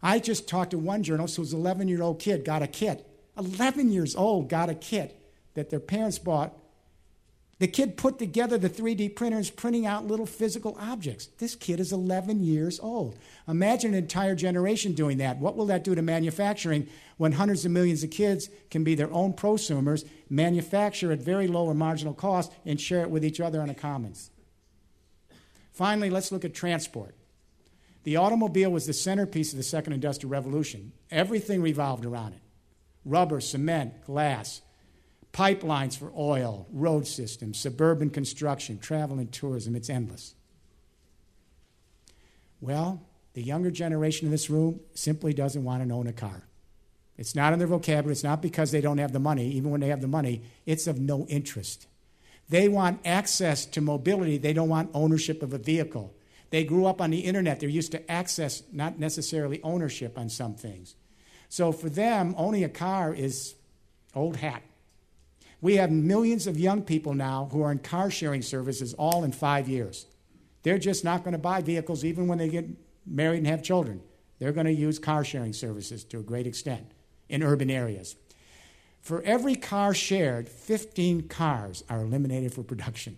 I 0.00 0.20
just 0.20 0.48
talked 0.48 0.70
to 0.70 0.78
one 0.78 1.02
journalist 1.02 1.34
whose 1.34 1.52
11 1.52 1.88
year 1.88 2.02
old 2.02 2.20
kid 2.20 2.44
got 2.44 2.62
a 2.62 2.68
kit. 2.68 3.04
11 3.36 3.90
years 3.90 4.14
old 4.14 4.48
got 4.48 4.70
a 4.70 4.76
kit 4.76 5.20
that 5.54 5.70
their 5.70 5.80
parents 5.80 6.20
bought 6.20 6.56
the 7.58 7.66
kid 7.66 7.96
put 7.96 8.18
together 8.18 8.58
the 8.58 8.68
3D 8.68 9.16
printers, 9.16 9.48
printing 9.48 9.86
out 9.86 10.06
little 10.06 10.26
physical 10.26 10.76
objects. 10.78 11.28
This 11.38 11.54
kid 11.54 11.80
is 11.80 11.90
11 11.90 12.42
years 12.42 12.78
old. 12.80 13.18
Imagine 13.48 13.94
an 13.94 14.02
entire 14.02 14.34
generation 14.34 14.92
doing 14.92 15.16
that. 15.18 15.38
What 15.38 15.56
will 15.56 15.64
that 15.66 15.82
do 15.82 15.94
to 15.94 16.02
manufacturing 16.02 16.86
when 17.16 17.32
hundreds 17.32 17.64
of 17.64 17.70
millions 17.70 18.04
of 18.04 18.10
kids 18.10 18.50
can 18.70 18.84
be 18.84 18.94
their 18.94 19.10
own 19.10 19.32
prosumers, 19.32 20.06
manufacture 20.28 21.12
at 21.12 21.20
very 21.20 21.48
low 21.48 21.64
or 21.64 21.74
marginal 21.74 22.12
cost, 22.12 22.52
and 22.66 22.78
share 22.78 23.02
it 23.02 23.10
with 23.10 23.24
each 23.24 23.40
other 23.40 23.62
on 23.62 23.68
the 23.68 23.74
commons? 23.74 24.30
Finally, 25.72 26.10
let's 26.10 26.32
look 26.32 26.44
at 26.44 26.54
transport. 26.54 27.14
The 28.04 28.16
automobile 28.16 28.70
was 28.70 28.86
the 28.86 28.92
centerpiece 28.92 29.52
of 29.52 29.56
the 29.56 29.62
second 29.62 29.94
industrial 29.94 30.30
revolution. 30.30 30.92
Everything 31.10 31.62
revolved 31.62 32.04
around 32.04 32.34
it 32.34 32.40
rubber, 33.06 33.40
cement, 33.40 34.04
glass, 34.04 34.60
pipelines 35.36 35.98
for 35.98 36.10
oil, 36.16 36.66
road 36.72 37.06
systems, 37.06 37.58
suburban 37.58 38.08
construction, 38.08 38.78
travel 38.78 39.18
and 39.18 39.30
tourism. 39.30 39.76
It's 39.76 39.90
endless. 39.90 40.34
Well, 42.60 43.02
the 43.34 43.42
younger 43.42 43.70
generation 43.70 44.26
in 44.26 44.32
this 44.32 44.48
room 44.48 44.80
simply 44.94 45.34
doesn't 45.34 45.62
want 45.62 45.86
to 45.86 45.94
own 45.94 46.06
a 46.06 46.12
car. 46.12 46.48
It's 47.18 47.34
not 47.34 47.52
in 47.52 47.58
their 47.58 47.68
vocabulary. 47.68 48.12
It's 48.12 48.24
not 48.24 48.40
because 48.40 48.70
they 48.70 48.80
don't 48.80 48.96
have 48.96 49.12
the 49.12 49.18
money. 49.18 49.48
Even 49.48 49.70
when 49.70 49.80
they 49.80 49.88
have 49.88 50.00
the 50.00 50.08
money, 50.08 50.40
it's 50.64 50.86
of 50.86 50.98
no 50.98 51.26
interest. 51.26 51.86
They 52.48 52.68
want 52.68 53.00
access 53.04 53.66
to 53.66 53.82
mobility. 53.82 54.38
They 54.38 54.54
don't 54.54 54.70
want 54.70 54.90
ownership 54.94 55.42
of 55.42 55.52
a 55.52 55.58
vehicle. 55.58 56.14
They 56.48 56.64
grew 56.64 56.86
up 56.86 57.00
on 57.02 57.10
the 57.10 57.20
internet. 57.20 57.60
They're 57.60 57.68
used 57.68 57.92
to 57.92 58.10
access, 58.10 58.62
not 58.72 58.98
necessarily 58.98 59.62
ownership 59.62 60.16
on 60.16 60.30
some 60.30 60.54
things. 60.54 60.94
So 61.50 61.72
for 61.72 61.90
them, 61.90 62.34
owning 62.38 62.64
a 62.64 62.70
car 62.70 63.12
is 63.12 63.54
old 64.14 64.36
hat. 64.36 64.62
We 65.60 65.76
have 65.76 65.90
millions 65.90 66.46
of 66.46 66.58
young 66.58 66.82
people 66.82 67.14
now 67.14 67.48
who 67.50 67.62
are 67.62 67.72
in 67.72 67.78
car 67.78 68.10
sharing 68.10 68.42
services 68.42 68.94
all 68.94 69.24
in 69.24 69.32
five 69.32 69.68
years. 69.68 70.06
They're 70.62 70.78
just 70.78 71.04
not 71.04 71.22
going 71.24 71.32
to 71.32 71.38
buy 71.38 71.62
vehicles 71.62 72.04
even 72.04 72.26
when 72.26 72.38
they 72.38 72.48
get 72.48 72.66
married 73.06 73.38
and 73.38 73.46
have 73.46 73.62
children. 73.62 74.02
They're 74.38 74.52
going 74.52 74.66
to 74.66 74.72
use 74.72 74.98
car 74.98 75.24
sharing 75.24 75.52
services 75.52 76.04
to 76.04 76.18
a 76.18 76.22
great 76.22 76.46
extent 76.46 76.90
in 77.28 77.42
urban 77.42 77.70
areas. 77.70 78.16
For 79.00 79.22
every 79.22 79.54
car 79.54 79.94
shared, 79.94 80.48
15 80.48 81.28
cars 81.28 81.84
are 81.88 82.00
eliminated 82.00 82.52
for 82.52 82.62
production. 82.62 83.16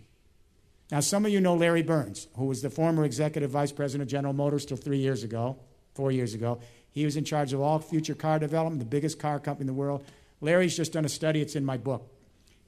Now, 0.91 1.01
some 1.01 1.25
of 1.25 1.31
you 1.31 1.41
know 1.41 1.55
Larry 1.55 1.83
Burns, 1.83 2.27
who 2.35 2.45
was 2.45 2.61
the 2.61 2.69
former 2.69 3.03
executive 3.03 3.51
vice 3.51 3.71
president 3.71 4.07
of 4.07 4.11
General 4.11 4.33
Motors 4.33 4.65
till 4.65 4.77
three 4.77 4.97
years 4.97 5.23
ago, 5.23 5.57
four 5.93 6.11
years 6.11 6.33
ago. 6.33 6.59
He 6.91 7.05
was 7.05 7.17
in 7.17 7.25
charge 7.25 7.53
of 7.53 7.61
all 7.61 7.79
future 7.79 8.15
car 8.15 8.39
development, 8.39 8.79
the 8.79 8.85
biggest 8.85 9.19
car 9.19 9.39
company 9.39 9.63
in 9.63 9.67
the 9.67 9.79
world. 9.79 10.03
Larry's 10.41 10.75
just 10.75 10.93
done 10.93 11.05
a 11.05 11.09
study, 11.09 11.41
it's 11.41 11.55
in 11.55 11.65
my 11.65 11.77
book. 11.77 12.09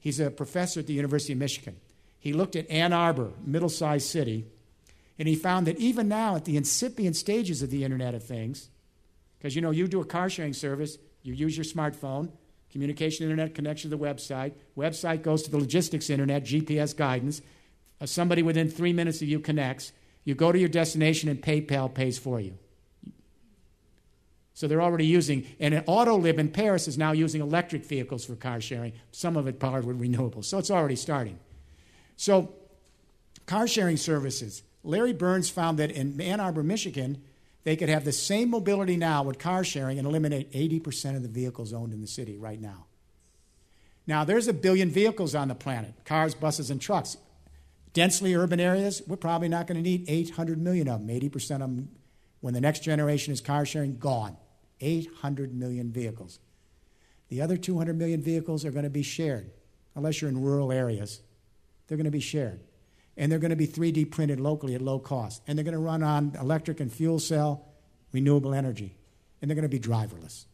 He's 0.02 0.18
a 0.18 0.32
professor 0.32 0.80
at 0.80 0.88
the 0.88 0.94
University 0.94 1.32
of 1.32 1.38
Michigan. 1.38 1.76
He 2.18 2.32
looked 2.32 2.56
at 2.56 2.68
Ann 2.68 2.92
Arbor, 2.92 3.30
middle 3.44 3.68
sized 3.68 4.08
city, 4.08 4.46
and 5.16 5.28
he 5.28 5.36
found 5.36 5.68
that 5.68 5.78
even 5.78 6.08
now, 6.08 6.34
at 6.34 6.44
the 6.44 6.56
incipient 6.56 7.14
stages 7.14 7.62
of 7.62 7.70
the 7.70 7.84
Internet 7.84 8.12
of 8.12 8.24
Things, 8.24 8.68
because 9.38 9.54
you 9.54 9.62
know, 9.62 9.70
you 9.70 9.86
do 9.86 10.00
a 10.00 10.04
car 10.04 10.28
sharing 10.28 10.54
service, 10.54 10.98
you 11.22 11.34
use 11.34 11.56
your 11.56 11.64
smartphone, 11.64 12.32
communication 12.72 13.22
internet 13.22 13.54
connection 13.54 13.92
to 13.92 13.96
the 13.96 14.04
website, 14.04 14.54
website 14.76 15.22
goes 15.22 15.44
to 15.44 15.52
the 15.52 15.58
logistics 15.58 16.10
internet, 16.10 16.42
GPS 16.42 16.96
guidance, 16.96 17.40
uh, 18.00 18.06
somebody 18.06 18.42
within 18.42 18.68
three 18.68 18.92
minutes 18.92 19.22
of 19.22 19.28
you 19.28 19.38
connects, 19.38 19.92
you 20.24 20.34
go 20.34 20.50
to 20.50 20.58
your 20.58 20.68
destination 20.68 21.28
and 21.28 21.40
PayPal 21.40 21.94
pays 21.94 22.18
for 22.18 22.40
you. 22.40 22.58
So 24.54 24.68
they're 24.68 24.82
already 24.82 25.06
using, 25.06 25.46
and 25.58 25.72
an 25.72 25.84
Autolib 25.84 26.38
in 26.38 26.50
Paris 26.50 26.86
is 26.86 26.98
now 26.98 27.12
using 27.12 27.40
electric 27.40 27.84
vehicles 27.84 28.24
for 28.24 28.36
car 28.36 28.60
sharing, 28.60 28.92
some 29.10 29.36
of 29.36 29.46
it 29.46 29.58
powered 29.58 29.84
with 29.84 30.00
renewables. 30.00 30.44
So 30.44 30.58
it's 30.58 30.70
already 30.70 30.96
starting. 30.96 31.38
So, 32.16 32.54
car 33.46 33.66
sharing 33.66 33.96
services. 33.96 34.62
Larry 34.84 35.12
Burns 35.12 35.48
found 35.48 35.78
that 35.78 35.90
in 35.90 36.20
Ann 36.20 36.40
Arbor, 36.40 36.62
Michigan, 36.62 37.22
they 37.64 37.76
could 37.76 37.88
have 37.88 38.04
the 38.04 38.12
same 38.12 38.50
mobility 38.50 38.96
now 38.96 39.22
with 39.22 39.38
car 39.38 39.64
sharing 39.64 39.98
and 39.98 40.06
eliminate 40.06 40.52
80% 40.52 41.16
of 41.16 41.22
the 41.22 41.28
vehicles 41.28 41.72
owned 41.72 41.92
in 41.92 42.00
the 42.00 42.06
city 42.06 42.36
right 42.36 42.60
now. 42.60 42.86
Now, 44.06 44.24
there's 44.24 44.48
a 44.48 44.52
billion 44.52 44.90
vehicles 44.90 45.34
on 45.34 45.48
the 45.48 45.54
planet 45.54 45.94
cars, 46.04 46.34
buses, 46.34 46.70
and 46.70 46.80
trucks. 46.80 47.16
Densely 47.92 48.34
urban 48.34 48.58
areas, 48.58 49.02
we're 49.06 49.16
probably 49.16 49.48
not 49.48 49.66
going 49.66 49.76
to 49.76 49.82
need 49.82 50.06
800 50.08 50.60
million 50.60 50.88
of 50.88 51.06
them. 51.06 51.20
80% 51.20 51.54
of 51.54 51.60
them, 51.60 51.88
when 52.42 52.52
the 52.52 52.60
next 52.60 52.80
generation 52.80 53.32
is 53.32 53.40
car 53.40 53.64
sharing, 53.64 53.96
gone. 53.96 54.36
800 54.82 55.54
million 55.54 55.90
vehicles. 55.90 56.40
The 57.28 57.40
other 57.40 57.56
200 57.56 57.96
million 57.96 58.20
vehicles 58.20 58.64
are 58.64 58.72
going 58.72 58.84
to 58.84 58.90
be 58.90 59.04
shared, 59.04 59.50
unless 59.94 60.20
you're 60.20 60.28
in 60.28 60.42
rural 60.42 60.70
areas. 60.70 61.22
They're 61.86 61.96
going 61.96 62.04
to 62.04 62.10
be 62.10 62.20
shared. 62.20 62.60
And 63.16 63.30
they're 63.30 63.38
going 63.38 63.50
to 63.50 63.56
be 63.56 63.68
3D 63.68 64.10
printed 64.10 64.40
locally 64.40 64.74
at 64.74 64.82
low 64.82 64.98
cost. 64.98 65.42
And 65.46 65.56
they're 65.56 65.64
going 65.64 65.72
to 65.72 65.78
run 65.78 66.02
on 66.02 66.36
electric 66.38 66.80
and 66.80 66.92
fuel 66.92 67.18
cell 67.18 67.68
renewable 68.10 68.54
energy. 68.54 68.96
And 69.40 69.48
they're 69.48 69.54
going 69.54 69.62
to 69.62 69.68
be 69.68 69.80
driverless. 69.80 70.46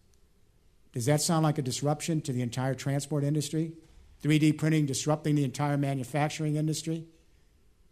Does 0.92 1.06
that 1.06 1.20
sound 1.20 1.44
like 1.44 1.58
a 1.58 1.62
disruption 1.62 2.20
to 2.22 2.32
the 2.32 2.42
entire 2.42 2.74
transport 2.74 3.24
industry? 3.24 3.72
3D 4.22 4.58
printing 4.58 4.86
disrupting 4.86 5.36
the 5.36 5.44
entire 5.44 5.76
manufacturing 5.76 6.56
industry? 6.56 7.06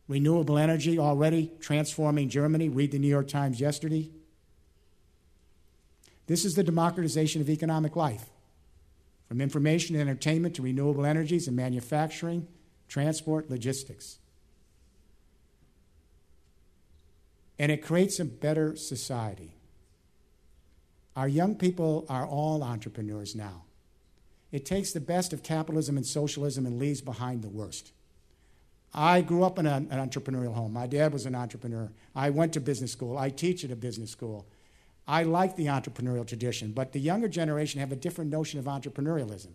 Renewable 0.08 0.58
energy 0.58 0.98
already 0.98 1.50
transforming 1.60 2.28
Germany. 2.28 2.68
Read 2.68 2.92
the 2.92 2.98
New 2.98 3.08
York 3.08 3.28
Times 3.28 3.60
yesterday. 3.60 4.10
This 6.26 6.44
is 6.44 6.54
the 6.54 6.62
democratization 6.62 7.40
of 7.40 7.50
economic 7.50 7.96
life. 7.96 8.26
From 9.28 9.40
information 9.40 9.96
and 9.96 10.08
entertainment 10.08 10.54
to 10.56 10.62
renewable 10.62 11.04
energies 11.04 11.48
and 11.48 11.56
manufacturing, 11.56 12.46
transport, 12.88 13.50
logistics. 13.50 14.18
And 17.58 17.72
it 17.72 17.82
creates 17.82 18.20
a 18.20 18.24
better 18.24 18.76
society. 18.76 19.56
Our 21.16 21.26
young 21.26 21.54
people 21.56 22.04
are 22.08 22.26
all 22.26 22.62
entrepreneurs 22.62 23.34
now. 23.34 23.62
It 24.52 24.64
takes 24.64 24.92
the 24.92 25.00
best 25.00 25.32
of 25.32 25.42
capitalism 25.42 25.96
and 25.96 26.06
socialism 26.06 26.66
and 26.66 26.78
leaves 26.78 27.00
behind 27.00 27.42
the 27.42 27.48
worst. 27.48 27.92
I 28.96 29.20
grew 29.20 29.44
up 29.44 29.58
in 29.58 29.66
an, 29.66 29.88
entrepreneurial 29.88 30.54
home. 30.54 30.72
My 30.72 30.86
dad 30.86 31.12
was 31.12 31.26
an 31.26 31.34
entrepreneur. 31.34 31.92
I 32.14 32.30
went 32.30 32.54
to 32.54 32.60
business 32.60 32.92
school. 32.92 33.18
I 33.18 33.28
teach 33.28 33.62
at 33.62 33.70
a 33.70 33.76
business 33.76 34.10
school. 34.10 34.46
I 35.06 35.22
like 35.22 35.54
the 35.54 35.66
entrepreneurial 35.66 36.26
tradition, 36.26 36.72
but 36.72 36.92
the 36.92 36.98
younger 36.98 37.28
generation 37.28 37.80
have 37.80 37.92
a 37.92 37.96
different 37.96 38.30
notion 38.30 38.58
of 38.58 38.64
entrepreneurialism. 38.64 39.50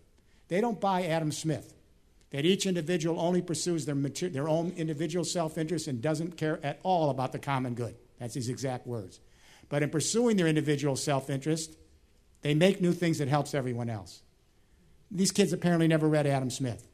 They 0.48 0.62
don't 0.62 0.80
buy 0.80 1.06
Adam 1.08 1.32
Smith, 1.32 1.74
that 2.30 2.46
each 2.46 2.66
individual 2.66 3.20
only 3.20 3.42
pursues 3.42 3.86
their, 3.86 3.96
mater- 3.96 4.30
their 4.30 4.48
own 4.48 4.74
individual 4.78 5.26
self 5.26 5.58
interest 5.58 5.88
and 5.88 6.02
doesn't 6.02 6.38
care 6.38 6.60
at 6.64 6.80
all 6.84 7.10
about 7.10 7.32
the 7.32 7.40
common 7.40 7.74
good. 7.74 7.96
That's 8.20 8.36
his 8.36 8.48
exact 8.48 8.86
words. 8.86 9.20
But 9.70 9.82
in 9.82 9.90
pursuing 9.90 10.38
their 10.38 10.48
individual 10.48 10.96
self 10.96 11.30
interest, 11.30 11.76
they 12.44 12.54
make 12.54 12.80
new 12.80 12.94
things 12.94 13.18
that 13.18 13.28
helps 13.28 13.54
everyone 13.56 13.90
else. 13.90 14.22
These 15.10 15.32
kids 15.32 15.52
apparently 15.52 15.88
never 15.88 16.08
read 16.08 16.28
Adam 16.28 16.50
Smith. 16.50 16.88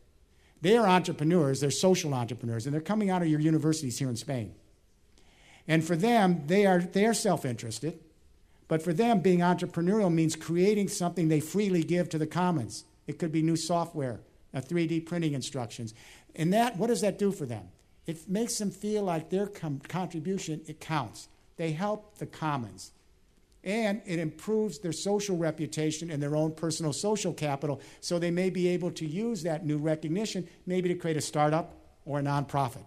They 0.62 0.76
are 0.78 0.88
entrepreneurs, 0.88 1.60
they're 1.60 1.72
social 1.72 2.14
entrepreneurs, 2.14 2.66
and 2.66 2.74
they're 2.74 2.82
coming 2.82 3.10
out 3.10 3.22
of 3.22 3.28
your 3.28 3.40
universities 3.40 4.00
here 4.00 4.10
in 4.10 4.16
Spain. 4.16 4.54
And 5.68 5.84
for 5.84 5.96
them, 5.96 6.44
they 6.48 6.66
are, 6.66 6.80
they 6.80 7.06
are 7.06 7.14
self 7.14 7.46
interested. 7.46 8.00
But 8.68 8.82
for 8.82 8.94
them, 8.94 9.22
being 9.22 9.40
entrepreneurial 9.40 10.14
means 10.14 10.36
creating 10.36 10.90
something 10.90 11.28
they 11.28 11.40
freely 11.40 11.84
give 11.84 12.10
to 12.10 12.18
the 12.18 12.28
commons. 12.28 12.84
It 13.06 13.18
could 13.18 13.32
be 13.32 13.42
new 13.42 13.56
software, 13.56 14.20
a 14.54 14.62
3D 14.62 15.06
printing 15.06 15.34
instructions. 15.34 15.94
And 16.36 16.52
that, 16.54 16.78
what 16.78 16.88
does 16.88 17.02
that 17.02 17.18
do 17.18 17.32
for 17.32 17.46
them? 17.46 17.70
It 18.06 18.30
makes 18.30 18.58
them 18.58 18.72
feel 18.72 19.04
like 19.04 19.30
their 19.30 19.48
com- 19.48 19.82
contribution, 19.88 20.62
it 20.68 20.80
counts. 20.80 21.28
They 21.58 21.72
help 21.72 22.18
the 22.18 22.26
commons. 22.26 22.92
And 23.68 24.02
it 24.06 24.18
improves 24.18 24.80
their 24.80 24.94
social 24.94 25.36
reputation 25.36 26.10
and 26.10 26.24
their 26.24 26.38
own 26.38 26.54
personal 26.54 26.94
social 26.94 27.34
capital 27.34 27.82
so 28.00 28.18
they 28.18 28.32
may 28.32 28.50
be 28.50 28.70
able 28.70 28.92
to 28.92 29.06
use 29.06 29.44
that 29.44 29.66
new 29.66 29.78
recognition 29.78 30.48
maybe 30.66 30.88
to 30.88 30.96
create 30.96 31.18
a 31.18 31.22
startup 31.22 31.76
or 32.06 32.20
a 32.20 32.24
nonprofit. 32.24 32.86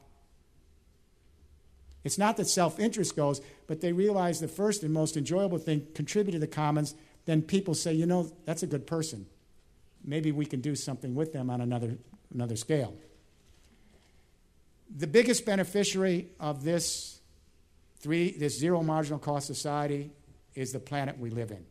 It's 2.03 2.17
not 2.17 2.39
that 2.39 2.47
self 2.47 2.81
interest 2.81 3.15
goes, 3.15 3.43
but 3.67 3.83
they 3.83 3.93
realize 3.93 4.41
the 4.41 4.49
first 4.49 4.83
and 4.83 4.91
most 4.91 5.19
enjoyable 5.19 5.59
thing 5.59 5.87
contribute 5.95 6.33
to 6.33 6.39
the 6.39 6.47
commons. 6.47 6.95
Then 7.27 7.43
people 7.43 7.75
say, 7.75 7.93
you 7.93 8.07
know, 8.07 8.33
that's 8.47 8.63
a 8.63 8.67
good 8.67 8.87
person. 8.87 9.27
Maybe 10.03 10.33
we 10.33 10.47
can 10.47 10.63
do 10.63 10.75
something 10.75 11.15
with 11.15 11.35
them 11.35 11.51
on 11.51 11.61
another, 11.61 11.99
another 12.33 12.57
scale. 12.57 12.97
The 14.97 15.07
biggest 15.07 15.45
beneficiary 15.45 16.29
of 16.41 16.65
this, 16.65 17.21
three, 17.99 18.33
this 18.33 18.59
zero 18.59 18.83
marginal 18.83 19.19
cost 19.19 19.47
society 19.47 20.11
is 20.61 20.73
the 20.73 20.79
planet 20.79 21.19
we 21.19 21.31
live 21.31 21.51
in. 21.51 21.65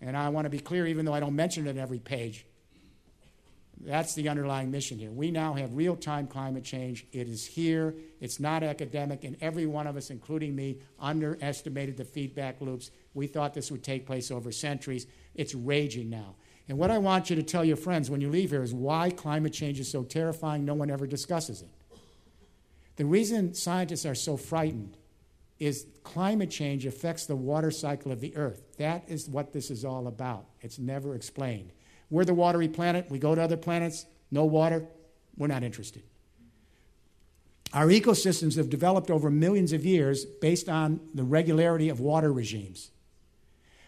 And 0.00 0.16
I 0.16 0.30
want 0.30 0.46
to 0.46 0.50
be 0.50 0.58
clear, 0.58 0.86
even 0.86 1.04
though 1.04 1.12
I 1.12 1.20
don't 1.20 1.36
mention 1.36 1.66
it 1.66 1.76
every 1.76 1.98
page, 1.98 2.46
that's 3.78 4.14
the 4.14 4.28
underlying 4.28 4.70
mission 4.70 4.98
here. 4.98 5.10
We 5.10 5.30
now 5.30 5.54
have 5.54 5.74
real 5.74 5.96
time 5.96 6.26
climate 6.26 6.64
change. 6.64 7.06
It 7.12 7.28
is 7.28 7.44
here, 7.44 7.94
it's 8.20 8.40
not 8.40 8.62
academic, 8.62 9.24
and 9.24 9.36
every 9.40 9.66
one 9.66 9.86
of 9.86 9.96
us, 9.96 10.10
including 10.10 10.54
me, 10.54 10.78
underestimated 10.98 11.96
the 11.96 12.04
feedback 12.04 12.60
loops. 12.60 12.90
We 13.12 13.26
thought 13.26 13.54
this 13.54 13.70
would 13.70 13.82
take 13.82 14.06
place 14.06 14.30
over 14.30 14.50
centuries. 14.50 15.06
It's 15.34 15.54
raging 15.54 16.08
now. 16.08 16.36
And 16.68 16.78
what 16.78 16.90
I 16.90 16.98
want 16.98 17.28
you 17.28 17.36
to 17.36 17.42
tell 17.42 17.64
your 17.64 17.76
friends 17.76 18.08
when 18.08 18.20
you 18.20 18.30
leave 18.30 18.50
here 18.50 18.62
is 18.62 18.72
why 18.72 19.10
climate 19.10 19.52
change 19.52 19.78
is 19.78 19.90
so 19.90 20.04
terrifying, 20.04 20.64
no 20.64 20.74
one 20.74 20.90
ever 20.90 21.06
discusses 21.06 21.60
it. 21.60 21.68
The 22.96 23.04
reason 23.04 23.52
scientists 23.52 24.06
are 24.06 24.14
so 24.14 24.36
frightened 24.36 24.96
is 25.58 25.86
climate 26.02 26.50
change 26.50 26.86
affects 26.86 27.26
the 27.26 27.36
water 27.36 27.70
cycle 27.70 28.10
of 28.12 28.20
the 28.20 28.36
earth. 28.36 28.62
That 28.78 29.04
is 29.08 29.28
what 29.28 29.52
this 29.52 29.70
is 29.70 29.84
all 29.84 30.06
about. 30.06 30.46
It's 30.60 30.78
never 30.78 31.14
explained. 31.14 31.72
We're 32.10 32.24
the 32.24 32.34
watery 32.34 32.68
planet. 32.68 33.10
We 33.10 33.18
go 33.18 33.34
to 33.34 33.42
other 33.42 33.56
planets, 33.56 34.04
no 34.30 34.44
water. 34.44 34.86
We're 35.36 35.46
not 35.46 35.62
interested. 35.62 36.02
Our 37.72 37.86
ecosystems 37.86 38.56
have 38.56 38.68
developed 38.68 39.10
over 39.10 39.30
millions 39.30 39.72
of 39.72 39.84
years 39.86 40.26
based 40.26 40.68
on 40.68 41.00
the 41.14 41.24
regularity 41.24 41.88
of 41.88 42.00
water 42.00 42.30
regimes. 42.30 42.90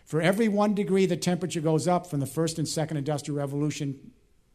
For 0.07 0.23
every 0.23 0.49
one 0.49 0.75
degree 0.75 1.07
the 1.07 1.17
temperature 1.17 1.61
goes 1.61 1.87
up 1.87 2.07
from 2.07 2.21
the 2.21 2.27
first 2.27 2.59
and 2.59 2.69
second 2.69 2.97
industrial 2.97 3.39
revolution, 3.39 4.12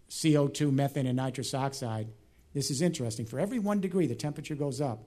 CO2, 0.10 0.72
methane, 0.72 1.05
and 1.05 1.18
nitrous 1.18 1.53
oxide, 1.53 2.07
this 2.53 2.72
is 2.72 2.82
interesting. 2.82 3.26
For 3.26 3.39
every 3.39 3.60
one 3.60 3.80
degree 3.80 4.07
the 4.07 4.16
temperature 4.16 4.55
goes 4.55 4.82
up, 4.82 5.03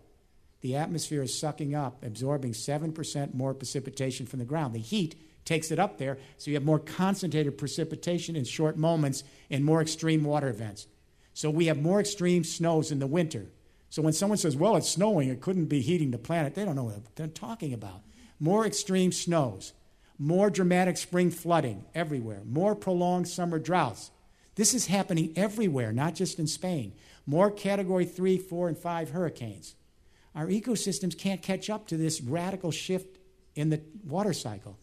the 0.63 0.77
atmosphere 0.77 1.23
is 1.23 1.39
sucking 1.39 1.75
up, 1.75 2.03
absorbing 2.05 2.53
7% 2.53 3.35
more 3.35 3.53
precipitation 3.53 4.27
from 4.27 4.39
the 4.39 4.45
ground. 4.45 4.75
The 4.75 4.79
heat 4.79 5.17
takes 5.45 5.71
it 5.71 5.79
up 5.79 5.99
there, 5.99 6.19
so 6.39 6.51
you 6.51 6.57
have 6.57 6.65
more 6.65 6.79
concentrated 6.79 7.59
precipitation 7.59 8.37
in 8.37 8.45
short 8.45 8.77
moments 8.77 9.25
and 9.51 9.65
more 9.65 9.83
extreme 9.83 10.25
water 10.25 10.49
events. 10.49 10.87
So 11.35 11.51
we 11.51 11.67
have 11.67 11.83
more 11.83 12.01
extreme 12.01 12.45
snows 12.45 12.93
in 12.93 13.01
the 13.01 13.07
winter. 13.07 13.47
So 13.91 14.03
when 14.03 14.13
someone 14.13 14.39
says, 14.39 14.57
well, 14.57 14.77
it's 14.77 14.89
snowing, 14.89 15.29
it 15.29 15.41
couldn't 15.41 15.67
be 15.67 15.81
heating 15.81 16.13
the 16.13 16.19
planet, 16.19 16.55
they 16.55 16.65
don't 16.65 16.77
know 16.77 16.85
what 16.85 17.17
they're 17.17 17.27
talking 17.27 17.75
about. 17.75 18.03
More 18.39 18.65
extreme 18.65 19.13
snows, 19.13 19.73
more 20.19 20.49
dramatic 20.49 20.97
spring 20.97 21.31
flooding 21.31 21.85
everywhere, 21.95 22.43
more 22.47 22.77
prolonged 22.77 23.29
summer 23.29 23.59
droughts. 23.59 24.13
This 24.55 24.75
is 24.75 24.87
happening 24.87 25.33
everywhere, 25.35 25.93
not 25.93 26.15
just 26.15 26.39
in 26.39 26.47
Spain. 26.47 26.93
More 27.27 27.51
category 27.51 28.05
three, 28.05 28.39
four, 28.39 28.69
and 28.69 28.77
five 28.77 29.11
hurricanes. 29.11 29.75
Our 30.35 30.47
ecosystems 30.47 31.17
can't 31.17 31.43
catch 31.43 31.69
up 31.69 31.89
to 31.89 31.97
this 31.97 32.21
radical 32.21 32.71
shift 32.71 33.19
in 33.55 33.71
the 33.71 33.81
water 34.05 34.33
cycle. 34.33 34.79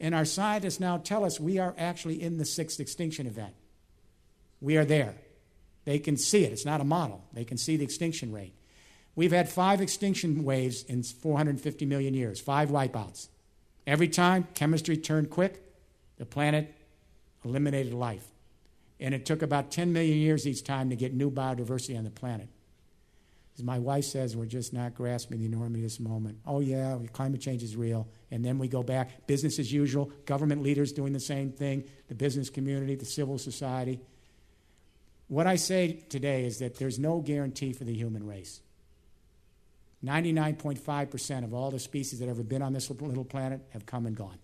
And 0.00 0.14
our 0.14 0.24
scientists 0.24 0.80
now 0.80 0.98
tell 0.98 1.24
us 1.24 1.40
we 1.40 1.58
are 1.58 1.74
actually 1.78 2.22
in 2.22 2.38
the 2.38 2.44
sixth 2.44 2.80
extinction 2.80 3.26
event. 3.26 3.54
We 4.60 4.76
are 4.76 4.84
there. 4.84 5.14
They 5.84 5.98
can 5.98 6.16
see 6.16 6.44
it. 6.44 6.52
It's 6.52 6.64
not 6.64 6.80
a 6.80 6.84
model. 6.84 7.24
They 7.32 7.44
can 7.44 7.58
see 7.58 7.76
the 7.76 7.84
extinction 7.84 8.32
rate. 8.32 8.54
We've 9.14 9.32
had 9.32 9.48
five 9.48 9.80
extinction 9.80 10.44
waves 10.44 10.82
in 10.82 11.02
450 11.02 11.86
million 11.86 12.12
years, 12.12 12.40
five 12.40 12.68
wipeouts. 12.68 13.28
Every 13.86 14.08
time, 14.08 14.48
chemistry 14.54 14.96
turned 14.96 15.30
quick, 15.30 15.62
the 16.18 16.26
planet 16.26 16.74
eliminated 17.44 17.94
life. 17.94 18.26
And 18.98 19.14
it 19.14 19.24
took 19.24 19.42
about 19.42 19.70
10 19.70 19.92
million 19.92 20.18
years 20.18 20.46
each 20.46 20.64
time 20.64 20.90
to 20.90 20.96
get 20.96 21.14
new 21.14 21.30
biodiversity 21.30 21.96
on 21.96 22.04
the 22.04 22.10
planet. 22.10 22.48
As 23.56 23.64
my 23.64 23.78
wife 23.78 24.04
says, 24.04 24.36
we're 24.36 24.44
just 24.44 24.74
not 24.74 24.94
grasping 24.94 25.38
the 25.38 25.46
enormity 25.46 25.80
of 25.80 25.84
this 25.84 25.98
moment. 25.98 26.38
Oh, 26.46 26.60
yeah, 26.60 26.98
climate 27.12 27.40
change 27.40 27.62
is 27.62 27.74
real. 27.74 28.06
And 28.30 28.44
then 28.44 28.58
we 28.58 28.68
go 28.68 28.82
back, 28.82 29.26
business 29.26 29.58
as 29.58 29.72
usual, 29.72 30.12
government 30.26 30.62
leaders 30.62 30.92
doing 30.92 31.14
the 31.14 31.20
same 31.20 31.52
thing, 31.52 31.84
the 32.08 32.14
business 32.14 32.50
community, 32.50 32.96
the 32.96 33.06
civil 33.06 33.38
society. 33.38 33.98
What 35.28 35.46
I 35.46 35.56
say 35.56 36.04
today 36.10 36.44
is 36.44 36.58
that 36.58 36.76
there's 36.76 36.98
no 36.98 37.20
guarantee 37.20 37.72
for 37.72 37.84
the 37.84 37.94
human 37.94 38.26
race. 38.26 38.60
99.5% 40.04 41.44
of 41.44 41.54
all 41.54 41.70
the 41.70 41.78
species 41.78 42.18
that 42.18 42.28
have 42.28 42.36
ever 42.36 42.44
been 42.44 42.60
on 42.60 42.74
this 42.74 42.90
little 42.90 43.24
planet 43.24 43.62
have 43.70 43.86
come 43.86 44.04
and 44.04 44.14
gone. 44.14 44.38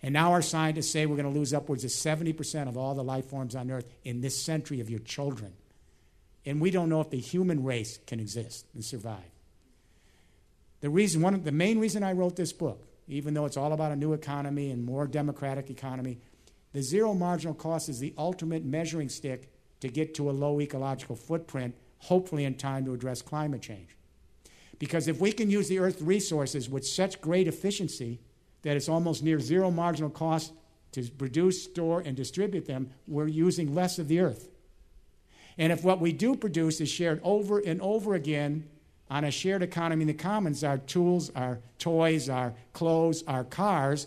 And 0.00 0.12
now 0.12 0.30
our 0.30 0.42
scientists 0.42 0.90
say 0.90 1.06
we're 1.06 1.16
going 1.16 1.32
to 1.32 1.38
lose 1.38 1.52
upwards 1.52 1.82
of 1.82 1.90
70% 1.90 2.68
of 2.68 2.76
all 2.76 2.94
the 2.94 3.04
life 3.04 3.26
forms 3.26 3.56
on 3.56 3.70
Earth 3.70 3.86
in 4.04 4.20
this 4.20 4.40
century 4.40 4.80
of 4.80 4.88
your 4.88 5.00
children. 5.00 5.52
And 6.44 6.60
we 6.60 6.70
don't 6.70 6.88
know 6.88 7.00
if 7.00 7.10
the 7.10 7.20
human 7.20 7.62
race 7.62 7.98
can 8.06 8.20
exist 8.20 8.66
and 8.74 8.84
survive. 8.84 9.30
The 10.80 10.90
reason, 10.90 11.22
one 11.22 11.34
of 11.34 11.44
the 11.44 11.52
main 11.52 11.78
reason 11.78 12.02
I 12.02 12.12
wrote 12.12 12.34
this 12.34 12.52
book, 12.52 12.84
even 13.06 13.34
though 13.34 13.46
it's 13.46 13.56
all 13.56 13.72
about 13.72 13.92
a 13.92 13.96
new 13.96 14.12
economy 14.12 14.70
and 14.70 14.84
more 14.84 15.06
democratic 15.06 15.70
economy, 15.70 16.18
the 16.72 16.82
zero 16.82 17.14
marginal 17.14 17.54
cost 17.54 17.88
is 17.88 18.00
the 18.00 18.14
ultimate 18.18 18.64
measuring 18.64 19.08
stick 19.08 19.52
to 19.80 19.88
get 19.88 20.14
to 20.14 20.30
a 20.30 20.32
low 20.32 20.60
ecological 20.60 21.16
footprint, 21.16 21.74
hopefully 21.98 22.44
in 22.44 22.54
time 22.54 22.84
to 22.84 22.94
address 22.94 23.22
climate 23.22 23.62
change. 23.62 23.96
Because 24.78 25.06
if 25.06 25.20
we 25.20 25.30
can 25.30 25.50
use 25.50 25.68
the 25.68 25.78
Earth's 25.78 26.02
resources 26.02 26.68
with 26.68 26.84
such 26.84 27.20
great 27.20 27.46
efficiency 27.46 28.20
that 28.62 28.76
it's 28.76 28.88
almost 28.88 29.22
near 29.22 29.38
zero 29.38 29.70
marginal 29.70 30.10
cost 30.10 30.52
to 30.92 31.02
produce, 31.10 31.62
store, 31.62 32.00
and 32.00 32.16
distribute 32.16 32.66
them, 32.66 32.90
we're 33.06 33.28
using 33.28 33.74
less 33.74 33.98
of 33.98 34.08
the 34.08 34.20
Earth. 34.20 34.48
And 35.58 35.72
if 35.72 35.84
what 35.84 36.00
we 36.00 36.12
do 36.12 36.34
produce 36.34 36.80
is 36.80 36.88
shared 36.88 37.20
over 37.22 37.58
and 37.58 37.80
over 37.80 38.14
again 38.14 38.68
on 39.10 39.24
a 39.24 39.30
shared 39.30 39.62
economy 39.62 40.02
in 40.02 40.08
the 40.08 40.14
commons, 40.14 40.64
our 40.64 40.78
tools, 40.78 41.30
our 41.36 41.58
toys, 41.78 42.28
our 42.28 42.54
clothes, 42.72 43.22
our 43.28 43.44
cars, 43.44 44.06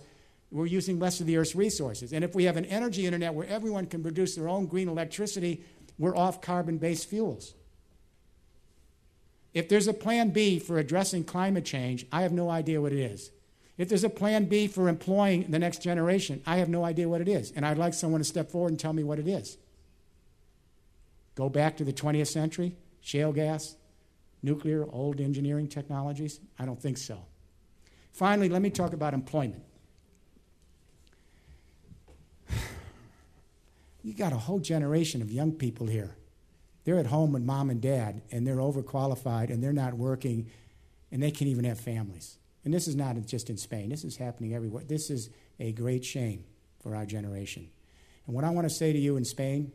we're 0.52 0.66
using 0.66 1.00
less 1.00 1.20
of 1.20 1.28
the 1.28 1.38
Earth's 1.38 1.56
resources. 1.56 2.14
And 2.14 2.24
if 2.24 2.34
we 2.34 2.46
have 2.46 2.58
an 2.58 2.66
energy 2.66 3.06
internet 3.06 3.34
where 3.34 3.48
everyone 3.48 3.86
can 3.86 4.02
produce 4.02 4.36
their 4.36 4.48
own 4.48 4.66
green 4.66 4.88
electricity, 4.88 5.64
we're 6.00 6.16
off 6.16 6.42
carbon 6.42 6.78
based 6.78 7.10
fuels. 7.10 7.54
If 9.54 9.70
there's 9.70 9.88
a 9.88 9.94
plan 9.94 10.32
B 10.32 10.60
for 10.60 10.78
addressing 10.78 11.24
climate 11.24 11.66
change, 11.66 12.06
I 12.12 12.24
have 12.24 12.34
no 12.34 12.50
idea 12.50 12.82
what 12.82 12.92
it 12.92 13.00
is. 13.00 13.32
If 13.78 13.90
there's 13.90 14.04
a 14.04 14.10
plan 14.10 14.46
B 14.46 14.68
for 14.68 14.88
employing 14.88 15.52
the 15.52 15.60
next 15.60 15.82
generation, 15.82 16.42
I 16.46 16.58
have 16.58 16.70
no 16.70 16.84
idea 16.84 17.10
what 17.10 17.22
it 17.22 17.28
is. 17.28 17.52
And 17.52 17.66
I'd 17.66 17.78
like 17.78 17.94
someone 17.94 18.20
to 18.20 18.26
step 18.26 18.50
forward 18.50 18.70
and 18.70 18.80
tell 18.80 18.94
me 18.94 19.04
what 19.04 19.20
it 19.20 19.28
is. 19.28 19.58
Go 21.36 21.50
back 21.50 21.78
to 21.78 21.84
the 21.84 21.94
20th 21.94 22.28
century, 22.28 22.76
shale 23.02 23.34
gas, 23.34 23.76
nuclear, 24.42 24.86
old 24.92 25.20
engineering 25.20 25.68
technologies? 25.68 26.40
I 26.58 26.66
don't 26.66 26.82
think 26.82 26.98
so. 26.98 27.20
Finally, 28.14 28.50
let 28.50 28.62
me 28.62 28.70
talk 28.70 28.94
about 28.94 29.14
employment. 29.14 29.64
You 34.04 34.14
got 34.14 34.34
a 34.34 34.38
whole 34.38 34.60
generation 34.60 35.24
of 35.24 35.32
young 35.32 35.52
people 35.52 35.88
here. 35.88 36.16
They're 36.84 37.00
at 37.00 37.08
home 37.08 37.34
with 37.34 37.42
mom 37.42 37.72
and 37.72 37.82
dad, 37.82 38.22
and 38.32 38.46
they're 38.46 38.58
overqualified, 38.58 39.50
and 39.50 39.64
they're 39.64 39.74
not 39.74 39.96
working, 39.96 40.52
and 41.12 41.24
they 41.24 41.32
can't 41.32 41.50
even 41.50 41.66
have 41.66 41.80
families. 41.80 42.38
And 42.64 42.72
this 42.72 42.88
is 42.88 42.96
not 42.96 43.16
just 43.26 43.50
in 43.50 43.58
Spain, 43.58 43.90
this 43.90 44.04
is 44.04 44.18
happening 44.18 44.54
everywhere. 44.54 44.84
This 44.88 45.10
is 45.10 45.32
a 45.60 45.72
great 45.72 46.06
shame 46.06 46.44
for 46.84 46.96
our 46.96 47.08
generation. 47.08 47.68
And 48.28 48.36
what 48.36 48.44
I 48.44 48.52
want 48.52 48.70
to 48.70 48.74
say 48.74 48.94
to 48.94 49.00
you 49.00 49.18
in 49.18 49.26
Spain 49.26 49.72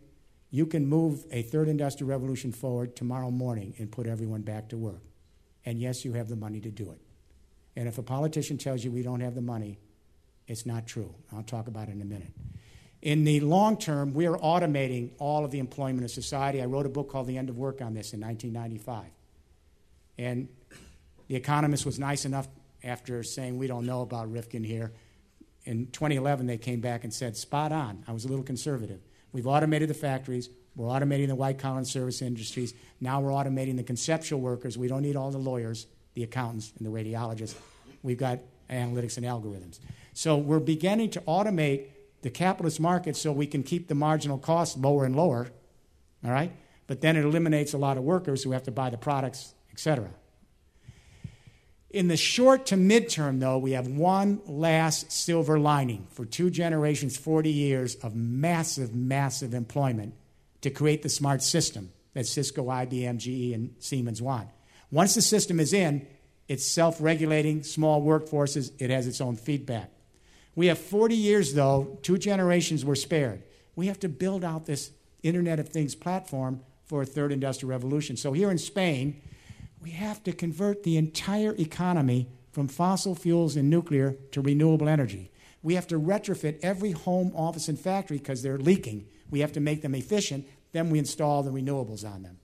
you 0.50 0.66
can 0.66 0.86
move 0.86 1.24
a 1.30 1.42
third 1.42 1.68
industrial 1.68 2.10
revolution 2.10 2.52
forward 2.52 2.96
tomorrow 2.96 3.30
morning 3.30 3.74
and 3.78 3.90
put 3.90 4.06
everyone 4.06 4.42
back 4.42 4.68
to 4.70 4.76
work. 4.76 5.02
And 5.64 5.80
yes, 5.80 6.04
you 6.04 6.14
have 6.14 6.28
the 6.28 6.36
money 6.36 6.60
to 6.60 6.70
do 6.70 6.90
it. 6.90 7.00
And 7.76 7.86
if 7.86 7.98
a 7.98 8.02
politician 8.02 8.58
tells 8.58 8.84
you 8.84 8.90
we 8.90 9.02
don't 9.02 9.20
have 9.20 9.34
the 9.34 9.42
money, 9.42 9.78
it's 10.48 10.66
not 10.66 10.86
true. 10.86 11.14
I'll 11.32 11.44
talk 11.44 11.68
about 11.68 11.88
it 11.88 11.92
in 11.92 12.02
a 12.02 12.04
minute. 12.04 12.32
In 13.02 13.24
the 13.24 13.40
long 13.40 13.76
term, 13.76 14.12
we 14.12 14.26
are 14.26 14.36
automating 14.38 15.10
all 15.18 15.44
of 15.44 15.52
the 15.52 15.60
employment 15.60 16.04
of 16.04 16.10
society. 16.10 16.60
I 16.60 16.66
wrote 16.66 16.84
a 16.84 16.90
book 16.90 17.10
called 17.10 17.28
The 17.28 17.38
End 17.38 17.48
of 17.48 17.56
Work 17.56 17.80
on 17.80 17.94
this 17.94 18.12
in 18.12 18.20
1995. 18.20 19.04
And 20.18 20.48
The 21.28 21.36
Economist 21.36 21.86
was 21.86 21.98
nice 21.98 22.24
enough 22.24 22.48
after 22.82 23.22
saying 23.22 23.56
we 23.56 23.68
don't 23.68 23.86
know 23.86 24.02
about 24.02 24.30
Rifkin 24.30 24.64
here. 24.64 24.92
In 25.64 25.86
2011, 25.86 26.46
they 26.46 26.58
came 26.58 26.80
back 26.80 27.04
and 27.04 27.14
said, 27.14 27.36
spot 27.36 27.70
on. 27.70 28.02
I 28.08 28.12
was 28.12 28.24
a 28.24 28.28
little 28.28 28.44
conservative. 28.44 29.00
We've 29.32 29.46
automated 29.46 29.88
the 29.88 29.94
factories. 29.94 30.48
We're 30.76 30.88
automating 30.88 31.28
the 31.28 31.34
white 31.34 31.58
collar 31.58 31.84
service 31.84 32.22
industries. 32.22 32.74
Now 33.00 33.20
we're 33.20 33.30
automating 33.30 33.76
the 33.76 33.82
conceptual 33.82 34.40
workers. 34.40 34.78
We 34.78 34.88
don't 34.88 35.02
need 35.02 35.16
all 35.16 35.30
the 35.30 35.38
lawyers, 35.38 35.86
the 36.14 36.22
accountants, 36.22 36.72
and 36.78 36.86
the 36.86 36.90
radiologists. 36.90 37.54
We've 38.02 38.18
got 38.18 38.38
analytics 38.70 39.16
and 39.16 39.26
algorithms. 39.26 39.80
So 40.12 40.36
we're 40.36 40.60
beginning 40.60 41.10
to 41.10 41.20
automate 41.22 41.86
the 42.22 42.30
capitalist 42.30 42.80
market 42.80 43.16
so 43.16 43.32
we 43.32 43.46
can 43.46 43.62
keep 43.62 43.88
the 43.88 43.94
marginal 43.94 44.38
cost 44.38 44.78
lower 44.78 45.04
and 45.04 45.16
lower. 45.16 45.48
All 46.24 46.30
right? 46.30 46.52
But 46.86 47.00
then 47.00 47.16
it 47.16 47.24
eliminates 47.24 47.72
a 47.72 47.78
lot 47.78 47.96
of 47.96 48.04
workers 48.04 48.42
who 48.42 48.52
have 48.52 48.64
to 48.64 48.70
buy 48.70 48.90
the 48.90 48.98
products, 48.98 49.54
et 49.72 49.78
cetera. 49.78 50.10
In 51.90 52.06
the 52.06 52.16
short 52.16 52.66
to 52.66 52.76
midterm, 52.76 53.40
though, 53.40 53.58
we 53.58 53.72
have 53.72 53.88
one 53.88 54.40
last 54.46 55.10
silver 55.10 55.58
lining 55.58 56.06
for 56.10 56.24
two 56.24 56.48
generations, 56.48 57.16
40 57.16 57.50
years 57.50 57.96
of 57.96 58.14
massive, 58.14 58.94
massive 58.94 59.54
employment 59.54 60.14
to 60.60 60.70
create 60.70 61.02
the 61.02 61.08
smart 61.08 61.42
system 61.42 61.90
that 62.14 62.26
Cisco, 62.26 62.66
IBM, 62.66 63.18
GE, 63.18 63.54
and 63.54 63.74
Siemens 63.80 64.22
want. 64.22 64.48
Once 64.92 65.16
the 65.16 65.22
system 65.22 65.58
is 65.58 65.72
in, 65.72 66.06
it's 66.46 66.64
self 66.64 67.00
regulating, 67.00 67.64
small 67.64 68.02
workforces, 68.02 68.70
it 68.78 68.90
has 68.90 69.08
its 69.08 69.20
own 69.20 69.34
feedback. 69.36 69.90
We 70.54 70.66
have 70.66 70.78
40 70.78 71.16
years, 71.16 71.54
though, 71.54 71.98
two 72.02 72.18
generations 72.18 72.84
were 72.84 72.96
spared. 72.96 73.42
We 73.74 73.86
have 73.86 73.98
to 74.00 74.08
build 74.08 74.44
out 74.44 74.66
this 74.66 74.90
Internet 75.22 75.58
of 75.58 75.68
Things 75.68 75.94
platform 75.94 76.60
for 76.84 77.02
a 77.02 77.06
third 77.06 77.32
industrial 77.32 77.70
revolution. 77.70 78.16
So 78.16 78.32
here 78.32 78.50
in 78.50 78.58
Spain, 78.58 79.20
we 79.80 79.90
have 79.90 80.22
to 80.24 80.32
convert 80.32 80.82
the 80.82 80.96
entire 80.96 81.54
economy 81.58 82.28
from 82.52 82.68
fossil 82.68 83.14
fuels 83.14 83.56
and 83.56 83.70
nuclear 83.70 84.16
to 84.32 84.40
renewable 84.40 84.88
energy. 84.88 85.30
We 85.62 85.74
have 85.74 85.86
to 85.88 85.98
retrofit 86.00 86.58
every 86.62 86.92
home, 86.92 87.32
office, 87.34 87.68
and 87.68 87.78
factory 87.78 88.18
because 88.18 88.42
they're 88.42 88.58
leaking. 88.58 89.06
We 89.30 89.40
have 89.40 89.52
to 89.52 89.60
make 89.60 89.82
them 89.82 89.94
efficient. 89.94 90.46
Then 90.72 90.90
we 90.90 90.98
install 90.98 91.42
the 91.42 91.50
renewables 91.50 92.04
on 92.04 92.22
them. 92.22 92.38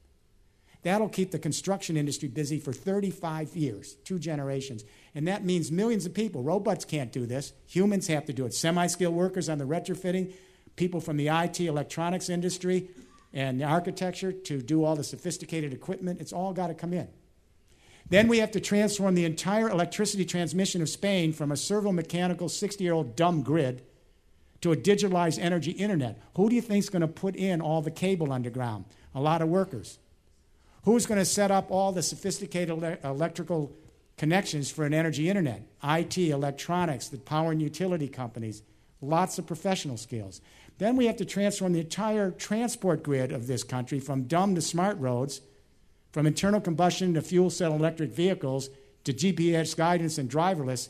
That'll 0.83 1.09
keep 1.09 1.33
the 1.33 1.39
construction 1.39 1.97
industry 1.97 2.29
busy 2.29 2.61
for 2.61 2.73
35 2.73 3.57
years, 3.57 3.97
two 4.05 4.19
generations. 4.19 4.85
And 5.15 5.27
that 5.27 5.45
means 5.45 5.73
millions 5.73 6.07
of 6.07 6.15
people. 6.15 6.43
Robots 6.43 6.85
can't 6.85 7.11
do 7.11 7.27
this. 7.27 7.53
Humans 7.67 8.07
have 8.07 8.27
to 8.27 8.33
do 8.33 8.47
it. 8.47 8.55
Semi 8.55 8.87
skilled 8.87 9.15
workers 9.15 9.49
on 9.49 9.59
the 9.59 9.65
retrofitting, 9.65 10.33
people 10.77 11.01
from 11.01 11.17
the 11.17 11.29
IT, 11.29 11.61
electronics 11.61 12.29
industry, 12.29 12.89
and 13.33 13.61
the 13.61 13.65
architecture 13.65 14.31
to 14.31 14.63
do 14.63 14.85
all 14.85 14.95
the 14.95 15.03
sophisticated 15.03 15.73
equipment. 15.73 16.21
It's 16.21 16.33
all 16.33 16.53
got 16.53 16.69
to 16.69 16.75
come 16.75 16.93
in. 16.93 17.09
Then 18.09 18.29
we 18.29 18.39
have 18.39 18.53
to 18.53 18.61
transform 18.61 19.15
the 19.15 19.25
entire 19.25 19.69
electricity 19.69 20.25
transmission 20.25 20.81
of 20.81 20.89
Spain 20.89 21.33
from 21.33 21.51
a 21.51 21.57
servo 21.57 21.93
mechanical 21.93 22.49
60 22.49 22.83
year 22.83 22.93
old 22.93 23.17
dumb 23.17 23.43
grid 23.43 23.83
to 24.61 24.73
a 24.73 24.77
digitalized 24.77 25.39
energy 25.41 25.73
internet. 25.73 26.21
Who 26.37 26.49
do 26.49 26.55
you 26.55 26.63
think 26.63 26.85
is 26.85 26.89
going 26.89 27.03
to 27.03 27.09
put 27.09 27.37
in 27.37 27.61
all 27.61 27.83
the 27.83 27.91
cable 27.91 28.33
underground? 28.33 28.85
A 29.15 29.21
lot 29.21 29.43
of 29.43 29.49
workers. 29.49 29.99
Who's 30.85 31.07
going 31.07 31.19
to 31.19 31.25
set 31.25 31.51
up 31.51 31.71
all 31.71 31.91
the 31.91 32.03
sophisticated 32.03 32.71
ele- 32.71 32.99
electrical 33.03 33.73
connections 34.17 34.71
for 34.71 34.85
an 34.85 34.95
energy 34.95 35.29
internet? 35.29 35.63
IT, 35.83 36.17
electronics, 36.17 37.09
the 37.09 37.19
power 37.19 37.51
and 37.51 37.61
utility 37.61 38.09
companies, 38.09 38.63
lots 39.01 39.39
of 39.39 39.47
professional 39.47 39.97
skills. 39.97 40.41
Then 40.79 40.97
we 40.97 41.07
have 41.07 41.17
to 41.17 41.25
transform 41.25 41.73
the 41.73 41.81
entire 41.81 42.31
transport 42.31 43.03
grid 43.03 43.33
of 43.33 43.47
this 43.47 43.65
country 43.65 43.99
from 43.99 44.25
dumb 44.25 44.55
to 44.55 44.63
smart 44.63 44.99
roads 44.99 45.41
from 46.17 46.27
internal 46.27 46.63
combustion 46.63 47.13
to 47.13 47.21
fuel 47.21 47.51
cell 47.51 47.75
electric 47.75 48.11
vehicles 48.11 48.71
to 49.05 49.13
GPS 49.13 49.77
guidance 49.77 50.17
and 50.17 50.31
driverless, 50.31 50.89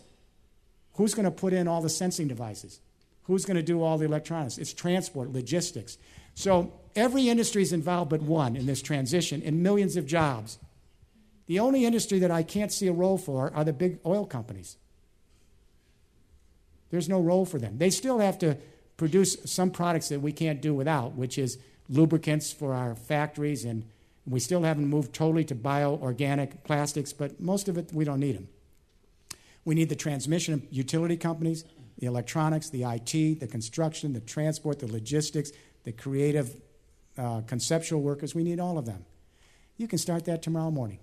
who's 0.95 1.15
going 1.15 1.25
to 1.25 1.33
put 1.33 1.53
in 1.53 1.67
all 1.67 1.83
the 1.83 1.89
sensing 1.89 2.29
devices? 2.29 2.79
Who's 3.25 3.45
going 3.45 3.57
to 3.57 3.63
do 3.65 3.83
all 3.83 3.99
the 3.99 4.05
electronics? 4.05 4.57
It's 4.57 4.73
transport, 4.73 5.33
logistics. 5.33 5.99
So 6.37 6.75
every 6.95 7.29
industry 7.29 7.63
is 7.63 7.73
involved 7.73 8.09
but 8.09 8.23
one 8.23 8.55
in 8.55 8.67
this 8.67 8.81
transition 8.81 9.43
and 9.45 9.65
millions 9.65 9.97
of 9.97 10.07
jobs. 10.07 10.61
The 11.49 11.59
only 11.59 11.85
industry 11.85 12.21
that 12.21 12.31
I 12.31 12.45
can't 12.45 12.71
see 12.71 12.87
a 12.87 12.93
role 12.93 13.19
for 13.19 13.53
are 13.53 13.65
the 13.65 13.73
big 13.73 13.99
oil 14.07 14.27
companies. 14.27 14.77
There's 16.91 17.09
no 17.09 17.21
role 17.21 17.47
for 17.47 17.59
them. 17.59 17.79
They 17.79 17.91
still 17.91 18.21
have 18.21 18.39
to 18.39 18.59
produce 18.97 19.39
some 19.45 19.73
products 19.73 20.09
that 20.11 20.21
we 20.21 20.31
can't 20.31 20.63
do 20.63 20.73
without, 20.73 21.17
which 21.17 21.37
is 21.37 21.59
lubricants 21.89 22.53
for 22.53 22.75
our 22.75 22.95
factories 22.95 23.65
and 23.65 23.87
we 24.27 24.41
still 24.41 24.63
haven't 24.63 24.87
moved 24.87 25.13
totally 25.13 25.45
to 25.45 25.55
bio-organic 25.55 26.65
plastics, 26.65 27.13
but 27.13 27.41
most 27.41 27.69
of 27.69 27.79
it, 27.79 27.91
we 27.93 28.05
don't 28.05 28.21
need 28.21 28.37
them. 28.37 28.49
We 29.65 29.75
need 29.75 29.89
the 29.89 29.97
transmission 29.97 30.67
utility 30.71 31.17
companies, 31.17 31.65
the 31.99 32.07
electronics, 32.07 32.71
the 32.71 32.85
IT, 32.85 33.41
the 33.41 33.47
construction, 33.47 34.13
the 34.13 34.21
transport, 34.21 34.81
the 34.81 34.87
logistics, 34.87 35.53
the 35.85 35.93
creative, 35.93 36.61
uh, 37.17 37.43
conceptual 37.43 38.01
workers. 38.01 38.35
We 38.35 38.43
need 38.43 38.61
all 38.61 38.79
of 38.79 38.87
them. 38.87 39.05
You 39.77 39.89
can 39.89 39.99
start 39.99 40.25
that 40.25 40.43
tomorrow 40.43 40.71
morning. 40.71 40.99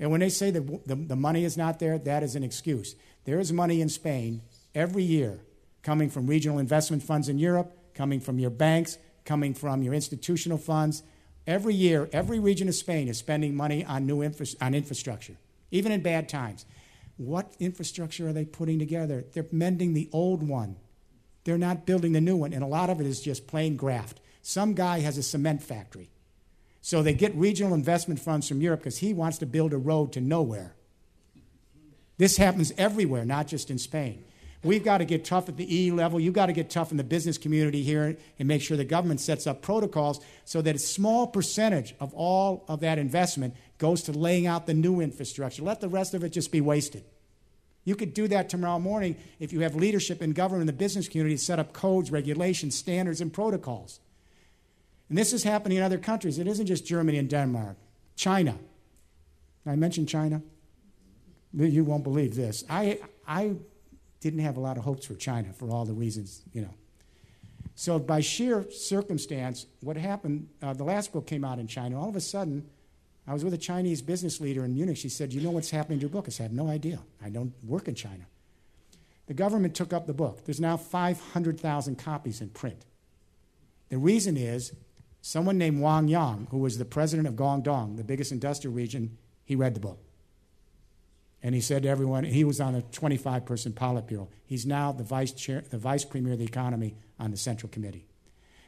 And 0.00 0.10
when 0.10 0.20
they 0.20 0.28
say 0.28 0.50
that 0.50 0.86
the, 0.86 0.94
the 0.94 1.16
money 1.16 1.44
is 1.44 1.56
not 1.56 1.78
there, 1.78 1.98
that 1.98 2.22
is 2.22 2.36
an 2.36 2.44
excuse. 2.44 2.94
There 3.24 3.40
is 3.40 3.52
money 3.52 3.80
in 3.80 3.88
Spain 3.88 4.42
every 4.74 5.02
year 5.02 5.40
coming 5.82 6.10
from 6.10 6.26
regional 6.26 6.58
investment 6.58 7.02
funds 7.02 7.28
in 7.28 7.38
Europe, 7.38 7.76
coming 7.94 8.20
from 8.20 8.38
your 8.38 8.50
banks, 8.50 8.98
coming 9.24 9.54
from 9.54 9.82
your 9.82 9.94
institutional 9.94 10.58
funds, 10.58 11.02
Every 11.48 11.74
year, 11.74 12.10
every 12.12 12.38
region 12.38 12.68
of 12.68 12.74
Spain 12.74 13.08
is 13.08 13.16
spending 13.16 13.56
money 13.56 13.82
on 13.82 14.04
new 14.04 14.22
infra- 14.22 14.46
on 14.60 14.74
infrastructure, 14.74 15.36
even 15.70 15.92
in 15.92 16.02
bad 16.02 16.28
times. 16.28 16.66
What 17.16 17.50
infrastructure 17.58 18.28
are 18.28 18.34
they 18.34 18.44
putting 18.44 18.78
together? 18.78 19.24
They're 19.32 19.46
mending 19.50 19.94
the 19.94 20.10
old 20.12 20.46
one. 20.46 20.76
They're 21.44 21.56
not 21.56 21.86
building 21.86 22.12
the 22.12 22.20
new 22.20 22.36
one, 22.36 22.52
and 22.52 22.62
a 22.62 22.66
lot 22.66 22.90
of 22.90 23.00
it 23.00 23.06
is 23.06 23.22
just 23.22 23.46
plain 23.46 23.76
graft. 23.78 24.20
Some 24.42 24.74
guy 24.74 25.00
has 25.00 25.16
a 25.16 25.22
cement 25.22 25.62
factory. 25.62 26.10
So 26.82 27.02
they 27.02 27.14
get 27.14 27.34
regional 27.34 27.72
investment 27.72 28.20
funds 28.20 28.46
from 28.46 28.60
Europe 28.60 28.80
because 28.80 28.98
he 28.98 29.14
wants 29.14 29.38
to 29.38 29.46
build 29.46 29.72
a 29.72 29.78
road 29.78 30.12
to 30.12 30.20
nowhere. 30.20 30.74
This 32.18 32.36
happens 32.36 32.74
everywhere, 32.76 33.24
not 33.24 33.46
just 33.46 33.70
in 33.70 33.78
Spain. 33.78 34.22
We've 34.64 34.84
got 34.84 34.98
to 34.98 35.04
get 35.04 35.24
tough 35.24 35.48
at 35.48 35.56
the 35.56 35.76
E 35.76 35.92
level. 35.92 36.18
You've 36.18 36.34
got 36.34 36.46
to 36.46 36.52
get 36.52 36.68
tough 36.68 36.90
in 36.90 36.96
the 36.96 37.04
business 37.04 37.38
community 37.38 37.82
here 37.82 38.16
and 38.38 38.48
make 38.48 38.60
sure 38.60 38.76
the 38.76 38.84
government 38.84 39.20
sets 39.20 39.46
up 39.46 39.62
protocols 39.62 40.20
so 40.44 40.60
that 40.62 40.74
a 40.74 40.80
small 40.80 41.28
percentage 41.28 41.94
of 42.00 42.12
all 42.14 42.64
of 42.66 42.80
that 42.80 42.98
investment 42.98 43.54
goes 43.78 44.02
to 44.04 44.12
laying 44.12 44.46
out 44.46 44.66
the 44.66 44.74
new 44.74 45.00
infrastructure. 45.00 45.62
Let 45.62 45.80
the 45.80 45.88
rest 45.88 46.12
of 46.12 46.24
it 46.24 46.30
just 46.30 46.50
be 46.50 46.60
wasted. 46.60 47.04
You 47.84 47.94
could 47.94 48.12
do 48.12 48.26
that 48.28 48.48
tomorrow 48.48 48.80
morning 48.80 49.16
if 49.38 49.52
you 49.52 49.60
have 49.60 49.74
leadership 49.76 50.20
in 50.20 50.32
government 50.32 50.62
and 50.62 50.68
the 50.68 50.72
business 50.74 51.08
community 51.08 51.36
to 51.36 51.42
set 51.42 51.58
up 51.58 51.72
codes, 51.72 52.10
regulations, 52.10 52.76
standards, 52.76 53.20
and 53.20 53.32
protocols. 53.32 54.00
And 55.08 55.16
this 55.16 55.32
is 55.32 55.44
happening 55.44 55.78
in 55.78 55.84
other 55.84 55.98
countries. 55.98 56.38
It 56.38 56.46
isn't 56.46 56.66
just 56.66 56.84
Germany 56.84 57.16
and 57.16 57.30
Denmark. 57.30 57.76
China. 58.16 58.56
I 59.64 59.76
mentioned 59.76 60.08
China. 60.08 60.42
You 61.54 61.84
won't 61.84 62.04
believe 62.04 62.34
this. 62.34 62.64
I, 62.68 62.98
I 63.26 63.54
didn't 64.20 64.40
have 64.40 64.56
a 64.56 64.60
lot 64.60 64.76
of 64.76 64.84
hopes 64.84 65.06
for 65.06 65.14
China 65.14 65.52
for 65.52 65.70
all 65.70 65.84
the 65.84 65.92
reasons, 65.92 66.42
you 66.52 66.62
know. 66.62 66.74
So, 67.74 67.98
by 67.98 68.20
sheer 68.20 68.68
circumstance, 68.70 69.66
what 69.80 69.96
happened, 69.96 70.48
uh, 70.60 70.72
the 70.72 70.84
last 70.84 71.12
book 71.12 71.26
came 71.26 71.44
out 71.44 71.60
in 71.60 71.68
China. 71.68 72.00
All 72.00 72.08
of 72.08 72.16
a 72.16 72.20
sudden, 72.20 72.68
I 73.26 73.32
was 73.32 73.44
with 73.44 73.54
a 73.54 73.58
Chinese 73.58 74.02
business 74.02 74.40
leader 74.40 74.64
in 74.64 74.74
Munich. 74.74 74.96
She 74.96 75.08
said, 75.08 75.32
You 75.32 75.40
know 75.40 75.50
what's 75.50 75.70
happening 75.70 75.98
to 75.98 76.02
your 76.02 76.10
book? 76.10 76.24
I 76.26 76.30
said, 76.30 76.44
I 76.44 76.46
have 76.46 76.52
no 76.52 76.68
idea. 76.68 76.98
I 77.22 77.28
don't 77.28 77.52
work 77.62 77.86
in 77.86 77.94
China. 77.94 78.26
The 79.26 79.34
government 79.34 79.74
took 79.74 79.92
up 79.92 80.06
the 80.06 80.14
book. 80.14 80.44
There's 80.44 80.60
now 80.60 80.76
500,000 80.76 81.96
copies 81.96 82.40
in 82.40 82.48
print. 82.48 82.84
The 83.90 83.98
reason 83.98 84.36
is 84.36 84.72
someone 85.20 85.58
named 85.58 85.80
Wang 85.80 86.08
Yang, 86.08 86.48
who 86.50 86.58
was 86.58 86.78
the 86.78 86.84
president 86.84 87.28
of 87.28 87.34
Guangdong, 87.34 87.96
the 87.96 88.04
biggest 88.04 88.32
industrial 88.32 88.74
region, 88.74 89.18
he 89.44 89.54
read 89.54 89.74
the 89.74 89.80
book. 89.80 89.98
And 91.42 91.54
he 91.54 91.60
said 91.60 91.84
to 91.84 91.88
everyone, 91.88 92.24
he 92.24 92.44
was 92.44 92.60
on 92.60 92.74
a 92.74 92.82
25 92.82 93.46
person 93.46 93.72
Politburo. 93.72 94.28
He's 94.44 94.66
now 94.66 94.92
the 94.92 95.04
vice, 95.04 95.32
chair, 95.32 95.62
the 95.70 95.78
vice 95.78 96.04
premier 96.04 96.32
of 96.32 96.38
the 96.38 96.44
economy 96.44 96.96
on 97.18 97.30
the 97.30 97.36
Central 97.36 97.70
Committee. 97.70 98.06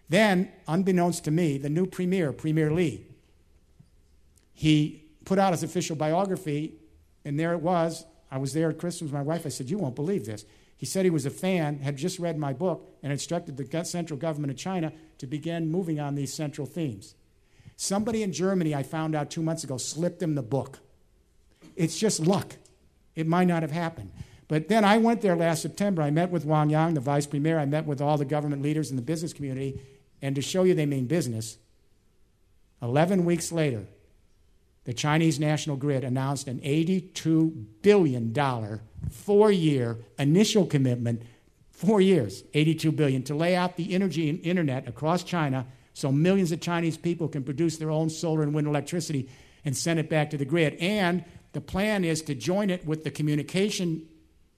Then, 0.08 0.50
unbeknownst 0.66 1.24
to 1.24 1.30
me, 1.30 1.58
the 1.58 1.68
new 1.68 1.86
premier, 1.86 2.32
Premier 2.32 2.72
Li, 2.72 3.06
he 4.52 5.04
put 5.24 5.38
out 5.38 5.52
his 5.52 5.62
official 5.62 5.96
biography, 5.96 6.74
and 7.24 7.38
there 7.38 7.52
it 7.52 7.60
was. 7.62 8.04
I 8.30 8.38
was 8.38 8.52
there 8.52 8.70
at 8.70 8.78
Christmas 8.78 9.10
my 9.10 9.22
wife. 9.22 9.46
I 9.46 9.48
said, 9.48 9.70
You 9.70 9.78
won't 9.78 9.94
believe 9.94 10.26
this. 10.26 10.44
He 10.76 10.86
said 10.86 11.04
he 11.04 11.10
was 11.10 11.26
a 11.26 11.30
fan, 11.30 11.78
had 11.80 11.96
just 11.96 12.18
read 12.18 12.38
my 12.38 12.52
book, 12.52 12.88
and 13.02 13.12
instructed 13.12 13.56
the 13.56 13.84
central 13.84 14.18
government 14.18 14.50
of 14.50 14.56
China 14.56 14.92
to 15.18 15.26
begin 15.26 15.70
moving 15.70 16.00
on 16.00 16.14
these 16.14 16.32
central 16.32 16.66
themes. 16.66 17.14
Somebody 17.76 18.22
in 18.22 18.32
Germany, 18.32 18.74
I 18.74 18.82
found 18.82 19.14
out 19.14 19.30
two 19.30 19.42
months 19.42 19.62
ago, 19.62 19.76
slipped 19.76 20.22
him 20.22 20.34
the 20.34 20.42
book. 20.42 20.78
It's 21.80 21.98
just 21.98 22.20
luck. 22.20 22.56
It 23.14 23.26
might 23.26 23.46
not 23.46 23.62
have 23.62 23.70
happened. 23.70 24.12
But 24.48 24.68
then 24.68 24.84
I 24.84 24.98
went 24.98 25.22
there 25.22 25.36
last 25.36 25.62
September. 25.62 26.02
I 26.02 26.10
met 26.10 26.30
with 26.30 26.44
Wang 26.44 26.70
Yang, 26.70 26.94
the 26.94 27.00
vice 27.00 27.26
premier. 27.26 27.58
I 27.58 27.64
met 27.64 27.86
with 27.86 28.00
all 28.00 28.18
the 28.18 28.24
government 28.24 28.62
leaders 28.62 28.90
in 28.90 28.96
the 28.96 29.02
business 29.02 29.32
community. 29.32 29.80
And 30.20 30.34
to 30.34 30.42
show 30.42 30.64
you 30.64 30.74
they 30.74 30.86
mean 30.86 31.06
business, 31.06 31.56
11 32.82 33.24
weeks 33.24 33.50
later, 33.50 33.86
the 34.84 34.92
Chinese 34.92 35.40
National 35.40 35.76
Grid 35.76 36.04
announced 36.04 36.48
an 36.48 36.60
$82 36.60 37.64
billion 37.80 38.80
four 39.10 39.50
year 39.50 39.98
initial 40.18 40.66
commitment, 40.66 41.22
four 41.70 42.00
years, 42.00 42.44
82 42.52 42.92
billion, 42.92 43.22
to 43.24 43.34
lay 43.34 43.56
out 43.56 43.76
the 43.76 43.94
energy 43.94 44.28
and 44.28 44.40
internet 44.40 44.86
across 44.86 45.22
China 45.22 45.66
so 45.94 46.12
millions 46.12 46.52
of 46.52 46.60
Chinese 46.60 46.96
people 46.96 47.28
can 47.28 47.42
produce 47.42 47.78
their 47.78 47.90
own 47.90 48.10
solar 48.10 48.42
and 48.42 48.54
wind 48.54 48.66
electricity 48.66 49.28
and 49.64 49.76
send 49.76 49.98
it 49.98 50.08
back 50.08 50.30
to 50.30 50.38
the 50.38 50.44
grid. 50.44 50.74
And 50.74 51.24
the 51.52 51.60
plan 51.60 52.04
is 52.04 52.22
to 52.22 52.34
join 52.34 52.70
it 52.70 52.86
with 52.86 53.04
the 53.04 53.10
communication 53.10 54.06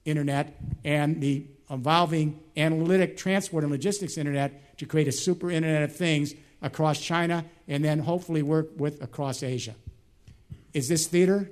internet 0.05 0.59
and 0.83 1.21
the 1.21 1.45
evolving 1.69 2.39
analytic 2.55 3.17
transport 3.17 3.63
and 3.63 3.71
logistics 3.71 4.17
internet 4.17 4.77
to 4.77 4.85
create 4.85 5.07
a 5.07 5.11
super 5.11 5.49
internet 5.49 5.83
of 5.83 5.95
things 5.95 6.33
across 6.61 6.99
China 6.99 7.45
and 7.67 7.83
then 7.83 7.99
hopefully 7.99 8.41
work 8.41 8.69
with 8.77 9.01
across 9.01 9.43
Asia. 9.43 9.75
Is 10.73 10.87
this 10.87 11.07
theater? 11.07 11.49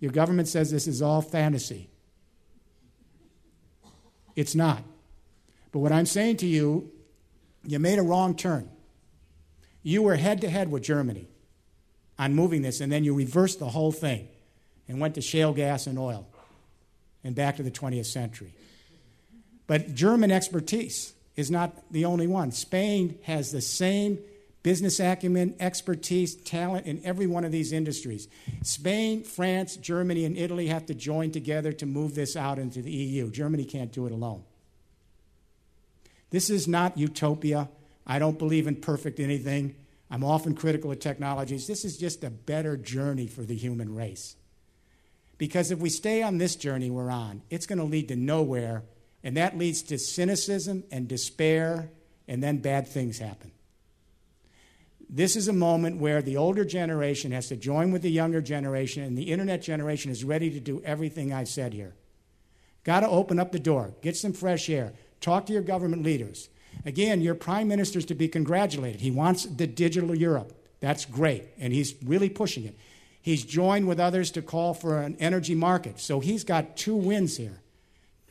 Your 0.00 0.12
government 0.12 0.48
says 0.48 0.70
this 0.70 0.86
is 0.86 1.00
all 1.00 1.22
fantasy. 1.22 1.88
It's 4.34 4.54
not. 4.54 4.82
But 5.70 5.80
what 5.80 5.92
I'm 5.92 6.06
saying 6.06 6.38
to 6.38 6.46
you, 6.46 6.90
you 7.64 7.78
made 7.78 7.98
a 7.98 8.02
wrong 8.02 8.34
turn. 8.34 8.68
You 9.82 10.02
were 10.02 10.16
head 10.16 10.40
to 10.42 10.50
head 10.50 10.70
with 10.70 10.82
Germany 10.82 11.28
on 12.18 12.34
moving 12.34 12.62
this, 12.62 12.80
and 12.80 12.90
then 12.92 13.04
you 13.04 13.14
reversed 13.14 13.58
the 13.58 13.70
whole 13.70 13.92
thing 13.92 14.28
and 14.88 15.00
went 15.00 15.14
to 15.14 15.20
shale 15.20 15.52
gas 15.52 15.86
and 15.86 15.98
oil 15.98 16.26
and 17.24 17.34
back 17.34 17.56
to 17.56 17.62
the 17.62 17.70
20th 17.70 18.06
century. 18.06 18.52
But 19.66 19.94
German 19.94 20.30
expertise 20.30 21.12
is 21.36 21.50
not 21.50 21.90
the 21.90 22.04
only 22.04 22.26
one. 22.26 22.52
Spain 22.52 23.18
has 23.22 23.52
the 23.52 23.60
same 23.60 24.18
business 24.62 25.00
acumen, 25.00 25.54
expertise, 25.58 26.34
talent 26.34 26.86
in 26.86 27.00
every 27.04 27.26
one 27.26 27.44
of 27.44 27.52
these 27.52 27.72
industries. 27.72 28.28
Spain, 28.62 29.24
France, 29.24 29.76
Germany, 29.76 30.24
and 30.24 30.36
Italy 30.36 30.68
have 30.68 30.86
to 30.86 30.94
join 30.94 31.30
together 31.30 31.72
to 31.72 31.86
move 31.86 32.14
this 32.14 32.36
out 32.36 32.58
into 32.58 32.82
the 32.82 32.92
EU. 32.92 33.30
Germany 33.30 33.64
can't 33.64 33.92
do 33.92 34.06
it 34.06 34.12
alone. 34.12 34.44
This 36.30 36.48
is 36.48 36.68
not 36.68 36.96
utopia. 36.96 37.68
I 38.06 38.18
don't 38.18 38.38
believe 38.38 38.66
in 38.66 38.76
perfect 38.76 39.20
anything. 39.20 39.74
I'm 40.10 40.24
often 40.24 40.54
critical 40.54 40.92
of 40.92 41.00
technologies. 41.00 41.66
This 41.66 41.84
is 41.84 41.96
just 41.96 42.22
a 42.22 42.30
better 42.30 42.76
journey 42.76 43.26
for 43.26 43.42
the 43.42 43.56
human 43.56 43.94
race. 43.94 44.36
Because 45.38 45.70
if 45.70 45.78
we 45.78 45.88
stay 45.88 46.22
on 46.22 46.38
this 46.38 46.56
journey 46.56 46.90
we're 46.90 47.10
on, 47.10 47.42
it's 47.50 47.66
going 47.66 47.78
to 47.78 47.84
lead 47.84 48.08
to 48.08 48.16
nowhere, 48.16 48.84
and 49.24 49.36
that 49.36 49.58
leads 49.58 49.82
to 49.82 49.98
cynicism 49.98 50.84
and 50.90 51.08
despair, 51.08 51.90
and 52.28 52.42
then 52.42 52.58
bad 52.58 52.86
things 52.86 53.18
happen. 53.18 53.50
This 55.14 55.36
is 55.36 55.48
a 55.48 55.52
moment 55.52 55.98
where 55.98 56.22
the 56.22 56.38
older 56.38 56.64
generation 56.64 57.32
has 57.32 57.48
to 57.48 57.56
join 57.56 57.92
with 57.92 58.00
the 58.02 58.10
younger 58.10 58.40
generation, 58.40 59.02
and 59.02 59.18
the 59.18 59.30
internet 59.30 59.60
generation 59.60 60.10
is 60.10 60.24
ready 60.24 60.50
to 60.50 60.60
do 60.60 60.80
everything 60.84 61.32
I've 61.32 61.48
said 61.48 61.74
here. 61.74 61.94
Got 62.84 63.00
to 63.00 63.08
open 63.08 63.38
up 63.38 63.52
the 63.52 63.58
door, 63.58 63.94
get 64.00 64.16
some 64.16 64.32
fresh 64.32 64.70
air, 64.70 64.94
talk 65.20 65.46
to 65.46 65.52
your 65.52 65.62
government 65.62 66.02
leaders. 66.02 66.48
Again, 66.86 67.20
your 67.20 67.34
prime 67.34 67.68
minister 67.68 67.98
is 67.98 68.06
to 68.06 68.14
be 68.14 68.26
congratulated. 68.26 69.02
He 69.02 69.10
wants 69.10 69.44
the 69.44 69.66
digital 69.66 70.14
Europe. 70.14 70.52
That's 70.80 71.04
great, 71.04 71.44
and 71.58 71.72
he's 71.72 71.94
really 72.02 72.30
pushing 72.30 72.64
it. 72.64 72.76
He's 73.22 73.44
joined 73.44 73.86
with 73.86 74.00
others 74.00 74.32
to 74.32 74.42
call 74.42 74.74
for 74.74 74.98
an 74.98 75.16
energy 75.20 75.54
market, 75.54 76.00
so 76.00 76.18
he's 76.20 76.42
got 76.42 76.76
two 76.76 76.96
wins 76.96 77.36
here. 77.36 77.60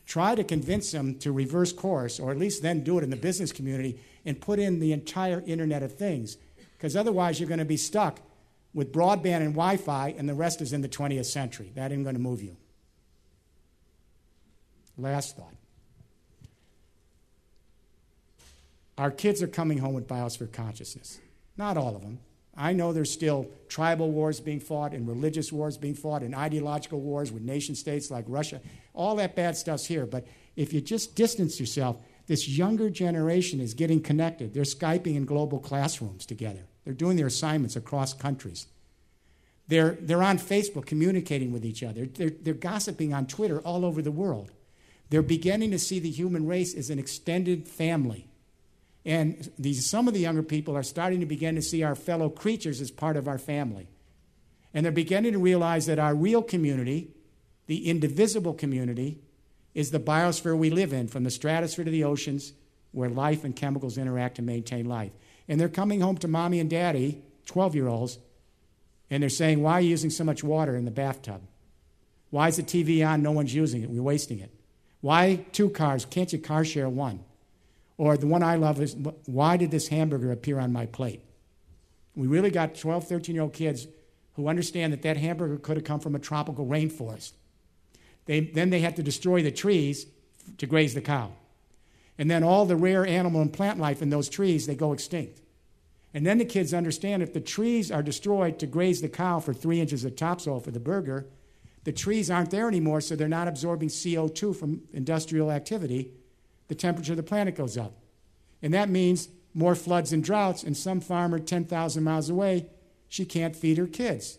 Try 0.06 0.36
to 0.36 0.44
convince 0.44 0.94
him 0.94 1.18
to 1.20 1.32
reverse 1.32 1.72
course, 1.72 2.20
or 2.20 2.32
at 2.32 2.38
least 2.38 2.62
then 2.62 2.84
do 2.84 2.98
it 2.98 3.04
in 3.04 3.10
the 3.10 3.16
business 3.16 3.54
community 3.54 3.98
and 4.26 4.40
put 4.40 4.60
in 4.60 4.80
the 4.80 4.92
entire 4.92 5.42
Internet 5.48 5.82
of 5.82 5.96
Things 5.96 6.36
because 6.78 6.98
otherwise 6.98 7.40
you're 7.40 7.48
going 7.48 7.60
to 7.60 7.66
be 7.66 7.78
stuck 7.78 8.20
with 8.74 8.92
broadband 8.92 9.38
and 9.38 9.54
Wi 9.54 9.78
Fi, 9.78 10.16
and 10.18 10.28
the 10.28 10.34
rest 10.34 10.62
is 10.62 10.74
in 10.74 10.82
the 10.82 10.90
20th 10.90 11.26
century. 11.26 11.72
That 11.76 11.92
ain't 11.92 12.04
going 12.04 12.16
to 12.16 12.22
move 12.22 12.42
you. 12.42 12.58
Last 14.98 15.38
thought. 15.38 15.54
Our 18.98 19.12
kids 19.12 19.42
are 19.42 19.48
coming 19.48 19.78
home 19.78 19.94
with 19.94 20.08
biosphere 20.08 20.52
consciousness. 20.52 21.20
Not 21.56 21.78
all 21.78 21.96
of 21.96 22.02
them. 22.02 22.20
I 22.56 22.74
know 22.74 22.92
there's 22.92 23.12
still 23.12 23.50
tribal 23.70 24.12
wars 24.12 24.40
being 24.40 24.60
fought 24.60 24.94
and 24.94 25.08
religious 25.08 25.52
wars 25.52 25.78
being 25.78 25.96
fought 25.96 26.22
and 26.22 26.36
ideological 26.36 27.00
wars 27.00 27.32
with 27.32 27.44
nation 27.44 27.76
states 27.76 28.12
like 28.12 28.26
Russia. 28.28 28.62
All 28.94 29.16
that 29.16 29.36
bad 29.36 29.56
stuff's 29.56 29.86
here. 29.86 30.06
But 30.06 30.28
if 30.56 30.74
you 30.74 30.82
just 30.82 31.16
distance 31.16 31.60
yourself, 31.60 31.98
this 32.28 32.48
younger 32.48 32.90
generation 32.90 33.62
is 33.62 33.74
getting 33.74 34.02
connected. 34.02 34.54
They're 34.54 34.64
Skyping 34.64 35.16
in 35.16 35.26
global 35.26 35.60
classrooms 35.60 36.26
together. 36.26 36.66
They're 36.84 36.94
doing 36.94 37.18
their 37.18 37.28
assignments 37.28 37.76
across 37.76 38.14
countries. 38.14 38.68
They're, 39.68 39.98
they're 40.02 40.24
on 40.24 40.38
Facebook 40.38 40.86
communicating 40.86 41.54
with 41.54 41.64
each 41.64 41.84
other. 41.84 42.06
They're, 42.06 42.30
they're 42.30 42.54
gossiping 42.54 43.14
on 43.14 43.28
Twitter 43.28 43.60
all 43.62 43.86
over 43.86 44.02
the 44.02 44.12
world. 44.12 44.52
They're 45.10 45.22
beginning 45.22 45.72
to 45.72 45.80
see 45.80 46.00
the 46.00 46.10
human 46.10 46.48
race 46.48 46.76
as 46.76 46.90
an 46.90 47.00
extended 47.00 47.68
family. 47.68 48.28
And 49.06 49.50
these, 49.58 49.90
some 49.90 50.08
of 50.08 50.14
the 50.14 50.20
younger 50.20 50.44
people 50.44 50.78
are 50.78 50.84
starting 50.84 51.20
to 51.22 51.26
begin 51.26 51.56
to 51.56 51.62
see 51.62 51.84
our 51.84 51.96
fellow 51.96 52.30
creatures 52.30 52.82
as 52.82 52.92
part 52.92 53.18
of 53.18 53.28
our 53.28 53.40
family. 53.40 53.88
And 54.74 54.86
they're 54.86 54.92
beginning 54.92 55.34
to 55.34 55.40
realize 55.40 55.88
that 55.88 56.00
our 56.00 56.14
real 56.14 56.44
community, 56.44 57.12
the 57.68 57.90
indivisible 57.90 58.54
community, 58.54 59.20
is 59.74 59.92
the 59.92 60.00
biosphere 60.00 60.58
we 60.58 60.70
live 60.70 60.94
in, 60.94 61.08
from 61.08 61.24
the 61.24 61.32
stratosphere 61.32 61.86
to 61.86 61.92
the 61.92 62.04
oceans, 62.04 62.54
where 62.92 63.10
life 63.10 63.44
and 63.44 63.56
chemicals 63.56 63.98
interact 63.98 64.36
to 64.36 64.42
maintain 64.42 64.86
life 64.86 65.12
and 65.52 65.60
they're 65.60 65.68
coming 65.68 66.00
home 66.00 66.18
to 66.18 66.30
mommy 66.30 66.62
and 66.62 66.70
daddy, 66.70 67.22
12 67.48 67.76
year 67.76 67.90
olds, 67.90 68.20
and 69.10 69.22
they're 69.22 69.30
saying, 69.30 69.62
Why 69.62 69.74
are 69.74 69.82
you 69.82 69.90
using 69.90 70.10
so 70.10 70.24
much 70.24 70.46
water 70.46 70.78
in 70.78 70.86
the 70.86 70.92
bathtub? 70.92 71.42
Why 72.30 72.48
is 72.48 72.56
the 72.56 72.64
TV 72.64 73.06
on? 73.06 73.22
No 73.22 73.34
one's 73.34 73.54
using 73.54 73.84
it. 73.84 73.90
We're 73.90 74.02
wasting 74.02 74.40
it. 74.40 74.50
Why 75.02 75.46
two 75.52 75.70
cars? 75.70 76.06
Can't 76.06 76.32
you 76.32 76.40
car 76.40 76.64
share 76.64 76.88
one? 76.88 77.26
Or 78.02 78.18
the 78.18 78.26
one 78.26 78.42
I 78.42 78.56
love 78.56 78.82
is, 78.82 78.96
Why 79.28 79.58
did 79.58 79.70
this 79.70 79.90
hamburger 79.90 80.32
appear 80.32 80.58
on 80.58 80.74
my 80.74 80.88
plate? 80.88 81.22
We 82.16 82.26
really 82.26 82.50
got 82.50 82.74
12, 82.74 83.08
13 83.08 83.36
year 83.36 83.44
old 83.44 83.54
kids 83.54 83.86
who 84.34 84.48
understand 84.48 84.92
that 84.92 85.04
that 85.04 85.18
hamburger 85.18 85.58
could 85.58 85.78
have 85.78 85.84
come 85.84 86.00
from 86.00 86.16
a 86.16 86.20
tropical 86.20 86.66
rainforest. 86.66 87.34
They, 88.26 88.40
then 88.40 88.72
they 88.72 88.80
had 88.80 88.96
to 88.96 89.04
destroy 89.04 89.44
the 89.44 89.52
trees 89.52 90.08
to 90.58 90.66
graze 90.66 90.96
the 90.96 91.02
cow. 91.02 91.34
And 92.18 92.30
then 92.30 92.44
all 92.44 92.66
the 92.66 92.76
rare 92.76 93.06
animal 93.06 93.40
and 93.40 93.54
plant 93.54 93.78
life 93.78 94.02
in 94.02 94.10
those 94.10 94.30
trees, 94.30 94.66
they 94.66 94.74
go 94.74 94.94
extinct. 94.94 95.40
And 96.12 96.26
then 96.26 96.40
the 96.40 96.46
kids 96.46 96.74
understand 96.74 97.22
if 97.22 97.34
the 97.34 97.40
trees 97.40 97.92
are 97.92 98.02
destroyed 98.02 98.58
to 98.60 98.66
graze 98.66 99.02
the 99.02 99.10
cow 99.10 99.40
for 99.40 99.54
three 99.54 99.80
inches 99.80 100.04
of 100.06 100.16
topsoil 100.16 100.60
for 100.60 100.72
the 100.72 100.80
burger, 100.80 101.28
the 101.84 101.94
trees 101.94 102.32
aren't 102.32 102.50
there 102.50 102.68
anymore, 102.68 103.02
so 103.02 103.16
they're 103.16 103.28
not 103.28 103.48
absorbing 103.48 103.90
CO2 103.90 104.56
from 104.56 104.82
industrial 104.92 105.52
activity. 105.52 106.14
The 106.72 106.76
temperature 106.76 107.12
of 107.12 107.18
the 107.18 107.24
planet 107.24 107.58
goes 107.58 107.78
up. 107.78 107.92
And 108.62 108.74
that 108.74 108.88
means 108.88 109.28
more 109.54 109.76
floods 109.76 110.14
and 110.14 110.24
droughts, 110.24 110.64
and 110.64 110.78
some 110.78 111.02
farmer 111.02 111.38
10,000 111.38 112.02
miles 112.02 112.30
away, 112.30 112.68
she 113.10 113.26
can't 113.26 113.58
feed 113.58 113.78
her 113.78 113.88
kids. 113.88 114.38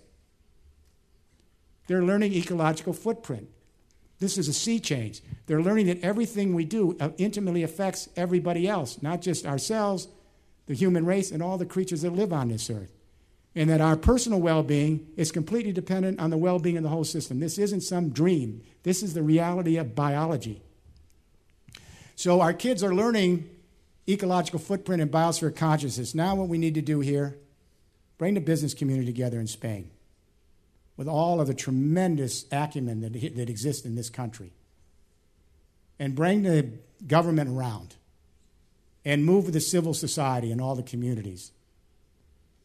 They're 1.89 2.03
learning 2.03 2.33
ecological 2.33 2.95
footprint. 2.95 3.51
This 4.18 4.39
is 4.39 4.49
a 4.49 4.55
sea 4.55 4.80
change. 4.80 5.20
They're 5.45 5.61
learning 5.61 5.89
that 5.89 6.01
everything 6.01 6.55
we 6.55 6.64
do 6.64 6.97
uh, 6.99 7.11
intimately 7.18 7.64
affects 7.64 8.09
everybody 8.16 8.66
else, 8.66 9.03
not 9.03 9.20
just 9.20 9.45
ourselves, 9.45 10.09
the 10.64 10.74
human 10.74 11.05
race, 11.05 11.30
and 11.30 11.43
all 11.43 11.59
the 11.59 11.66
creatures 11.66 12.01
that 12.01 12.14
live 12.14 12.33
on 12.33 12.49
this 12.49 12.70
earth. 12.70 12.95
And 13.55 13.68
that 13.68 13.83
our 13.83 13.99
personal 13.99 14.41
well 14.41 14.62
being 14.62 15.09
is 15.18 15.33
completely 15.33 15.72
dependent 15.72 16.18
on 16.18 16.30
the 16.30 16.39
well 16.39 16.59
being 16.59 16.78
of 16.78 16.83
the 16.83 16.89
whole 16.89 17.05
system. 17.05 17.41
This 17.41 17.59
isn't 17.59 17.83
some 17.83 18.09
dream, 18.09 18.62
this 18.85 19.03
is 19.03 19.12
the 19.12 19.22
reality 19.22 19.76
of 19.76 19.95
biology. 19.95 20.62
So 22.15 22.41
our 22.41 22.53
kids 22.53 22.83
are 22.83 22.95
learning 22.95 23.49
ecological 24.09 24.59
footprint 24.59 25.03
and 25.03 25.11
biosphere 25.11 25.55
consciousness. 25.55 26.15
Now, 26.15 26.35
what 26.35 26.49
we 26.49 26.59
need 26.59 26.75
to 26.75 26.83
do 26.83 27.01
here 27.01 27.39
bring 28.19 28.35
the 28.35 28.41
business 28.41 28.75
community 28.75 29.07
together 29.07 29.41
in 29.41 29.47
Spain 29.47 29.91
with 30.97 31.09
all 31.09 31.41
of 31.41 31.47
the 31.47 31.55
tremendous 31.55 32.45
acumen 32.53 33.01
that, 33.01 33.13
that 33.37 33.51
exists 33.51 33.85
in 33.85 33.95
this 33.95 34.11
country 34.11 34.53
and 35.99 36.15
bring 36.15 36.43
the 36.43 36.69
government 37.07 37.51
around 37.51 37.97
and 39.05 39.25
move 39.25 39.53
the 39.53 39.61
civil 39.61 39.95
society 39.95 40.53
and 40.53 40.61
all 40.61 40.75
the 40.75 40.83
communities 40.83 41.51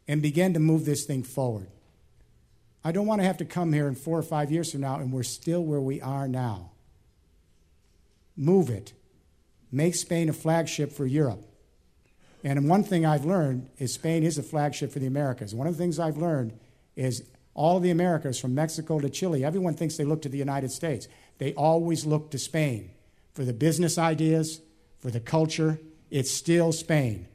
and 0.07 0.21
begin 0.21 0.53
to 0.53 0.59
move 0.59 0.85
this 0.85 1.05
thing 1.05 1.23
forward. 1.23 1.67
I 2.83 2.91
don't 2.91 3.07
want 3.07 3.21
to 3.21 3.27
have 3.27 3.37
to 3.37 3.45
come 3.45 3.73
here 3.73 3.87
in 3.87 3.95
four 3.95 4.17
or 4.17 4.23
five 4.23 4.51
years 4.51 4.71
from 4.71 4.81
now 4.81 4.95
and 4.95 5.11
we're 5.11 5.23
still 5.23 5.63
where 5.63 5.81
we 5.81 6.01
are 6.01 6.27
now. 6.27 6.71
Move 8.35 8.69
it. 8.69 8.93
Make 9.71 9.95
Spain 9.95 10.29
a 10.29 10.33
flagship 10.33 10.91
for 10.91 11.05
Europe. 11.05 11.43
And 12.43 12.69
one 12.69 12.83
thing 12.83 13.05
I've 13.05 13.25
learned 13.25 13.69
is 13.77 13.93
Spain 13.93 14.23
is 14.23 14.37
a 14.37 14.43
flagship 14.43 14.91
for 14.91 14.99
the 14.99 15.07
Americas. 15.07 15.53
One 15.53 15.67
of 15.67 15.75
the 15.75 15.83
things 15.83 15.99
I've 15.99 16.17
learned 16.17 16.57
is 16.95 17.23
all 17.53 17.79
the 17.79 17.89
Americas, 17.89 18.39
from 18.39 18.53
Mexico 18.53 18.99
to 18.99 19.09
Chile, 19.09 19.43
everyone 19.43 19.73
thinks 19.73 19.97
they 19.97 20.05
look 20.05 20.21
to 20.21 20.29
the 20.29 20.37
United 20.37 20.71
States. 20.71 21.07
They 21.39 21.53
always 21.53 22.05
look 22.05 22.29
to 22.31 22.39
Spain 22.39 22.91
for 23.33 23.43
the 23.43 23.53
business 23.53 23.97
ideas, 23.97 24.61
for 24.99 25.11
the 25.11 25.19
culture, 25.19 25.79
it's 26.09 26.31
still 26.31 26.71
Spain. 26.71 27.27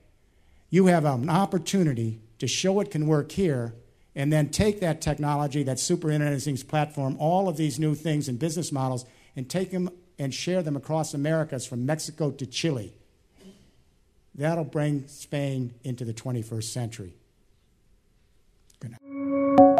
You 0.70 0.86
have 0.86 1.04
an 1.04 1.28
opportunity 1.28 2.20
to 2.38 2.46
show 2.48 2.80
it 2.80 2.90
can 2.90 3.06
work 3.06 3.32
here 3.32 3.74
and 4.14 4.32
then 4.32 4.48
take 4.48 4.80
that 4.80 5.00
technology, 5.00 5.62
that 5.62 5.78
Super 5.78 6.10
Internet 6.10 6.40
Things 6.42 6.62
platform, 6.62 7.16
all 7.18 7.48
of 7.48 7.56
these 7.56 7.78
new 7.78 7.94
things 7.94 8.28
and 8.28 8.38
business 8.38 8.72
models, 8.72 9.04
and 9.36 9.48
take 9.48 9.70
them 9.70 9.90
and 10.18 10.32
share 10.32 10.62
them 10.62 10.76
across 10.76 11.14
Americas 11.14 11.66
from 11.66 11.86
Mexico 11.86 12.30
to 12.30 12.46
Chile. 12.46 12.92
That'll 14.34 14.64
bring 14.64 15.06
Spain 15.08 15.74
into 15.84 16.04
the 16.04 16.14
21st 16.14 16.64
century. 16.64 17.12
Good 18.80 18.92
night. 18.92 19.71